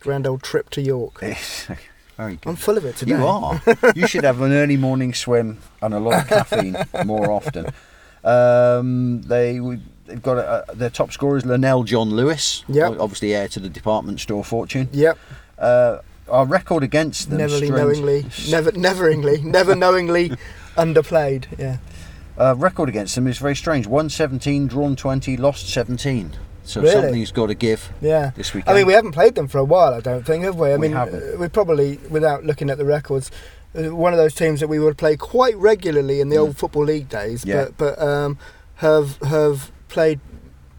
Grand 0.01 0.27
old 0.27 0.43
trip 0.43 0.71
to 0.71 0.81
York. 0.83 1.21
Very 2.17 2.37
good. 2.37 2.49
I'm 2.49 2.57
full 2.57 2.79
of 2.79 2.85
it 2.85 2.97
today. 2.97 3.17
You 3.17 3.27
are. 3.27 3.61
you 3.95 4.07
should 4.07 4.25
have 4.25 4.41
an 4.41 4.53
early 4.53 4.77
morning 4.77 5.13
swim 5.13 5.59
and 5.83 5.93
a 5.93 5.99
lot 5.99 6.23
of 6.23 6.29
caffeine 6.51 6.77
more 7.05 7.31
often. 7.31 7.67
Um, 8.23 9.23
they 9.23 9.61
would. 9.61 9.83
They've 10.07 10.23
got 10.23 10.37
a, 10.39 10.71
a, 10.71 10.75
their 10.75 10.91
top 10.91 11.13
scorer 11.13 11.37
is 11.39 11.45
Lenell 11.45 11.85
John 11.85 12.11
Lewis, 12.11 12.65
Yep. 12.69 12.97
obviously 13.01 13.35
heir 13.35 13.49
to 13.49 13.61
the 13.61 13.69
department 13.71 14.21
store 14.21 14.45
fortune. 14.45 14.89
Yep. 14.93 15.19
Uh, 15.59 15.99
our 16.29 16.45
record 16.47 16.83
against 16.83 17.29
them, 17.31 17.39
Neverly 17.39 17.67
strange- 17.69 17.77
knowingly, 18.01 18.27
never, 18.51 18.73
neveringly, 18.73 19.41
never 19.43 19.75
knowingly 19.75 20.31
underplayed. 20.77 21.47
Yeah. 21.59 21.79
Uh, 22.37 22.55
record 22.57 22.89
against 22.89 23.15
them 23.15 23.27
is 23.27 23.39
very 23.39 23.55
strange. 23.57 23.87
Won 23.87 24.11
17, 24.11 24.67
drawn 24.67 24.97
20, 24.97 25.37
lost 25.37 25.69
17. 25.69 26.33
So 26.65 26.81
Really? 26.81 26.93
something's 26.95 27.31
got 27.33 27.47
to 27.47 27.55
give 27.55 27.91
Yeah. 28.01 28.33
this 28.37 28.53
weekend. 28.55 28.75
I 28.75 28.79
mean, 28.79 28.87
we 28.87 28.95
haven't 28.95 29.13
played 29.13 29.35
them 29.35 29.49
for 29.49 29.59
a 29.59 29.65
while, 29.65 29.95
I 29.95 30.01
don't 30.01 30.25
think, 30.27 30.45
have 30.45 30.57
we? 30.57 30.71
I 30.71 30.77
We 30.77 30.89
mean, 30.89 30.93
haven't. 30.97 31.35
uh, 31.35 31.39
we 31.39 31.49
probably, 31.49 31.99
without 32.11 32.45
looking 32.45 32.71
at 32.71 32.79
the 32.79 32.85
records, 32.87 33.31
uh, 33.79 33.95
one 33.95 34.13
of 34.13 34.19
those 34.19 34.35
teams 34.35 34.61
that 34.61 34.69
we 34.69 34.79
would 34.79 34.97
play 34.97 35.17
quite 35.17 35.57
regularly 35.57 36.21
in 36.21 36.29
the 36.31 36.37
Mm. 36.37 36.41
old 36.41 36.57
football 36.57 36.85
league 36.85 37.09
days, 37.09 37.45
Yeah. 37.45 37.67
but 37.77 37.77
but 37.99 38.03
um, 38.03 38.39
have 38.77 39.19
have 39.23 39.71
played 39.95 40.21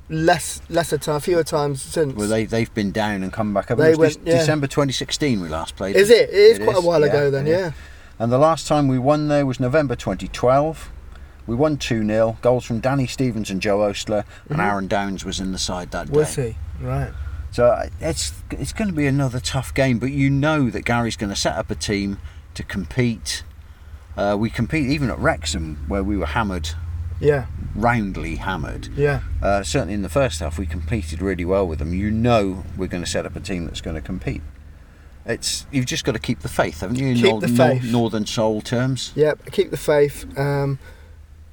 less 0.09 0.61
lesser 0.69 0.97
time, 0.99 1.19
fewer 1.19 1.43
times 1.43 1.81
since. 1.81 2.13
well, 2.13 2.27
they 2.27 2.45
they've 2.45 2.71
been 2.75 2.91
down 2.91 3.23
and 3.23 3.33
come 3.33 3.53
back 3.53 3.71
up. 3.71 3.77
They 3.79 3.93
it 3.93 3.97
was 3.97 4.15
went- 4.17 4.25
Dec- 4.27 4.31
yeah. 4.33 4.37
December 4.39 4.67
2016 4.67 5.41
we 5.41 5.47
last 5.49 5.75
played. 5.75 5.95
is 5.95 6.09
it? 6.11 6.29
It 6.29 6.35
is 6.35 6.59
It 6.59 6.63
quite 6.63 6.77
is, 6.77 6.83
a 6.83 6.87
while 6.87 7.01
yeah, 7.01 7.07
ago 7.07 7.31
then, 7.31 7.47
is. 7.47 7.51
yeah. 7.59 7.71
And 8.19 8.31
the 8.31 8.37
last 8.37 8.67
time 8.67 8.87
we 8.87 8.99
won 8.99 9.27
there 9.27 9.45
was 9.45 9.59
November 9.59 9.95
2012. 9.95 10.91
We 11.47 11.55
won 11.55 11.77
2 11.77 12.05
0. 12.05 12.37
Goals 12.41 12.65
from 12.65 12.79
Danny 12.79 13.07
Stevens 13.07 13.49
and 13.51 13.61
Joe 13.61 13.79
Oastler, 13.79 14.23
and 14.49 14.59
Mhm. 14.59 14.63
Aaron 14.67 14.87
Downes 14.87 15.23
was 15.25 15.39
in 15.39 15.51
the 15.51 15.57
side 15.59 15.91
that 15.91 16.11
day. 16.11 16.17
Was 16.19 16.35
he? 16.35 16.55
Right. 16.81 17.11
So 17.51 17.67
uh, 17.67 17.87
it's 18.01 18.33
it's 18.51 18.73
going 18.73 18.89
to 18.89 18.93
be 18.95 19.07
another 19.07 19.39
tough 19.39 19.73
game, 19.73 19.97
but 19.99 20.11
you 20.11 20.29
know 20.29 20.69
that 20.69 20.85
Gary's 20.85 21.15
going 21.15 21.29
to 21.31 21.35
set 21.35 21.55
up 21.55 21.69
a 21.71 21.75
team 21.75 22.17
to 22.55 22.63
compete. 22.63 23.43
Uh, 24.17 24.35
we 24.39 24.49
compete 24.49 24.89
even 24.89 25.09
at 25.09 25.17
Wrexham, 25.19 25.83
where 25.87 26.03
we 26.03 26.15
were 26.17 26.25
hammered, 26.27 26.69
Yeah. 27.19 27.45
roundly 27.75 28.35
hammered. 28.35 28.87
Yeah. 28.95 29.21
Uh, 29.41 29.63
certainly 29.63 29.93
in 29.93 30.01
the 30.01 30.09
first 30.09 30.39
half, 30.41 30.57
we 30.59 30.65
competed 30.65 31.21
really 31.21 31.45
well 31.45 31.65
with 31.67 31.79
them. 31.79 31.93
You 31.93 32.11
know 32.11 32.63
we're 32.77 32.87
going 32.87 33.03
to 33.03 33.09
set 33.09 33.25
up 33.25 33.35
a 33.35 33.39
team 33.39 33.65
that's 33.65 33.81
going 33.81 33.95
to 33.95 34.01
compete. 34.01 34.41
It's 35.25 35.65
you've 35.71 35.85
just 35.87 36.03
got 36.05 36.11
to 36.11 36.19
keep 36.19 36.41
the 36.41 36.49
faith, 36.49 36.81
haven't 36.81 36.99
you? 36.99 37.15
Keep 37.15 37.23
nor- 37.23 37.41
the 37.41 37.47
nor- 37.47 37.57
faith. 37.69 37.83
northern 37.91 38.25
soul 38.25 38.61
terms. 38.61 39.11
Yep. 39.15 39.51
Keep 39.51 39.71
the 39.71 39.77
faith. 39.77 40.25
Um, 40.37 40.77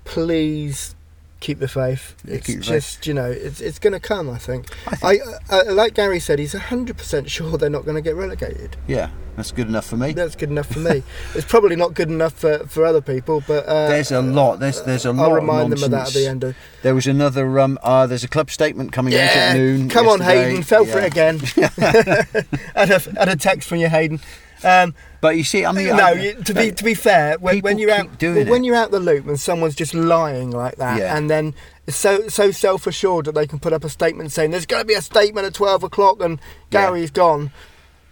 please 0.04 0.94
keep 1.42 1.58
the 1.58 1.68
faith. 1.68 2.14
Yeah, 2.24 2.36
it's 2.36 2.46
the 2.46 2.54
faith. 2.54 2.64
just 2.64 3.06
you 3.06 3.12
know 3.12 3.30
it's 3.30 3.60
it's 3.60 3.78
going 3.78 3.92
to 3.92 4.00
come. 4.00 4.30
I 4.30 4.38
think. 4.38 4.66
I 4.86 4.92
I, 5.06 5.18
think, 5.18 5.36
uh, 5.50 5.74
like 5.74 5.94
Gary 5.94 6.20
said, 6.20 6.38
he's 6.38 6.54
hundred 6.54 6.96
percent 6.96 7.28
sure 7.28 7.58
they're 7.58 7.68
not 7.68 7.84
going 7.84 7.96
to 7.96 8.00
get 8.00 8.14
relegated. 8.14 8.76
yeah, 8.86 9.10
that's 9.36 9.52
good 9.52 9.66
enough 9.66 9.86
for 9.86 9.96
me. 9.96 10.12
That's 10.12 10.36
good 10.36 10.50
enough 10.50 10.72
for 10.72 10.78
me. 10.78 11.02
it's 11.34 11.46
probably 11.46 11.76
not 11.76 11.94
good 11.94 12.08
enough 12.08 12.34
for, 12.34 12.58
for 12.66 12.84
other 12.84 13.00
people, 13.00 13.42
but 13.46 13.66
uh, 13.66 13.88
There's 13.88 14.12
a 14.12 14.22
lot. 14.22 14.60
There's 14.60 14.82
there's 14.82 15.04
a 15.04 15.12
lot. 15.12 15.24
I'll 15.24 15.36
of 15.36 15.42
remind 15.42 15.72
them 15.72 15.82
of 15.82 15.90
that 15.90 16.08
at 16.08 16.14
the 16.14 16.26
end. 16.26 16.44
Of, 16.44 16.56
There 16.82 16.94
was 16.94 17.06
another. 17.06 17.58
Um, 17.58 17.78
uh, 17.82 18.06
there's 18.06 18.24
a 18.24 18.28
club 18.28 18.50
statement 18.50 18.92
coming 18.92 19.14
out 19.14 19.20
at 19.20 19.56
noon. 19.56 19.88
come 19.88 20.08
on. 20.08 20.20
Hayden, 20.20 20.62
fell 20.62 20.84
for 20.84 20.98
it 20.98 21.06
again. 21.06 21.38
had 22.76 22.90
a 22.90 22.98
had 22.98 23.28
a 23.28 23.36
text 23.36 23.68
from 23.68 23.78
you, 23.78 23.88
Hayden. 23.88 24.20
Um, 24.64 24.94
But 25.20 25.36
you 25.36 25.44
see, 25.44 25.64
I 25.64 25.72
mean, 25.72 25.86
no, 25.88 26.06
I- 26.06 26.12
you, 26.12 26.34
to 26.34 26.54
be 26.54 26.72
to 26.72 26.84
be 26.84 26.94
fair, 26.94 27.36
when, 27.38 27.60
when 27.60 27.78
you're 27.78 27.90
out 27.92 28.20
well, 28.20 28.44
when 28.46 28.64
you're 28.64 28.74
out 28.76 28.90
the 28.90 29.00
loop 29.00 29.26
and 29.26 29.38
someone's 29.38 29.74
just 29.76 29.94
lying 29.94 30.50
like 30.50 30.76
that, 30.76 30.98
Yeah. 30.98 31.16
and 31.16 31.30
then 31.30 31.54
so 31.88 32.28
so 32.28 32.50
self 32.50 32.86
assured 32.86 33.26
that 33.26 33.34
they 33.34 33.46
can 33.46 33.58
put 33.60 33.72
up 33.72 33.84
a 33.84 33.88
statement 33.88 34.32
saying 34.32 34.50
there's 34.50 34.66
going 34.66 34.82
to 34.82 34.86
be 34.86 34.94
a 34.94 35.02
statement 35.02 35.46
at 35.46 35.54
twelve 35.54 35.82
o'clock 35.84 36.20
and 36.20 36.40
Yeah. 36.70 36.86
Gary's 36.86 37.10
gone. 37.10 37.52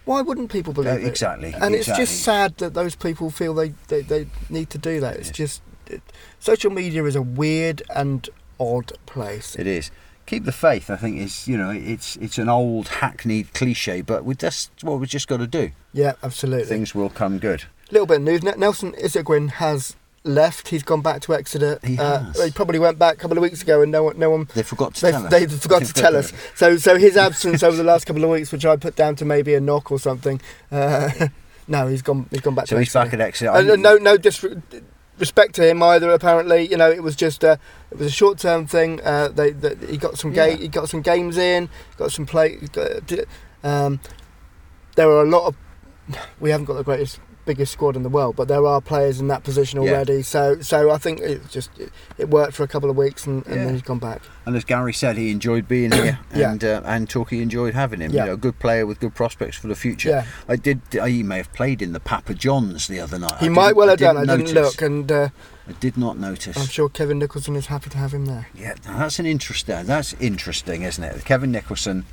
Why 0.05 0.21
wouldn't 0.21 0.49
people 0.51 0.73
believe 0.73 0.93
Uh, 0.93 0.97
it? 0.97 1.05
exactly, 1.05 1.53
And 1.61 1.75
it's 1.75 1.85
just 1.85 2.23
sad 2.23 2.57
that 2.57 2.73
those 2.73 2.95
people 2.95 3.29
feel 3.29 3.53
they, 3.53 3.73
they, 3.87 4.01
they 4.01 4.25
need 4.49 4.69
to 4.71 4.77
do 4.79 4.99
that. 4.99 5.15
It's 5.17 5.27
Yes. 5.29 5.37
just 5.37 5.61
it, 5.87 6.01
social 6.39 6.71
media 6.71 7.03
is 7.05 7.15
a 7.15 7.21
weird 7.21 7.83
and 7.95 8.27
odd 8.59 8.93
place. 9.05 9.55
It 9.59 9.67
is. 9.67 9.91
Keep 10.25 10.45
the 10.45 10.51
faith. 10.51 10.89
I 10.89 10.95
think 10.95 11.17
is 11.19 11.47
you 11.47 11.57
know 11.57 11.69
it's 11.71 12.15
it's 12.17 12.37
an 12.37 12.47
old 12.49 12.87
hackneyed 12.87 13.53
cliche, 13.53 14.01
but 14.01 14.23
we 14.23 14.33
that's 14.35 14.69
what 14.81 14.99
we've 14.99 15.09
just 15.09 15.27
got 15.27 15.37
to 15.37 15.47
do. 15.47 15.71
Yeah, 15.93 16.13
absolutely. 16.23 16.65
Things 16.67 16.95
will 16.95 17.09
come 17.09 17.37
good. 17.39 17.63
A 17.89 17.91
little 17.91 18.05
bit 18.07 18.17
of 18.17 18.23
news. 18.23 18.43
Nelson 18.43 18.93
Isegwin 18.93 19.49
has 19.51 19.95
left. 20.23 20.69
He's 20.69 20.83
gone 20.83 21.01
back 21.01 21.21
to 21.23 21.33
Exeter. 21.33 21.79
He 21.83 21.97
Uh, 21.97 22.19
has. 22.19 22.41
he 22.45 22.51
probably 22.51 22.79
went 22.79 22.97
back 22.97 23.15
a 23.15 23.17
couple 23.17 23.37
of 23.37 23.41
weeks 23.41 23.61
ago, 23.61 23.81
and 23.81 23.91
no 23.91 24.03
one, 24.03 24.17
no 24.17 24.29
one. 24.29 24.47
They 24.53 24.63
forgot 24.63 24.93
to 24.95 25.01
They, 25.01 25.11
tell 25.11 25.25
us. 25.25 25.31
they 25.31 25.47
forgot 25.47 25.83
to 25.83 25.93
tell 25.93 26.15
us. 26.15 26.31
So, 26.55 26.77
so 26.77 26.97
his 26.97 27.17
absence 27.17 27.63
over 27.63 27.75
the 27.75 27.83
last 27.83 28.05
couple 28.05 28.23
of 28.23 28.29
weeks, 28.29 28.51
which 28.53 28.65
I 28.65 28.77
put 28.77 28.95
down 28.95 29.17
to 29.17 29.25
maybe 29.25 29.53
a 29.55 29.59
knock 29.59 29.91
or 29.91 29.99
something. 29.99 30.39
Uh, 30.71 31.27
no, 31.67 31.87
he's 31.87 32.01
gone. 32.03 32.27
He's 32.31 32.39
gone 32.41 32.55
back 32.55 32.67
So 32.67 32.75
to 32.75 32.79
he's 32.79 32.95
Exeter. 32.95 33.03
back 33.05 33.13
at 33.15 33.21
Exeter. 33.21 33.51
Uh, 33.51 33.61
no, 33.75 33.97
no 33.97 34.17
disrespect 35.21 35.53
to 35.53 35.69
him 35.69 35.83
either. 35.83 36.09
Apparently, 36.11 36.67
you 36.67 36.75
know, 36.75 36.89
it 36.89 37.03
was 37.03 37.15
just 37.15 37.43
a, 37.43 37.59
it 37.91 37.99
was 37.99 38.07
a 38.07 38.11
short 38.11 38.39
term 38.39 38.65
thing. 38.65 38.99
Uh, 39.03 39.27
they, 39.27 39.51
they, 39.51 39.75
he 39.85 39.97
got 39.97 40.17
some 40.17 40.33
ga- 40.33 40.47
Yeah. 40.47 40.55
he 40.57 40.67
got 40.67 40.89
some 40.89 41.01
games 41.03 41.37
in, 41.37 41.69
got 41.97 42.11
some 42.11 42.25
play. 42.25 42.55
Got, 42.55 43.11
um, 43.63 43.99
there 44.95 45.07
were 45.07 45.21
a 45.21 45.29
lot 45.29 45.45
of. 45.47 45.55
We 46.39 46.49
haven't 46.49 46.65
got 46.65 46.73
the 46.73 46.83
greatest, 46.83 47.19
biggest 47.45 47.71
squad 47.73 47.95
in 47.95 48.03
the 48.03 48.09
world, 48.09 48.35
but 48.35 48.47
there 48.47 48.65
are 48.65 48.81
players 48.81 49.19
in 49.19 49.27
that 49.27 49.43
position 49.43 49.81
Yeah. 49.81 49.91
already. 49.91 50.21
So, 50.21 50.61
so 50.61 50.91
I 50.91 50.97
think 50.97 51.19
it 51.19 51.41
just 51.49 51.69
it, 51.79 51.91
it 52.17 52.29
worked 52.29 52.53
for 52.53 52.63
a 52.63 52.67
couple 52.67 52.89
of 52.89 52.95
weeks, 52.97 53.25
and, 53.25 53.45
and 53.47 53.55
Yeah. 53.55 53.65
then 53.65 53.73
he's 53.73 53.81
gone 53.83 53.99
back. 53.99 54.21
And 54.45 54.55
as 54.55 54.63
Gary 54.63 54.93
said, 54.93 55.17
he 55.17 55.31
enjoyed 55.31 55.67
being 55.67 55.91
here, 55.91 56.19
Yeah. 56.35 56.51
and 56.51 56.63
uh, 56.63 56.81
and 56.85 57.09
Torquay 57.09 57.39
enjoyed 57.41 57.73
having 57.73 58.01
him. 58.01 58.11
Yeah. 58.11 58.21
You 58.23 58.27
know, 58.27 58.33
a 58.33 58.37
good 58.37 58.59
player 58.59 58.85
with 58.85 58.99
good 58.99 59.13
prospects 59.15 59.57
for 59.57 59.67
the 59.67 59.75
future. 59.75 60.09
Yeah, 60.09 60.25
I 60.47 60.55
did. 60.55 60.81
uh, 60.99 61.05
He 61.05 61.23
may 61.23 61.37
have 61.37 61.51
played 61.53 61.81
in 61.81 61.93
the 61.93 61.99
Papa 61.99 62.33
Johns 62.33 62.87
the 62.87 62.99
other 62.99 63.19
night. 63.19 63.37
he 63.39 63.47
I 63.47 63.49
might 63.49 63.75
well 63.75 63.89
have 63.89 63.99
done. 63.99 64.17
I 64.17 64.21
didn't 64.21 64.45
didn't 64.45 64.55
notice. 64.55 64.73
look, 64.73 64.81
and 64.81 65.11
uh, 65.11 65.29
I 65.67 65.71
did 65.73 65.97
not 65.97 66.17
notice. 66.17 66.57
I'm 66.57 66.67
sure 66.67 66.89
Kevin 66.89 67.19
Nicholson 67.19 67.55
is 67.55 67.67
happy 67.67 67.89
to 67.91 67.97
have 67.97 68.13
him 68.13 68.25
there. 68.25 68.47
Yeah, 68.55 68.75
that's 68.85 69.19
an 69.19 69.25
interesting. 69.25 69.85
That's 69.85 70.13
interesting, 70.13 70.81
isn't 70.83 71.03
it? 71.03 71.23
Kevin 71.25 71.51
Nicholson, 71.51 72.05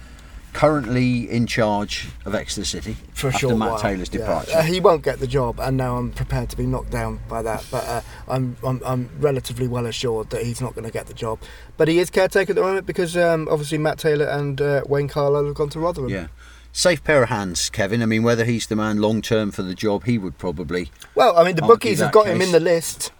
currently 0.52 1.30
in 1.30 1.46
charge 1.46 2.08
of 2.24 2.34
Exeter 2.34 2.64
City 2.64 2.96
for 3.14 3.28
after 3.28 3.38
sure. 3.40 3.56
Matt 3.56 3.80
Taylor's 3.80 4.08
departure. 4.08 4.56
Uh, 4.56 4.62
he 4.62 4.80
won't 4.80 5.02
get 5.02 5.20
the 5.20 5.26
job, 5.26 5.60
and 5.60 5.76
now 5.76 5.96
I'm 5.96 6.12
prepared 6.12 6.50
to 6.50 6.56
be 6.56 6.66
knocked 6.66 6.90
down 6.90 7.20
by 7.28 7.42
that. 7.42 7.64
But 7.70 7.84
uh, 7.84 8.00
I'm, 8.28 8.56
I'm 8.64 8.82
I'm 8.84 9.10
relatively 9.18 9.68
well 9.68 9.86
assured 9.86 10.30
that 10.30 10.44
he's 10.44 10.60
not 10.60 10.74
going 10.74 10.84
to 10.84 10.90
get 10.92 11.06
the 11.06 11.14
job. 11.14 11.40
But 11.76 11.88
he 11.88 11.98
is 11.98 12.10
caretaker 12.10 12.52
at 12.52 12.56
the 12.56 12.62
moment 12.62 12.86
because 12.86 13.16
um, 13.16 13.48
obviously 13.50 13.78
Matt 13.78 13.98
Taylor 13.98 14.26
and 14.26 14.60
uh, 14.60 14.82
Wayne 14.86 15.08
Carlisle 15.08 15.46
have 15.46 15.54
gone 15.54 15.70
to 15.70 15.80
Rotherham. 15.80 16.10
yeah, 16.10 16.28
safe 16.72 17.02
pair 17.04 17.22
of 17.22 17.28
hands, 17.28 17.70
Kevin. 17.70 18.02
I 18.02 18.06
mean, 18.06 18.22
whether 18.22 18.44
he's 18.44 18.66
the 18.66 18.76
man 18.76 19.00
long 19.00 19.22
term 19.22 19.50
for 19.50 19.62
the 19.62 19.74
job, 19.74 20.04
he 20.04 20.18
would 20.18 20.38
probably. 20.38 20.90
Well, 21.14 21.36
I 21.36 21.44
mean 21.44 21.56
the 21.56 21.62
bookies 21.62 22.00
have 22.00 22.12
got 22.12 22.26
him 22.26 22.40
in 22.42 22.52
the 22.52 22.60
list. 22.60 23.12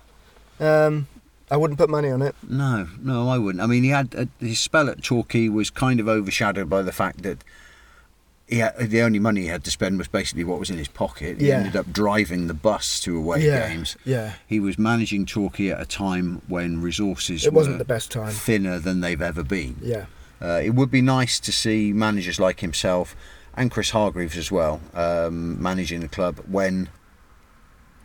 Um, 0.61 1.07
I 1.51 1.57
wouldn't 1.57 1.79
put 1.79 1.89
money 1.91 2.11
on 2.11 2.23
it. 2.23 2.35
No, 2.49 2.89
no, 3.03 3.29
I 3.29 3.39
wouldn't. 3.39 3.63
I 3.63 3.67
mean, 3.67 3.83
he 3.85 3.91
had 3.91 4.15
uh, 4.15 4.27
his 4.41 4.61
spell 4.61 4.89
at 4.91 5.03
Torquay 5.03 5.49
was 5.49 5.71
kind 5.71 5.99
of 6.01 6.09
overshadowed 6.09 6.69
by 6.71 6.83
the 6.83 6.93
fact 6.93 7.23
that. 7.23 7.43
He 8.51 8.61
had, 8.61 8.79
the 8.79 9.03
only 9.03 9.19
money 9.19 9.43
he 9.43 9.47
had 9.49 9.63
to 9.65 9.71
spend 9.71 9.99
was 9.99 10.09
basically 10.09 10.43
what 10.43 10.59
was 10.59 10.71
in 10.71 10.79
his 10.79 10.89
pocket. 10.89 11.39
He 11.39 11.49
Yeah. 11.49 11.57
ended 11.59 11.77
up 11.77 11.93
driving 11.93 12.47
the 12.47 12.55
bus 12.55 12.99
to 13.01 13.15
away 13.15 13.45
yeah, 13.45 13.69
games. 13.69 13.95
yeah. 14.07 14.33
He 14.47 14.59
was 14.59 14.79
managing 14.79 15.27
Torquay 15.27 15.69
at 15.69 15.79
a 15.83 15.85
time 15.85 16.41
when 16.49 16.81
resources 16.81 17.45
It 17.45 17.53
wasn't 17.53 17.75
were 17.75 17.79
the 17.81 17.85
best 17.85 18.11
time. 18.11 18.33
thinner 18.33 18.79
than 18.79 19.03
they've 19.03 19.21
ever 19.21 19.43
been. 19.43 19.77
Yeah, 19.83 20.07
Uh, 20.41 20.63
it 20.65 20.71
would 20.71 20.91
be 20.91 21.03
nice 21.03 21.39
to 21.41 21.53
see 21.53 21.93
managers 21.93 22.41
like 22.41 22.61
himself 22.61 23.15
and 23.55 23.71
Chris 23.71 23.91
Hargreaves 23.91 24.39
as 24.39 24.51
well 24.51 24.81
um, 24.95 25.61
managing 25.63 26.01
the 26.01 26.09
club 26.09 26.39
when 26.49 26.89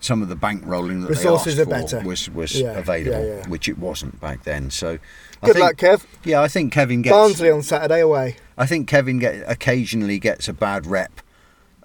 some 0.03 0.21
of 0.21 0.27
the 0.29 0.35
bankrolling 0.35 1.01
that 1.03 1.09
Resources 1.09 1.55
they 1.55 1.63
are 1.63 1.65
better. 1.65 2.01
was 2.01 2.29
was 2.29 2.59
Yeah, 2.59 2.71
available, 2.77 3.25
yeah, 3.25 3.35
yeah. 3.37 3.47
which 3.47 3.67
it 3.69 3.77
wasn't 3.77 4.19
back 4.19 4.43
then. 4.43 4.69
So, 4.69 4.99
I 5.41 5.45
good 5.47 5.53
think, 5.55 5.65
luck, 5.65 5.75
Kev. 5.77 6.05
Yeah, 6.25 6.41
I 6.41 6.47
think 6.47 6.73
Kevin 6.73 7.01
gets. 7.01 7.13
Barnsley 7.13 7.49
on 7.49 7.61
Saturday 7.63 8.01
away. 8.01 8.35
I 8.57 8.65
think 8.65 8.87
Kevin 8.87 9.19
get, 9.19 9.43
occasionally 9.49 10.19
gets 10.19 10.47
a 10.47 10.53
bad 10.53 10.85
rep. 10.85 11.21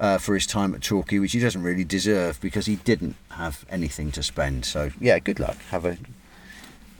Uh, 0.01 0.17
for 0.17 0.35
his 0.35 0.47
time 0.47 0.73
at 0.77 0.81
Torquay, 0.81 1.19
which 1.19 1.33
he 1.33 1.41
doesn't 1.41 1.61
really 1.61 1.83
deserve 1.83 2.41
because 2.41 2.67
he 2.67 2.77
didn't 2.77 3.17
have 3.31 3.67
anything 3.69 4.13
to 4.13 4.23
spend. 4.23 4.65
So 4.65 4.91
yeah, 5.01 5.19
good 5.19 5.41
luck. 5.41 5.57
Have 5.71 5.85
a 5.85 5.99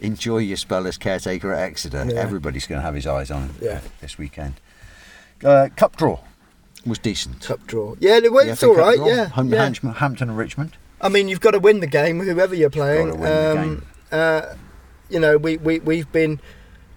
enjoy 0.01 0.39
your 0.39 0.57
spell 0.57 0.85
as 0.85 0.99
caretaker 0.99 1.53
at 1.53 1.63
Exeter. 1.63 1.99
Everybody's 2.17 2.67
going 2.67 2.81
to 2.81 2.83
have 2.85 2.97
his 2.97 3.07
eyes 3.07 3.31
on 3.31 3.51
him 3.51 3.81
this 4.01 4.19
weekend. 4.19 4.55
Uh, 5.45 5.69
cup 5.77 5.95
draw 5.97 6.19
was 6.85 6.99
decent. 6.99 7.43
Cup 7.43 7.65
draw. 7.69 7.95
Yeah, 8.01 8.19
it's 8.21 8.61
FA 8.61 8.67
all 8.67 8.75
right. 8.75 8.97
draw. 8.97 9.07
Yeah, 9.07 9.29
Hum- 9.29 9.49
yeah. 9.49 9.73
Hampton 9.95 10.29
and 10.31 10.37
Richmond. 10.37 10.77
I 11.01 11.09
mean, 11.09 11.29
you've 11.29 11.41
got 11.41 11.53
to 11.53 11.61
win 11.61 11.81
the 11.81 11.87
game, 11.87 12.21
whoever 12.21 12.55
you're 12.55 12.71
playing. 12.71 13.11
Gotta 13.11 13.21
win 13.21 13.31
the 13.31 13.61
um, 13.61 13.87
Uh, 14.11 14.55
you 15.09 15.21
know, 15.21 15.39
we, 15.39 15.57
we, 15.57 15.79
we've 15.81 16.11
been 16.13 16.41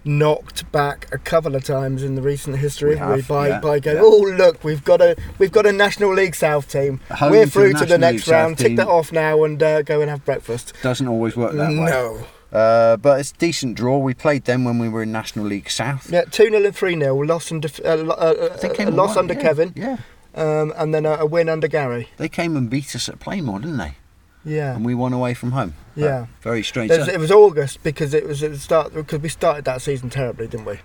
knocked 0.04 0.70
back 0.72 1.06
a 1.12 1.18
couple 1.18 1.54
of 1.54 1.64
times 1.64 2.02
in 2.02 2.16
the 2.16 2.22
recent 2.22 2.56
history 2.58 2.90
We 2.90 2.96
haven't 2.96 3.28
by, 3.28 3.48
yeah, 3.48 3.60
by 3.60 3.78
going, 3.78 3.98
yeah. 3.98 4.02
oh, 4.02 4.34
look, 4.36 4.64
we've 4.64 4.84
got 4.84 5.00
a 5.00 5.16
we've 5.38 5.52
got 5.52 5.64
a 5.66 5.72
National 5.72 6.12
League 6.12 6.34
South 6.34 6.68
team. 6.68 7.00
We're 7.20 7.46
through 7.46 7.74
the 7.74 7.80
to 7.80 7.86
the 7.86 7.98
next 7.98 8.26
League 8.26 8.32
round. 8.32 8.52
South 8.52 8.58
Tick 8.58 8.66
team. 8.68 8.76
that 8.76 8.88
off 8.88 9.12
now 9.12 9.44
and 9.44 9.62
uh, 9.62 9.82
go 9.82 10.00
and 10.00 10.10
have 10.10 10.24
breakfast. 10.24 10.72
Doesn't 10.82 11.06
always 11.06 11.36
work 11.36 11.52
that 11.54 11.68
way. 11.68 11.76
No. 11.76 12.26
Uh, 12.52 12.98
but 12.98 13.18
it's 13.18 13.30
a 13.30 13.34
decent 13.36 13.76
draw. 13.76 13.96
We 13.98 14.12
played 14.12 14.44
them 14.44 14.64
when 14.64 14.78
we 14.78 14.88
were 14.88 15.04
in 15.04 15.12
National 15.12 15.46
League 15.46 15.70
South. 15.70 16.12
Yeah, 16.12 16.24
2 16.24 16.50
0 16.50 16.64
and 16.64 16.76
3 16.76 16.98
0. 16.98 17.14
Loss, 17.16 17.50
under, 17.50 17.68
uh, 17.82 17.88
uh, 17.88 18.58
uh, 18.62 18.90
loss 18.90 19.16
under 19.16 19.32
yeah, 19.32 19.40
Kevin, 19.40 19.72
Yeah. 19.74 19.96
Um, 20.34 20.72
and 20.76 20.94
then 20.94 21.04
a, 21.04 21.12
a 21.18 21.26
win 21.26 21.48
under 21.48 21.68
Gary. 21.68 22.08
They 22.16 22.28
came 22.28 22.56
and 22.56 22.70
beat 22.70 22.94
us 22.96 23.08
at 23.08 23.18
Plainmoor, 23.20 23.60
didn't 23.60 23.76
they? 23.76 23.96
Yeah. 24.44 24.74
And 24.74 24.84
we 24.84 24.94
won 24.94 25.12
away 25.12 25.34
from 25.34 25.52
home. 25.52 25.74
Yeah. 25.94 26.26
Very 26.40 26.62
strange. 26.62 26.90
It 26.90 27.20
was 27.20 27.30
August 27.30 27.82
because 27.82 28.14
it 28.14 28.26
was 28.26 28.42
at 28.42 28.50
the 28.52 28.58
start 28.58 28.92
because 28.94 29.20
we 29.20 29.28
started 29.28 29.64
that 29.66 29.82
season 29.82 30.10
terribly, 30.10 30.48
didn't 30.48 30.66
we? 30.66 30.80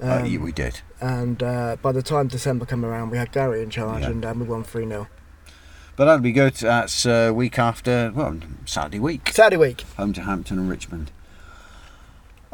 Uh, 0.00 0.18
Um, 0.18 0.26
yeah, 0.26 0.38
we 0.38 0.52
did. 0.52 0.80
and 1.00 1.42
uh, 1.42 1.76
by 1.80 1.92
the 1.92 2.02
time 2.02 2.28
December 2.28 2.64
came 2.66 2.84
around, 2.84 3.10
we 3.10 3.18
had 3.18 3.32
Gary 3.32 3.62
in 3.62 3.70
charge, 3.70 4.02
Yeah. 4.02 4.10
and 4.10 4.24
um, 4.24 4.40
we 4.40 4.46
won 4.46 4.62
3 4.64 4.86
0. 4.86 5.08
But 5.96 6.04
that'll 6.06 6.20
be 6.22 6.32
good. 6.32 6.54
That's 6.54 7.04
uh, 7.06 7.32
week 7.34 7.58
after, 7.58 8.12
well, 8.14 8.38
Saturday 8.66 8.98
week. 8.98 9.28
Saturday 9.32 9.56
week. 9.58 9.82
Home 9.96 10.12
to 10.14 10.22
Hampton 10.22 10.58
and 10.58 10.68
Richmond. 10.70 11.10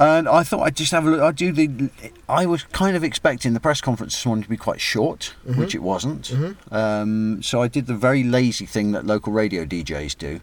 And 0.01 0.29
I 0.29 0.45
thought 0.45 0.61
I'd 0.63 0.77
just 0.77 0.93
have 0.93 1.05
a 1.07 1.11
look. 1.11 1.21
I 1.21 1.33
do 1.33 1.51
the. 1.51 1.91
I 2.29 2.47
was 2.47 2.63
kind 2.65 2.97
of 2.97 3.03
expecting 3.03 3.53
the 3.53 3.59
press 3.59 3.81
conference 3.81 4.15
this 4.15 4.25
morning 4.25 4.45
to 4.45 4.49
be 4.49 4.57
quite 4.57 4.81
short, 4.81 5.35
Mm-hmm. 5.45 5.59
which 5.61 5.75
it 5.75 5.83
wasn't. 5.83 6.33
Um, 6.71 7.43
so 7.43 7.61
I 7.63 7.67
did 7.69 7.87
the 7.87 7.95
very 7.97 8.23
lazy 8.23 8.65
thing 8.65 8.93
that 8.93 9.05
local 9.07 9.33
radio 9.33 9.65
DJs 9.65 10.17
do. 10.17 10.41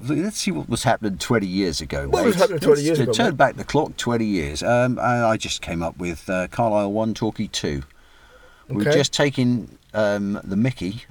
Let's 0.00 0.38
see 0.38 0.52
what 0.52 0.70
was 0.70 0.84
happening 0.84 1.18
20 1.18 1.46
years 1.46 1.82
ago. 1.82 2.02
Mm-hmm. 2.04 2.10
What 2.12 2.24
was 2.24 2.36
happening 2.36 2.60
20 2.60 2.70
Let's 2.76 2.82
years 2.86 2.98
ago, 3.00 3.12
Turn 3.12 3.26
mate? 3.32 3.36
back 3.36 3.56
the 3.56 3.64
clock 3.64 3.96
20 3.98 4.24
years. 4.24 4.62
Um, 4.62 4.98
I, 4.98 5.22
I 5.24 5.36
just 5.36 5.60
came 5.60 5.82
up 5.82 5.98
with 5.98 6.30
uh, 6.30 6.48
Carlisle 6.48 6.90
1, 6.92 7.12
Torquay 7.14 7.48
2. 7.52 7.82
We 8.68 8.76
were 8.76 8.84
just 8.84 9.12
taking 9.12 9.76
um, 9.92 10.40
the 10.42 10.56
Mickey. 10.56 11.04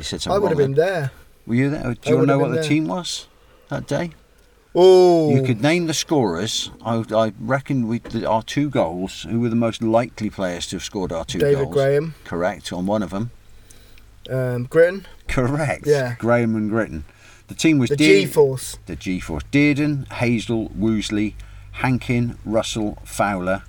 Said 0.00 0.26
I 0.28 0.38
would 0.38 0.48
have 0.48 0.56
been 0.58 0.74
there. 0.74 1.10
Were 1.46 1.54
you 1.56 1.68
there? 1.68 1.92
Do 1.94 2.08
you 2.10 2.16
want 2.16 2.28
to 2.28 2.32
know 2.32 2.38
what 2.38 2.52
the 2.52 2.62
team 2.62 2.86
was 2.86 3.28
that 3.68 3.86
day? 3.86 4.12
Oh, 4.74 5.30
You 5.34 5.42
could 5.42 5.62
name 5.62 5.86
the 5.86 5.94
scorers. 5.94 6.70
I, 6.84 7.04
I 7.14 7.32
reckon 7.38 7.86
we, 7.86 8.00
the, 8.00 8.28
our 8.28 8.42
two 8.42 8.68
goals. 8.68 9.22
Who 9.22 9.40
were 9.40 9.48
the 9.48 9.54
most 9.56 9.82
likely 9.82 10.30
players 10.30 10.66
to 10.68 10.76
have 10.76 10.82
scored 10.84 11.12
our 11.12 11.24
two 11.24 11.38
David 11.38 11.54
goals? 11.66 11.74
David 11.76 11.90
Graham, 12.00 12.14
Correct 12.24 12.72
on 12.72 12.86
one 12.86 13.02
of 13.02 13.10
them. 13.10 13.30
um, 14.28 14.66
Gritton, 14.66 15.04
Correct. 15.28 15.86
Yeah. 15.86 16.16
Graham 16.18 16.56
and 16.56 16.70
Gritton. 16.70 17.04
The 17.46 17.54
team 17.54 17.78
was 17.78 17.90
the 17.90 17.96
Dear- 17.96 18.22
G 18.22 18.26
Force. 18.26 18.78
The 18.86 18.96
G 18.96 19.20
Force. 19.20 19.44
Dearden, 19.52 20.08
Hazell, 20.08 20.74
Woozley, 20.74 21.34
Hankin, 21.72 22.38
Russell, 22.44 22.98
Fowler, 23.04 23.62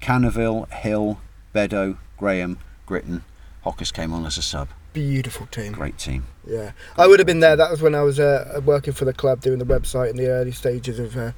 Canoville, 0.00 0.68
Hill, 0.72 1.20
Bedeau, 1.52 1.98
Graham, 2.16 2.58
Gritton. 2.86 3.22
Hockers 3.64 3.92
came 3.92 4.12
on 4.12 4.24
as 4.26 4.38
a 4.38 4.42
sub. 4.42 4.68
Beautiful 4.98 5.46
team. 5.46 5.72
Great 5.72 5.96
team. 5.96 6.24
Yeah, 6.44 6.72
I 6.96 7.06
would 7.06 7.20
have 7.20 7.26
been 7.26 7.38
there. 7.40 7.54
That 7.54 7.70
was 7.70 7.80
when 7.80 7.94
I 7.94 8.02
was 8.02 8.18
uh, 8.18 8.60
working 8.64 8.92
for 8.92 9.04
the 9.04 9.12
club, 9.12 9.40
doing 9.40 9.60
the 9.60 9.64
website 9.64 10.10
in 10.10 10.16
the 10.16 10.26
early 10.28 10.50
stages 10.50 10.98
of 10.98 11.16
uh, 11.16 11.32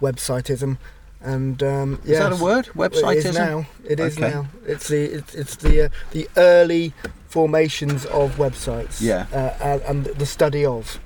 websiteism. 0.00 0.78
And 1.20 1.60
um, 1.62 2.00
Is 2.04 2.18
that 2.18 2.32
a 2.32 2.36
word? 2.36 2.68
It 2.68 2.74
Websitism? 2.74 3.16
is 3.26 3.34
now. 3.34 3.66
It 3.84 3.98
is 3.98 4.16
Okay. 4.16 4.30
now. 4.30 4.46
It's 4.64 4.86
the 4.88 5.02
it's, 5.04 5.34
it's 5.34 5.56
the 5.56 5.86
uh, 5.86 5.88
the 6.12 6.28
early 6.36 6.92
formations 7.28 8.06
of 8.06 8.36
websites. 8.36 9.00
Yeah. 9.02 9.26
uh, 9.32 9.54
and, 9.60 9.82
and 9.82 10.04
the 10.18 10.26
study 10.26 10.64
of. 10.64 11.00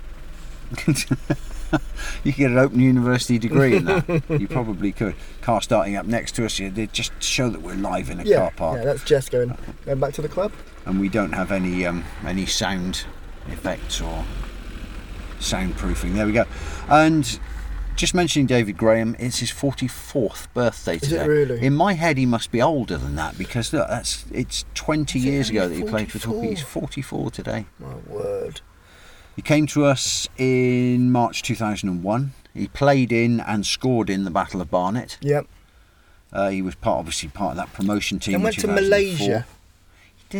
You 2.22 2.32
could 2.32 2.38
get 2.38 2.50
an 2.52 2.58
open 2.58 2.78
university 2.78 3.36
degree 3.36 3.74
in 3.76 3.84
that. 3.86 4.22
you 4.28 4.46
probably 4.46 4.92
could. 4.92 5.16
Car 5.42 5.60
starting 5.60 5.96
up 5.96 6.06
next 6.06 6.32
to 6.36 6.44
us, 6.44 6.58
you 6.60 6.70
they 6.70 6.86
just 6.86 7.10
show 7.20 7.48
that 7.50 7.62
we're 7.62 7.74
live 7.74 8.10
in 8.10 8.20
a 8.20 8.24
Yeah, 8.24 8.36
car 8.38 8.52
park, 8.54 8.78
yeah. 8.78 8.84
That's 8.84 9.02
Jess 9.02 9.28
going 9.28 9.56
going 9.84 9.98
back 9.98 10.12
to 10.14 10.22
the 10.22 10.28
club. 10.28 10.52
And 10.86 11.00
we 11.00 11.08
don't 11.08 11.32
have 11.32 11.52
any 11.52 11.86
um, 11.86 12.04
any 12.26 12.46
sound 12.46 13.04
effects 13.48 14.00
or 14.00 14.24
soundproofing. 15.38 16.14
There 16.14 16.26
we 16.26 16.32
go. 16.32 16.44
And 16.88 17.38
just 17.96 18.14
mentioning 18.14 18.46
David 18.46 18.76
Graham, 18.76 19.14
it's 19.18 19.38
his 19.38 19.50
44th 19.50 20.52
birthday 20.52 20.98
today. 20.98 21.16
Is 21.16 21.22
it 21.22 21.26
really? 21.26 21.64
In 21.64 21.74
my 21.74 21.92
head, 21.92 22.18
he 22.18 22.26
must 22.26 22.50
be 22.50 22.60
older 22.60 22.96
than 22.96 23.14
that 23.16 23.38
because 23.38 23.72
look, 23.72 23.88
that's 23.88 24.24
it's 24.32 24.64
20 24.74 25.18
Is 25.18 25.24
it 25.24 25.28
years 25.28 25.50
ago 25.50 25.68
that 25.68 25.74
he 25.74 25.84
played 25.84 26.10
for 26.10 26.18
Torquay. 26.18 26.50
He's 26.50 26.62
44? 26.62 27.30
44 27.30 27.30
today. 27.30 27.66
My 27.78 27.94
word. 28.06 28.60
He 29.36 29.42
came 29.42 29.66
to 29.68 29.84
us 29.84 30.28
in 30.38 31.10
March 31.10 31.42
2001. 31.42 32.32
He 32.52 32.68
played 32.68 33.10
in 33.10 33.40
and 33.40 33.66
scored 33.66 34.08
in 34.08 34.24
the 34.24 34.30
Battle 34.30 34.60
of 34.60 34.70
Barnet. 34.70 35.18
Yep. 35.20 35.46
Uh, 36.32 36.50
he 36.50 36.62
was 36.62 36.76
part, 36.76 36.98
obviously 36.98 37.28
part 37.28 37.52
of 37.52 37.56
that 37.56 37.72
promotion 37.72 38.18
team. 38.18 38.36
And 38.36 38.44
went 38.44 38.58
to 38.60 38.68
Malaysia. 38.68 39.46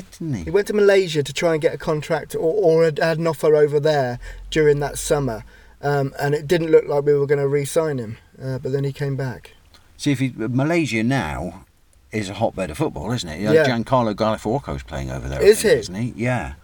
Didn't 0.03 0.35
he? 0.35 0.45
He 0.45 0.51
went 0.51 0.67
to 0.67 0.73
Malaysia 0.73 1.23
to 1.23 1.33
try 1.33 1.53
and 1.53 1.63
get 1.63 1.75
a 1.75 1.79
contract 1.79 2.35
or, 2.35 2.41
or 2.41 2.85
had, 2.85 2.99
had 2.99 3.19
an 3.19 3.27
offer 3.27 3.55
over 3.55 3.79
there 3.79 4.19
during 4.51 4.81
that 4.81 4.99
summer. 4.99 5.45
Um, 5.81 6.15
and 6.19 6.35
it 6.35 6.47
didn't 6.49 6.71
look 6.71 6.87
like 6.87 7.05
we 7.05 7.13
were 7.15 7.27
going 7.27 7.39
to 7.39 7.47
re-sign 7.47 7.99
him. 7.99 8.17
Uh, 8.43 8.59
but 8.59 8.73
then 8.73 8.85
he 8.85 8.93
came 8.93 9.17
back. 9.17 9.53
See, 9.97 10.11
if 10.11 10.19
he, 10.19 10.33
Malaysia 10.37 11.05
now 11.05 11.65
is 12.11 12.29
a 12.29 12.35
hotbed 12.35 12.71
of 12.71 12.79
football, 12.79 13.13
isn't 13.13 13.29
it? 13.29 13.41
Yeah. 13.41 13.67
Giancarlo 13.67 14.15
Gallifuoco's 14.15 14.83
playing 14.83 15.11
over 15.11 15.29
there. 15.29 15.43
Is 15.43 15.63
think, 15.63 15.75
he? 15.75 15.79
Isn't 15.81 15.95
he? 15.95 16.13
Yeah. 16.17 16.55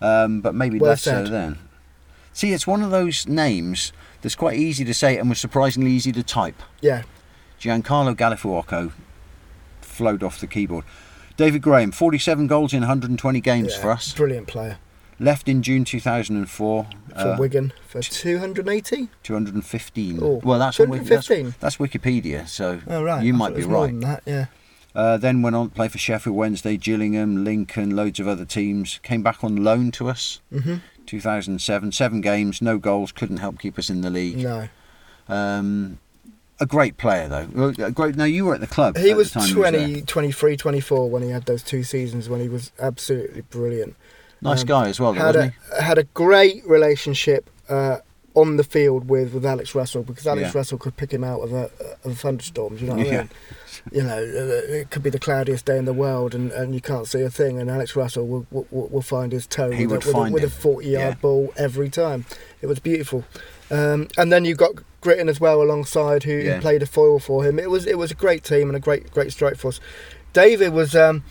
Um, 0.00 0.40
but 0.40 0.54
maybe 0.54 0.78
Well 0.78 0.90
less 0.90 1.02
so 1.02 1.24
then. 1.24 1.58
See, 2.32 2.52
it's 2.52 2.66
one 2.66 2.82
of 2.82 2.90
those 2.90 3.26
names 3.26 3.92
that's 4.22 4.36
quite 4.36 4.58
easy 4.58 4.84
to 4.84 4.94
say 4.94 5.18
and 5.18 5.28
was 5.28 5.40
surprisingly 5.40 5.90
easy 5.90 6.12
to 6.12 6.22
type. 6.22 6.62
Yeah. 6.80 7.02
Giancarlo 7.60 8.14
Galifiorco 8.14 8.92
flowed 9.80 10.22
off 10.22 10.40
the 10.40 10.46
keyboard. 10.46 10.84
David 11.38 11.62
Graham, 11.62 11.92
47 11.92 12.48
goals 12.48 12.72
in 12.74 12.80
120 12.80 13.40
games 13.40 13.74
yeah. 13.74 13.80
for 13.80 13.90
us. 13.92 14.12
Brilliant 14.12 14.48
player. 14.48 14.78
Left 15.20 15.48
in 15.48 15.62
June 15.62 15.84
2004. 15.84 16.86
For 17.12 17.18
uh, 17.18 17.36
Wigan 17.38 17.72
for 17.86 18.02
280? 18.02 19.08
215. 19.22 20.18
Oh, 20.20 20.40
well, 20.44 20.58
that's, 20.58 20.80
on 20.80 20.90
Wiki- 20.90 21.04
that's 21.04 21.28
that's 21.28 21.76
Wikipedia, 21.76 22.46
so 22.48 22.80
Oh, 22.88 23.04
right. 23.04 23.24
you 23.24 23.32
I 23.34 23.36
might 23.36 23.54
be 23.54 23.62
right. 23.62 24.00
that, 24.00 24.22
yeah. 24.26 24.46
Uh, 24.96 25.16
then 25.16 25.40
went 25.42 25.54
on 25.54 25.68
to 25.68 25.74
play 25.74 25.86
for 25.86 25.98
Sheffield 25.98 26.34
Wednesday, 26.34 26.76
Gillingham, 26.76 27.44
Lincoln, 27.44 27.94
loads 27.94 28.18
of 28.18 28.26
other 28.26 28.44
teams. 28.44 28.98
Came 29.04 29.22
back 29.22 29.44
on 29.44 29.62
loan 29.62 29.92
to 29.92 30.08
us. 30.08 30.40
hmm 30.52 30.76
2007, 31.06 31.90
seven 31.92 32.20
games, 32.20 32.60
no 32.60 32.76
goals, 32.76 33.12
couldn't 33.12 33.38
help 33.38 33.58
keep 33.58 33.78
us 33.78 33.88
in 33.88 34.02
the 34.02 34.10
league. 34.10 34.36
No. 34.36 34.68
Um, 35.26 36.00
a 36.60 36.66
great 36.66 36.96
player 36.96 37.28
though. 37.28 37.72
A 37.78 37.90
great. 37.90 38.16
Now 38.16 38.24
you 38.24 38.44
were 38.46 38.54
at 38.54 38.60
the 38.60 38.66
club. 38.66 38.96
He 38.96 39.10
at 39.10 39.16
was 39.16 39.32
the 39.32 39.40
time 39.40 39.54
20, 39.54 40.02
23, 40.02 40.56
24 40.56 41.10
when 41.10 41.22
he 41.22 41.30
had 41.30 41.46
those 41.46 41.62
two 41.62 41.82
seasons 41.82 42.28
when 42.28 42.40
he 42.40 42.48
was 42.48 42.72
absolutely 42.80 43.42
brilliant. 43.42 43.96
Nice 44.40 44.62
um, 44.62 44.66
guy 44.66 44.88
as 44.88 45.00
well, 45.00 45.12
though, 45.12 45.20
had 45.20 45.34
wasn't 45.36 45.54
a 45.78 45.82
had 45.82 45.98
a 45.98 46.04
great 46.04 46.64
relationship 46.66 47.50
uh, 47.68 47.98
on 48.34 48.56
the 48.56 48.62
field 48.64 49.08
with, 49.08 49.34
with 49.34 49.44
Alex 49.44 49.74
Russell 49.74 50.02
because 50.04 50.26
Alex 50.26 50.52
Yeah. 50.54 50.58
Russell 50.58 50.78
could 50.78 50.96
pick 50.96 51.12
him 51.12 51.24
out 51.24 51.40
of 51.40 51.52
a, 51.52 51.70
of 52.04 52.12
a 52.12 52.14
thunderstorm. 52.14 52.76
Do 52.76 52.84
you 52.84 52.90
know 52.90 52.96
what 52.96 53.06
I 53.08 53.10
mean? 53.10 53.30
You 53.90 54.02
know, 54.02 54.16
uh, 54.18 54.72
it 54.72 54.90
could 54.90 55.02
be 55.02 55.10
the 55.10 55.18
cloudiest 55.18 55.64
day 55.64 55.76
in 55.78 55.86
the 55.86 55.92
world 55.92 56.34
and, 56.34 56.52
and 56.52 56.74
you 56.74 56.80
can't 56.80 57.06
see 57.06 57.22
a 57.22 57.30
thing, 57.30 57.58
and 57.60 57.68
Alex 57.70 57.96
Russell 57.96 58.26
will 58.26 58.46
will, 58.50 58.66
will 58.70 59.02
find 59.02 59.32
his 59.32 59.46
toe 59.46 59.70
He 59.70 59.86
with, 59.86 60.04
would 60.04 60.04
a, 60.04 60.06
with, 60.08 60.14
find 60.14 60.30
a, 60.30 60.34
with 60.34 60.44
a 60.44 60.50
40 60.50 60.86
yard 60.88 61.14
Yeah. 61.14 61.14
ball 61.20 61.52
every 61.56 61.88
time. 61.88 62.24
It 62.60 62.66
was 62.66 62.78
beautiful. 62.78 63.24
Um, 63.70 64.08
and 64.16 64.32
then 64.32 64.44
you 64.44 64.54
got 64.54 64.72
Gritton 65.00 65.28
as 65.28 65.40
well 65.40 65.62
alongside, 65.62 66.24
who, 66.24 66.32
Yeah. 66.32 66.54
who 66.56 66.60
played 66.60 66.82
a 66.82 66.86
foil 66.86 67.18
for 67.18 67.44
him. 67.44 67.58
It 67.58 67.70
was 67.70 67.86
it 67.86 67.98
was 67.98 68.10
a 68.10 68.14
great 68.14 68.42
team 68.44 68.68
and 68.68 68.76
a 68.76 68.80
great 68.80 69.10
great 69.12 69.32
strike 69.32 69.56
force. 69.56 69.80
David 70.32 70.72
was. 70.72 70.94
Um, 70.96 71.24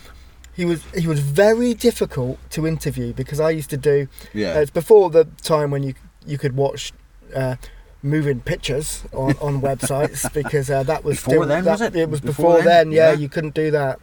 he 0.54 0.64
was 0.64 0.82
he 0.92 1.06
was 1.06 1.20
very 1.20 1.72
difficult 1.72 2.38
to 2.50 2.66
interview 2.66 3.12
because 3.12 3.38
I 3.38 3.50
used 3.50 3.70
to 3.70 3.76
do? 3.76 4.08
Yeah. 4.34 4.54
uh, 4.56 4.60
it's 4.62 4.72
before 4.72 5.08
the 5.10 5.26
time 5.42 5.70
when 5.70 5.84
you 5.84 5.94
you 6.26 6.36
could 6.36 6.56
watch 6.56 6.92
uh, 7.36 7.54
moving 8.02 8.40
pictures 8.40 9.04
on, 9.12 9.34
on 9.40 9.60
websites 9.68 10.32
because 10.32 10.68
uh, 10.68 10.82
that 10.82 11.04
was 11.04 11.16
Before 11.18 11.32
still, 11.34 11.46
then, 11.46 11.64
that, 11.64 11.70
was 11.70 11.80
it? 11.80 11.94
It 11.94 12.10
was 12.10 12.20
Before 12.20 12.54
before, 12.56 12.62
then? 12.64 12.88
then. 12.88 12.92
yeah, 12.92 13.10
Yeah. 13.12 13.18
you 13.18 13.28
couldn't 13.28 13.54
do 13.54 13.70
that. 13.70 14.00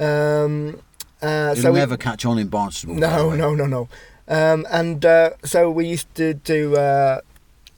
Um, 0.00 0.80
uh, 1.22 1.54
so 1.54 1.72
we- 1.72 1.78
never 1.78 1.96
catch 1.96 2.24
on 2.24 2.38
in 2.38 2.48
Barnstaple. 2.48 2.94
the 2.94 3.00
no, 3.00 3.30
no, 3.30 3.54
no, 3.54 3.66
no. 3.66 3.88
Um, 4.26 4.66
and 4.72 5.04
uh, 5.06 5.30
so 5.44 5.70
we 5.70 5.86
used 5.86 6.12
to 6.16 6.34
do 6.34 6.74
uh, 6.76 7.20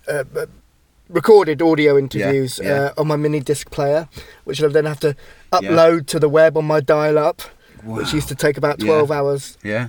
uh, 0.09 0.25
recorded 1.09 1.63
audio 1.63 1.97
interviews 1.99 2.61
yeah. 2.63 2.71
Uh, 2.97 3.01
on 3.01 3.07
my 3.07 3.17
mini 3.17 3.41
disc 3.41 3.71
player, 3.71 4.09
which 4.45 4.63
I'd 4.63 4.73
then 4.73 4.85
have 4.87 5.01
to 5.01 5.15
upload 5.53 6.07
to 6.09 6.19
the 6.19 6.29
web 6.29 6.57
on 6.57 6.65
my 6.65 6.81
dial-up, 6.81 7.43
which 7.85 8.13
used 8.13 8.29
to 8.29 8.35
take 8.35 8.57
about 8.57 8.81
Yeah. 8.81 8.87
twelve 8.87 9.11
hours. 9.11 9.57
Yeah. 9.63 9.89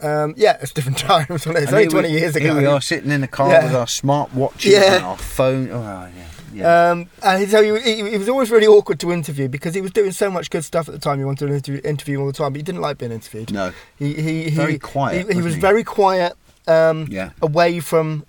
Um, 0.00 0.34
yeah, 0.36 0.58
it's 0.60 0.72
different 0.72 0.98
times. 1.10 1.46
It? 1.46 1.56
It's 1.56 1.72
only 1.72 1.84
here 1.84 1.90
twenty 1.90 2.08
we, 2.12 2.18
years 2.20 2.36
ago. 2.36 2.52
Here 2.52 2.56
we 2.62 2.66
are 2.66 2.80
sitting 2.82 3.10
in 3.10 3.22
the 3.22 3.28
car 3.28 3.50
Yeah. 3.50 3.64
with 3.64 3.74
our 3.74 3.86
smart 3.86 4.34
watches 4.34 4.72
Yeah. 4.72 4.96
and 4.96 5.04
our 5.04 5.16
phone. 5.16 5.70
Oh, 5.70 5.82
yeah. 5.82 6.08
yeah. 6.52 6.90
Um, 6.90 7.08
and 7.22 7.48
so 7.48 7.62
he, 7.62 7.80
he, 8.02 8.10
he 8.10 8.18
was 8.18 8.28
always 8.28 8.50
really 8.50 8.66
awkward 8.66 9.00
to 9.00 9.10
interview 9.12 9.48
because 9.48 9.74
he 9.74 9.80
was 9.80 9.92
doing 9.92 10.12
so 10.12 10.30
much 10.30 10.50
good 10.50 10.64
stuff 10.64 10.86
at 10.88 10.92
the 10.92 11.00
time. 11.00 11.18
He 11.18 11.24
wanted 11.24 11.46
to 11.48 11.54
interview, 11.54 11.80
interview 11.82 12.20
all 12.20 12.26
the 12.26 12.32
time, 12.34 12.52
but 12.52 12.58
he 12.58 12.62
didn't 12.62 12.82
like 12.82 12.98
being 12.98 13.12
interviewed. 13.12 13.50
no. 13.52 13.72
He, 13.98 14.12
he, 14.14 14.44
he 14.44 14.50
Very 14.50 14.78
quiet, 14.78 15.32
He, 15.32 15.40
was 15.40 15.56
very 15.56 15.82
quiet, 15.82 16.34
um, 16.68 17.06
Yeah. 17.10 17.30
away 17.40 17.80
from 17.80 18.26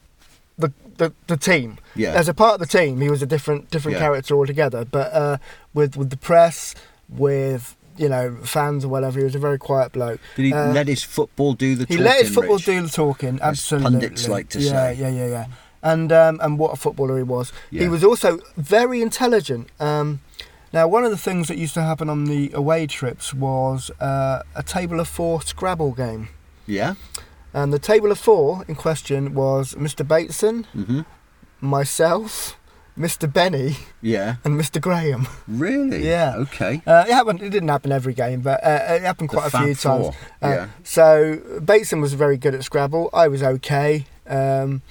the, 0.97 1.13
the 1.27 1.37
team. 1.37 1.77
Yeah. 1.95 2.13
As 2.13 2.27
a 2.29 2.33
part 2.33 2.55
of 2.55 2.59
the 2.59 2.77
team, 2.77 3.01
he 3.01 3.09
was 3.09 3.21
a 3.21 3.25
different 3.25 3.69
different 3.71 3.97
Yeah. 3.97 4.03
character 4.03 4.35
altogether. 4.35 4.85
But 4.85 5.13
uh, 5.13 5.37
with 5.73 5.95
with 5.97 6.09
the 6.09 6.17
press, 6.17 6.75
with 7.09 7.75
you 7.97 8.09
know 8.09 8.35
fans 8.43 8.85
or 8.85 8.89
whatever, 8.89 9.19
he 9.19 9.23
was 9.25 9.35
a 9.35 9.39
very 9.39 9.57
quiet 9.57 9.91
bloke. 9.91 10.19
Did 10.35 10.45
he 10.45 10.53
Uh, 10.53 10.71
let 10.73 10.87
his 10.87 11.03
football 11.03 11.53
do 11.53 11.75
the 11.75 11.85
He 11.85 11.95
talking? 11.95 12.03
let 12.03 12.21
his 12.21 12.33
football 12.33 12.57
Rich? 12.57 12.65
do 12.65 12.81
the 12.81 12.89
talking. 12.89 13.35
As 13.35 13.41
Absolutely, 13.41 13.91
pundits 13.91 14.27
like 14.27 14.49
to 14.49 14.59
yeah, 14.59 14.69
say. 14.71 14.93
Yeah, 14.95 15.09
yeah, 15.09 15.27
yeah. 15.27 15.45
And 15.83 16.11
um, 16.11 16.39
and 16.41 16.59
what 16.59 16.73
a 16.73 16.75
footballer 16.75 17.17
he 17.17 17.23
was. 17.23 17.51
Yeah. 17.71 17.83
He 17.83 17.87
was 17.87 18.03
also 18.03 18.39
very 18.57 19.01
intelligent. 19.01 19.69
Um, 19.79 20.19
now, 20.73 20.85
one 20.87 21.05
of 21.05 21.11
the 21.11 21.17
things 21.17 21.47
that 21.47 21.57
used 21.57 21.73
to 21.75 21.81
happen 21.81 22.09
on 22.09 22.25
the 22.25 22.51
away 22.53 22.87
trips 22.87 23.33
was 23.33 23.89
uh, 24.01 24.43
a 24.53 24.63
table 24.63 24.99
of 24.99 25.07
four 25.07 25.41
Scrabble 25.41 25.93
game. 25.93 26.27
Yeah. 26.65 26.95
And 27.58 27.74
the 27.74 27.80
table 27.80 28.12
of 28.12 28.20
four 28.20 28.64
in 28.68 28.76
question 28.76 29.34
was 29.34 29.74
Mr. 29.86 30.08
Bateson, 30.08 30.66
hmm 30.74 31.01
myself, 31.60 32.55
Mr. 32.95 33.26
Benny, 33.38 33.78
Yeah. 33.99 34.36
and 34.45 34.60
Mr. 34.62 34.80
Graham. 34.80 35.28
Really? 35.47 36.08
Yeah. 36.08 36.36
Okay. 36.38 36.82
Uh, 36.86 37.05
it 37.08 37.14
happened. 37.14 37.41
It 37.41 37.49
didn't 37.49 37.70
happen 37.70 37.91
every 37.91 38.14
game, 38.14 38.41
but 38.41 38.64
uh, 38.64 38.93
it 38.95 39.01
happened 39.01 39.30
The 39.32 39.38
quite 39.38 39.47
a 39.47 39.49
Fab 39.49 39.64
few 39.66 39.76
times. 39.76 40.08
Uh, 40.43 40.47
yeah. 40.49 40.68
So 40.84 41.41
Bateson 41.66 41.99
was 41.99 42.14
very 42.14 42.38
good 42.38 42.53
at 42.53 42.64
Scrabble. 42.64 43.10
I 43.12 43.28
was 43.28 43.41
okay. 43.41 44.05
Um, 44.28 44.84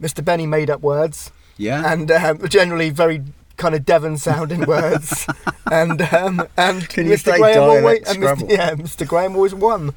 Mr. 0.00 0.22
Benny 0.22 0.46
made 0.46 0.68
up 0.68 0.82
words 0.82 1.30
Yeah. 1.56 1.90
and 1.90 2.10
um, 2.10 2.46
generally 2.48 2.90
very 2.90 3.22
kind 3.56 3.74
of 3.74 3.84
Devon 3.86 4.18
sounding 4.18 4.66
words, 4.66 5.26
and 5.70 6.00
um, 6.12 6.46
and 6.58 6.88
Can 6.90 7.06
you 7.06 7.12
Mr. 7.14 7.36
Graham 7.38 7.62
always, 7.62 8.02
and 8.08 8.22
Mr. 8.22 8.50
yeah, 8.50 8.74
Mr. 8.74 9.06
Graham 9.06 9.34
always 9.36 9.54
won. 9.54 9.94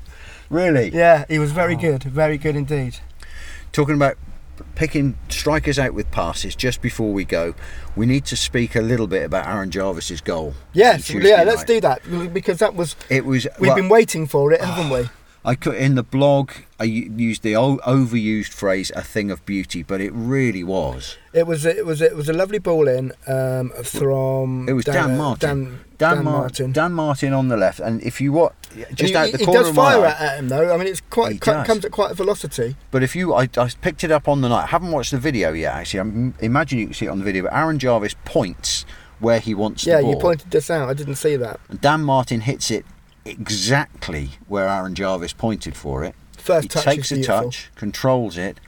Really? 0.50 0.90
Yeah, 0.90 1.26
he 1.28 1.40
was 1.40 1.52
very 1.52 1.76
good, 1.76 2.04
very 2.04 2.38
good 2.38 2.56
indeed. 2.56 3.00
Talking 3.72 3.96
about 3.96 4.18
picking 4.76 5.18
strikers 5.30 5.78
out 5.80 5.94
with 5.94 6.10
passes, 6.12 6.56
just 6.56 6.82
before 6.82 7.12
we 7.12 7.26
go, 7.26 7.56
we 7.96 8.06
need 8.06 8.26
to 8.26 8.38
speak 8.38 8.76
a 8.76 8.82
little 8.82 9.08
bit 9.08 9.24
about 9.24 9.48
Aaron 9.48 9.72
Jarvis's 9.72 10.22
goal. 10.22 10.54
Yes, 10.74 11.10
yeah, 11.10 11.44
let's 11.44 11.64
do 11.64 11.82
that 11.82 12.02
because 12.34 12.60
that 12.60 12.76
was 12.76 12.96
It 13.10 13.26
was. 13.26 13.48
we've 13.60 13.70
well, 13.70 13.76
been 13.76 13.90
waiting 13.90 14.28
for 14.28 14.52
it, 14.54 14.62
haven't 14.62 14.90
we? 14.90 15.10
I 15.46 15.54
could 15.54 15.76
in 15.76 15.94
the 15.94 16.04
blog. 16.04 16.52
I 16.80 16.86
used 16.86 17.44
the 17.44 17.54
overused 17.54 18.52
phrase 18.52 18.92
"a 18.96 19.04
thing 19.04 19.30
of 19.30 19.46
beauty," 19.46 19.84
but 19.84 20.02
it 20.02 20.12
really 20.12 20.64
was. 20.64 21.18
It 21.34 21.46
was 21.46 21.66
it 21.66 21.86
was 21.86 22.02
it 22.02 22.16
was 22.16 22.28
a 22.28 22.34
lovely 22.34 22.58
ball 22.58 22.88
in 22.88 23.12
um, 23.28 23.70
from 23.84 24.68
It 24.68 24.74
was 24.74 24.86
Dan, 24.86 25.12
uh, 25.12 25.18
Martin. 25.18 25.64
Dan, 25.64 25.85
Dan, 25.98 26.16
Dan 26.16 26.24
Mar- 26.26 26.38
Martin. 26.42 26.72
Dan 26.72 26.92
Martin 26.94 27.34
on 27.34 27.48
the 27.48 27.58
left, 27.58 27.80
and 27.80 28.02
if 28.04 28.20
you 28.20 28.32
what, 28.32 28.54
just 28.94 29.12
he, 29.12 29.16
out 29.16 29.32
the 29.32 29.38
he 29.38 29.46
corner 29.46 29.62
does 29.62 29.70
of 29.70 29.76
my 29.76 29.94
fire 29.94 30.06
at, 30.06 30.22
at 30.22 30.40
him 30.40 30.50
though. 30.50 30.74
I 30.74 30.78
mean, 30.78 30.88
it's 30.88 31.02
quite 31.10 31.40
co- 31.42 31.64
comes 31.64 31.86
at 31.86 31.92
quite 31.92 32.12
a 32.12 32.14
velocity. 32.14 32.76
But 32.92 33.04
if 33.04 33.16
you, 33.16 33.34
I, 33.34 33.50
I 33.58 33.70
picked 33.82 34.04
it 34.04 34.12
up 34.12 34.28
on 34.28 34.42
the 34.42 34.50
night. 34.50 34.64
I 34.64 34.68
haven't 34.68 34.92
watched 34.92 35.12
the 35.12 35.18
video 35.18 35.54
yet. 35.54 35.74
Actually, 35.74 36.00
I 36.40 36.44
imagine 36.46 36.80
you 36.80 36.86
can 36.86 36.94
see 36.94 37.06
it 37.06 37.10
on 37.10 37.20
the 37.20 37.26
video. 37.26 37.44
But 37.44 37.54
Aaron 37.54 37.80
Jarvis 37.80 38.16
points 38.26 38.86
where 39.20 39.40
he 39.40 39.54
wants 39.54 39.86
Yeah, 39.86 39.98
the 39.98 40.04
ball. 40.04 40.12
you 40.12 40.18
pointed 40.20 40.52
this 40.52 40.70
out. 40.70 40.90
I 40.90 40.94
didn't 40.94 41.16
see 41.16 41.36
that. 41.38 41.60
And 41.70 41.80
Dan 41.80 42.04
Martin 42.04 42.42
hits 42.42 42.70
it 42.70 42.86
exactly 43.24 44.32
where 44.48 44.68
Aaron 44.68 44.96
Jarvis 44.96 45.34
pointed 45.34 45.76
for 45.76 46.04
it. 46.04 46.16
First 46.38 46.64
he 46.64 46.70
touch 46.70 46.84
takes 46.84 47.12
a 47.12 47.16
beautiful. 47.16 47.44
touch, 47.46 47.72
controls 47.76 48.38
it, 48.38 48.60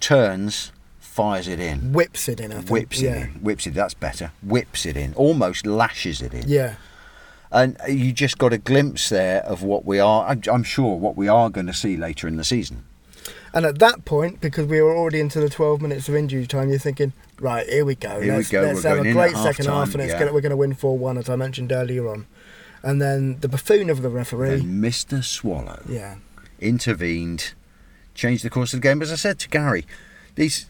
turns, 0.00 0.72
fires 1.16 1.48
it 1.48 1.58
in. 1.58 1.94
Whips 1.94 2.28
it 2.28 2.40
in. 2.40 2.52
I 2.52 2.56
think. 2.56 2.70
Whips 2.70 3.00
yeah. 3.00 3.10
it 3.10 3.22
in. 3.22 3.28
Whips 3.42 3.66
it. 3.66 3.74
That's 3.74 3.94
better. 3.94 4.32
Whips 4.42 4.84
it 4.84 4.98
in. 4.98 5.14
Almost 5.14 5.66
lashes 5.66 6.20
it 6.20 6.34
in. 6.34 6.44
Yeah. 6.46 6.74
And 7.50 7.78
you 7.88 8.12
just 8.12 8.36
got 8.36 8.52
a 8.52 8.58
glimpse 8.58 9.08
there 9.08 9.42
of 9.44 9.62
what 9.62 9.86
we 9.86 9.98
are. 9.98 10.28
I'm, 10.28 10.42
I'm 10.52 10.62
sure 10.62 10.96
what 10.96 11.16
we 11.16 11.26
are 11.26 11.48
going 11.48 11.68
to 11.68 11.72
see 11.72 11.96
later 11.96 12.28
in 12.28 12.36
the 12.36 12.44
season. 12.44 12.84
And 13.54 13.64
at 13.64 13.78
that 13.78 14.04
point, 14.04 14.42
because 14.42 14.66
we 14.66 14.82
were 14.82 14.94
already 14.94 15.20
into 15.20 15.40
the 15.40 15.48
12 15.48 15.80
minutes 15.80 16.06
of 16.10 16.14
injury 16.14 16.46
time, 16.46 16.68
you're 16.68 16.78
thinking, 16.78 17.14
right, 17.40 17.66
here 17.66 17.86
we 17.86 17.94
go. 17.94 18.20
Here 18.20 18.32
we 18.32 18.36
let's 18.36 18.50
go, 18.50 18.60
let's 18.60 18.84
we're 18.84 18.90
have 18.90 18.98
going 18.98 19.10
a 19.10 19.12
great 19.14 19.36
second 19.36 19.66
half, 19.66 19.94
and 19.94 20.02
it's 20.02 20.12
yeah. 20.12 20.18
gonna, 20.18 20.34
we're 20.34 20.42
going 20.42 20.50
to 20.50 20.56
win 20.56 20.74
4 20.74 20.98
1, 20.98 21.16
as 21.16 21.30
I 21.30 21.36
mentioned 21.36 21.72
earlier 21.72 22.06
on. 22.06 22.26
And 22.82 23.00
then 23.00 23.40
the 23.40 23.48
buffoon 23.48 23.88
of 23.88 24.02
the 24.02 24.10
referee, 24.10 24.60
And 24.60 24.84
Mr. 24.84 25.24
Swallow 25.24 25.82
yeah, 25.88 26.16
intervened, 26.60 27.54
changed 28.14 28.44
the 28.44 28.50
course 28.50 28.74
of 28.74 28.82
the 28.82 28.88
game. 28.88 29.00
As 29.00 29.10
I 29.10 29.16
said 29.16 29.38
to 29.38 29.48
Gary, 29.48 29.86
these 30.34 30.66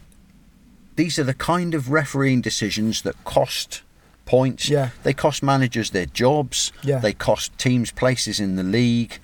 these 0.97 1.17
are 1.17 1.23
the 1.23 1.33
kind 1.33 1.73
of 1.73 1.89
refereeing 1.91 2.41
decisions 2.41 3.01
that 3.03 3.15
cost 3.23 3.81
points. 4.25 4.67
Yeah. 4.67 4.89
They 5.03 5.13
cost 5.13 5.41
managers 5.41 5.91
their 5.91 6.05
jobs. 6.05 6.73
Yeah. 6.83 6.99
They 6.99 7.13
cost 7.13 7.57
teams 7.57 7.91
places 7.91 8.39
in 8.41 8.57
the 8.57 8.63
league. 8.63 9.19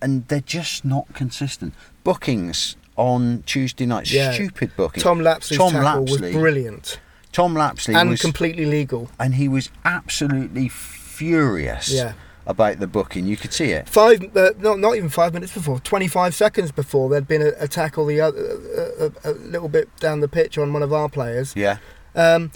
And 0.00 0.26
they're 0.28 0.40
just 0.40 0.84
not 0.84 1.12
consistent. 1.14 1.74
Bookings 2.02 2.76
on 2.96 3.42
Tuesday 3.46 3.86
night, 3.86 4.10
Yeah. 4.10 4.32
stupid 4.32 4.74
booking. 4.76 5.02
Tom 5.02 5.18
Lapsley's 5.20 5.58
Tom 5.58 5.72
tackle 5.72 6.04
Lapsley- 6.06 6.20
was 6.22 6.32
brilliant 6.32 6.98
Tom 7.32 7.54
Lapsley 7.54 7.94
and 7.94 8.10
was 8.10 8.20
completely 8.20 8.66
legal. 8.66 9.10
and 9.18 9.34
he 9.36 9.48
was 9.48 9.70
absolutely 9.84 10.68
furious 10.68 11.90
Yeah. 11.90 12.12
About 12.46 12.80
the 12.80 12.86
booking. 12.86 13.26
You 13.26 13.36
could 13.36 13.52
see 13.52 13.70
it. 13.70 13.88
Five, 13.88 14.36
uh, 14.36 14.50
not 14.58 14.78
not 14.78 14.96
even 14.96 15.08
five 15.08 15.32
minutes 15.34 15.52
before, 15.54 15.78
25 15.80 16.34
seconds 16.34 16.72
before, 16.72 17.08
there'd 17.10 17.28
been 17.28 17.42
a, 17.42 17.52
a 17.58 17.68
tackle 17.68 18.06
the 18.06 18.20
other, 18.20 18.58
a, 18.98 19.28
a, 19.28 19.32
a 19.32 19.34
little 19.34 19.68
bit 19.68 19.88
down 19.98 20.20
the 20.20 20.28
pitch 20.28 20.58
on 20.58 20.72
one 20.72 20.82
of 20.82 20.92
our 20.92 21.08
players, 21.08 21.54
Yeah. 21.56 21.78
um, 22.14 22.50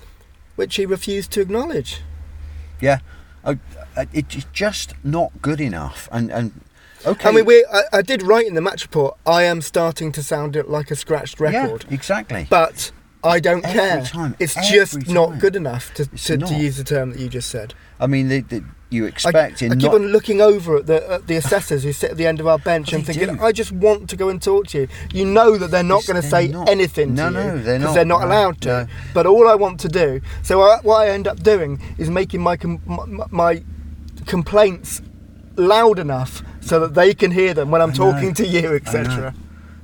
which 0.56 0.76
he 0.76 0.86
refused 0.86 1.30
to 1.32 1.40
acknowledge. 1.40 2.00
Yeah, 2.80 2.98
uh, 3.44 3.54
uh, 3.96 4.06
it's 4.12 4.44
just 4.52 4.94
not 5.04 5.30
good 5.40 5.60
enough. 5.60 6.08
And 6.12 6.30
and 6.30 6.60
okay, 7.06 7.28
I 7.28 7.32
mean, 7.32 7.44
we, 7.44 7.64
I, 7.72 7.82
I 7.98 8.02
did 8.02 8.22
write 8.22 8.46
in 8.46 8.54
the 8.54 8.60
match 8.60 8.82
report, 8.82 9.16
I 9.24 9.44
am 9.44 9.62
starting 9.62 10.12
to 10.12 10.22
sound 10.22 10.56
it 10.56 10.68
like 10.68 10.90
a 10.90 10.96
scratched 10.96 11.40
record. 11.40 11.84
yeah, 11.88 11.94
exactly. 11.94 12.46
But 12.50 12.90
I 13.24 13.40
don't 13.40 13.64
Every 13.64 13.78
care. 13.80 14.02
time, 14.04 14.36
it's 14.38 14.54
just 14.68 15.08
not 15.08 15.38
good 15.38 15.56
enough 15.56 15.92
to, 15.94 16.06
to, 16.06 16.36
to 16.38 16.54
use 16.54 16.76
the 16.76 16.84
term 16.84 17.10
that 17.12 17.18
you 17.20 17.28
just 17.28 17.48
said. 17.50 17.74
I 17.98 18.06
mean, 18.06 18.28
the, 18.28 18.40
the, 18.42 18.64
you 18.88 19.04
I, 19.04 19.08
expect 19.08 19.62
I 19.62 19.66
in 19.66 19.72
keep 19.78 19.90
not, 19.90 19.94
on 19.96 20.06
looking 20.08 20.40
over 20.40 20.76
at 20.76 20.86
the 20.86 21.10
at 21.10 21.26
the 21.26 21.34
assessors 21.36 21.82
who 21.82 21.92
sit 21.92 22.12
at 22.12 22.16
the 22.16 22.26
end 22.26 22.38
of 22.40 22.46
our 22.46 22.58
bench 22.58 22.92
and 22.92 23.04
thinking, 23.04 23.36
do. 23.36 23.42
I 23.42 23.50
just 23.52 23.72
want 23.72 24.08
to 24.10 24.16
go 24.16 24.28
and 24.28 24.40
talk 24.40 24.68
to 24.68 24.82
you. 24.82 24.88
You 25.12 25.24
know 25.24 25.56
that 25.58 25.70
they're 25.72 25.82
not 25.82 26.02
Yes, 26.02 26.06
going 26.08 26.22
to 26.22 26.28
say 26.28 26.48
not. 26.48 26.68
anything 26.68 27.14
No, 27.14 27.30
to 27.30 27.38
you 27.38 27.44
no, 27.44 27.58
they're 27.62 27.78
not. 27.80 27.94
they're 27.94 28.04
not 28.04 28.20
No, 28.20 28.26
allowed 28.26 28.60
to. 28.62 28.68
no. 28.68 28.86
But 29.12 29.26
all 29.26 29.48
I 29.48 29.54
want 29.56 29.80
to 29.80 29.88
do, 29.88 30.20
so 30.42 30.60
I, 30.62 30.78
what 30.82 31.02
I 31.02 31.10
end 31.10 31.26
up 31.26 31.42
doing 31.42 31.80
is 31.98 32.08
making 32.10 32.40
my 32.42 32.56
com- 32.56 32.80
my, 32.86 33.26
my 33.30 33.62
complaints 34.26 35.02
loud 35.56 35.98
enough 35.98 36.42
so 36.60 36.78
that 36.80 36.94
they 36.94 37.14
can 37.14 37.30
hear 37.32 37.54
them 37.54 37.70
when 37.70 37.80
I'm 37.82 37.92
talking 37.92 38.34
to 38.34 38.46
you, 38.46 38.74
etc. 38.74 39.34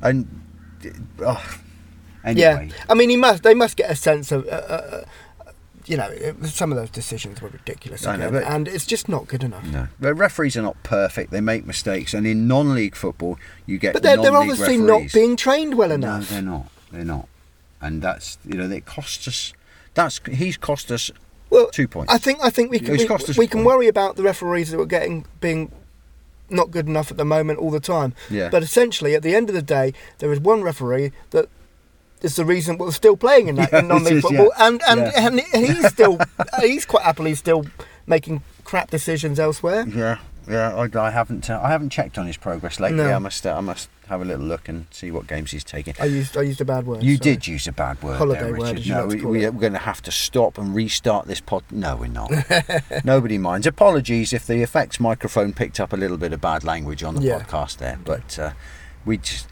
and 0.03 0.27
oh, 1.21 1.43
Yeah, 2.25 2.69
I 2.89 2.95
mean, 2.95 3.11
he 3.11 3.17
must. 3.17 3.43
They 3.43 3.55
must 3.55 3.77
get 3.77 3.91
a 3.91 3.97
sense 3.97 4.31
of, 4.33 4.47
uh, 4.47 4.51
uh, 4.51 4.55
uh, 4.93 5.05
you 5.87 5.97
know, 5.97 6.09
it, 6.09 6.45
some 6.47 6.73
of 6.73 6.79
those 6.79 6.91
decisions 6.91 7.41
were 7.41 7.49
ridiculous, 7.49 8.07
I 8.07 8.17
know, 8.17 8.29
again, 8.29 8.45
and 8.45 8.69
it's 8.69 8.87
just 8.87 9.09
not 9.09 9.27
good 9.27 9.43
enough. 9.43 9.65
no, 9.65 9.89
the 9.99 10.15
referees 10.15 10.57
are 10.57 10.63
not 10.63 10.83
perfect. 10.83 11.31
They 11.31 11.41
make 11.41 11.67
mistakes, 11.67 12.15
and 12.15 12.27
in 12.27 12.47
non-league 12.47 12.95
football, 12.95 13.39
you 13.67 13.79
get 13.79 13.93
But 13.93 14.03
they're, 14.03 14.17
they're 14.17 14.37
obviously 14.37 14.79
referees. 14.79 15.13
not 15.13 15.13
being 15.13 15.37
trained 15.37 15.75
well 15.77 15.93
enough. 15.93 16.31
No, 16.31 16.35
they're 16.35 16.43
not. 16.43 16.69
They're 16.93 17.05
not, 17.05 17.29
and 17.81 18.03
that's 18.03 18.39
you 18.45 18.55
know, 18.55 18.71
it 18.71 18.87
costs 18.87 19.27
us. 19.27 19.53
That's 19.95 20.21
he's 20.31 20.57
cost 20.57 20.91
us 20.91 21.11
well, 21.51 21.69
two 21.71 21.89
points. 21.89 22.13
I 22.13 22.19
think 22.19 22.41
I 22.43 22.51
think 22.51 22.71
we 22.71 22.79
can 22.79 22.97
we, 22.97 23.07
we 23.37 23.47
can 23.47 23.65
worry 23.65 23.89
about 23.89 24.17
the 24.17 24.23
referees 24.23 24.71
that 24.71 24.81
are 24.81 24.87
getting 24.87 25.27
being 25.41 25.71
not 26.49 26.71
good 26.71 26.87
enough 26.87 27.11
at 27.11 27.17
the 27.17 27.25
moment 27.25 27.59
all 27.59 27.71
the 27.71 27.81
time. 27.81 28.15
Yeah. 28.31 28.49
But 28.51 28.63
essentially, 28.63 29.15
at 29.15 29.23
the 29.23 29.35
end 29.35 29.49
of 29.49 29.55
the 29.55 29.63
day, 29.63 29.93
there 30.19 30.33
is 30.33 30.41
one 30.41 30.63
referee 30.63 31.13
that 31.31 31.49
is 32.23 32.37
the 32.37 32.45
reason 32.45 32.79
we're 32.79 32.93
still 32.93 33.17
playing 33.17 33.49
in 33.49 33.57
that 33.57 33.73
Yeah, 33.73 33.81
in 33.81 33.89
non-league 33.89 34.15
is, 34.15 34.23
football, 34.23 34.51
yeah. 34.59 34.67
and 34.67 34.83
and, 34.87 35.01
Yeah. 35.01 35.27
and 35.27 35.41
he's 35.41 35.89
still 35.89 36.19
he's 36.61 36.85
quite 36.85 37.05
happily 37.05 37.35
still 37.35 37.65
making 38.07 38.43
crap 38.65 38.91
decisions 38.91 39.39
elsewhere. 39.39 39.85
Yeah, 39.89 40.19
yeah. 40.49 40.75
I, 40.75 40.99
I 40.99 41.11
haven't. 41.11 41.49
Uh, 41.51 41.61
I 41.63 41.69
haven't 41.71 41.91
checked 41.91 42.19
on 42.19 42.27
his 42.27 42.37
progress 42.37 42.81
lately. 42.81 42.99
No. 42.99 43.13
I 43.13 43.19
must. 43.19 43.47
Uh, 43.47 43.57
I 43.57 43.61
must 43.61 43.89
have 44.09 44.21
a 44.21 44.25
little 44.25 44.45
look 44.45 44.69
and 44.69 44.87
see 44.91 45.11
what 45.11 45.27
games 45.27 45.53
he's 45.53 45.65
taking. 45.65 45.95
I 45.99 46.05
used 46.05 46.37
I 46.37 46.43
used 46.43 46.61
a 46.61 46.65
bad 46.65 46.87
word. 46.87 47.03
You 47.03 47.17
sorry. 47.17 47.31
did 47.31 47.47
use 47.47 47.67
a 47.67 47.73
bad 47.73 48.03
word 48.03 48.19
Holiday 48.19 48.43
there, 48.43 48.57
word, 48.57 48.87
no, 48.87 49.07
we, 49.07 49.17
we, 49.25 49.45
are 49.45 49.51
going 49.51 49.73
to 49.73 49.79
have 49.79 50.03
to 50.03 50.11
stop 50.11 50.59
and 50.59 50.75
restart 50.75 51.27
this 51.27 51.41
pod. 51.41 51.65
No, 51.71 51.97
we're 51.97 52.09
not. 52.09 52.31
Nobody 53.05 53.39
minds. 53.39 53.67
Apologies 53.67 54.33
if 54.33 54.47
the 54.47 54.63
effects 54.63 55.01
microphone 55.01 55.53
picked 55.53 55.81
up 55.81 55.93
a 55.93 55.97
little 55.97 56.19
bit 56.19 56.33
of 56.33 56.41
bad 56.41 56.63
language 56.65 57.03
on 57.03 57.15
the 57.15 57.23
podcast 57.23 57.79
there, 57.79 57.99
but 58.05 58.39
uh, 58.39 58.53
we 59.05 59.19
just 59.19 59.47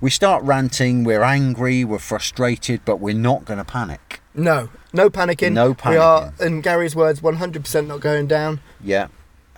we 0.00 0.10
start 0.10 0.42
ranting. 0.44 1.04
We're 1.04 1.22
angry. 1.22 1.84
We're 1.84 1.98
frustrated, 1.98 2.84
but 2.84 2.96
we're 2.96 3.14
not 3.14 3.44
going 3.44 3.58
to 3.58 3.64
panic. 3.64 4.20
No, 4.34 4.68
no 4.92 5.08
panicking. 5.08 5.52
No 5.52 5.74
panicking. 5.74 5.90
We 5.90 5.96
are, 5.96 6.32
in 6.40 6.60
Gary's 6.60 6.94
words, 6.94 7.20
100% 7.20 7.86
not 7.86 8.00
going 8.00 8.26
down. 8.26 8.60
Yeah, 8.82 9.08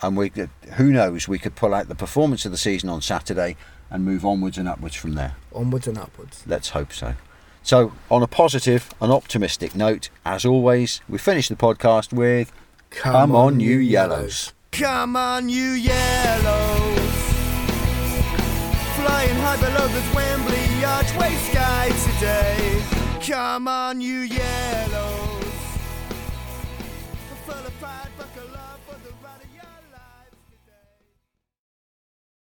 and 0.03 0.17
we 0.17 0.31
could, 0.31 0.51
who 0.77 0.93
knows? 0.93 1.27
We 1.27 1.39
could 1.39 1.57
pull 1.57 1.75
out 1.75 1.89
the 1.89 1.95
performance 1.95 2.45
of 2.45 2.53
the 2.53 2.59
season 2.59 2.89
on 2.89 3.03
Saturday 3.03 3.57
and 3.91 4.05
move 4.05 4.25
onwards 4.25 4.59
and 4.59 4.69
upwards 4.69 4.95
from 4.95 5.15
there. 5.15 5.35
Onwards 5.53 5.89
and 5.89 5.99
upwards. 5.99 6.45
Let's 6.47 6.71
hope 6.71 6.93
so. 6.93 7.15
So, 7.63 7.93
on 8.11 8.23
a 8.23 8.27
positive 8.27 8.91
and 9.01 9.13
optimistic 9.13 9.75
note, 9.75 10.11
as 10.25 10.45
always, 10.45 11.01
we 11.09 11.19
finish 11.19 11.49
the 11.49 11.57
podcast 11.57 12.13
with 12.13 12.53
Come, 12.91 13.35
on, 13.35 13.61
you 13.61 13.77
yellows. 13.77 14.55
Come 14.73 15.17
on, 15.17 15.49
you 15.49 15.73
yellows. 15.73 16.98
Flying 19.19 19.37
high 19.41 19.57
below 19.57 19.89
the 19.89 20.15
Wembley 20.15 20.85
archway 20.85 21.35
sky 21.51 21.91
today. 22.07 22.81
Come 23.21 23.67
on, 23.67 24.01
you 24.01 24.21
yellows. 24.21 25.18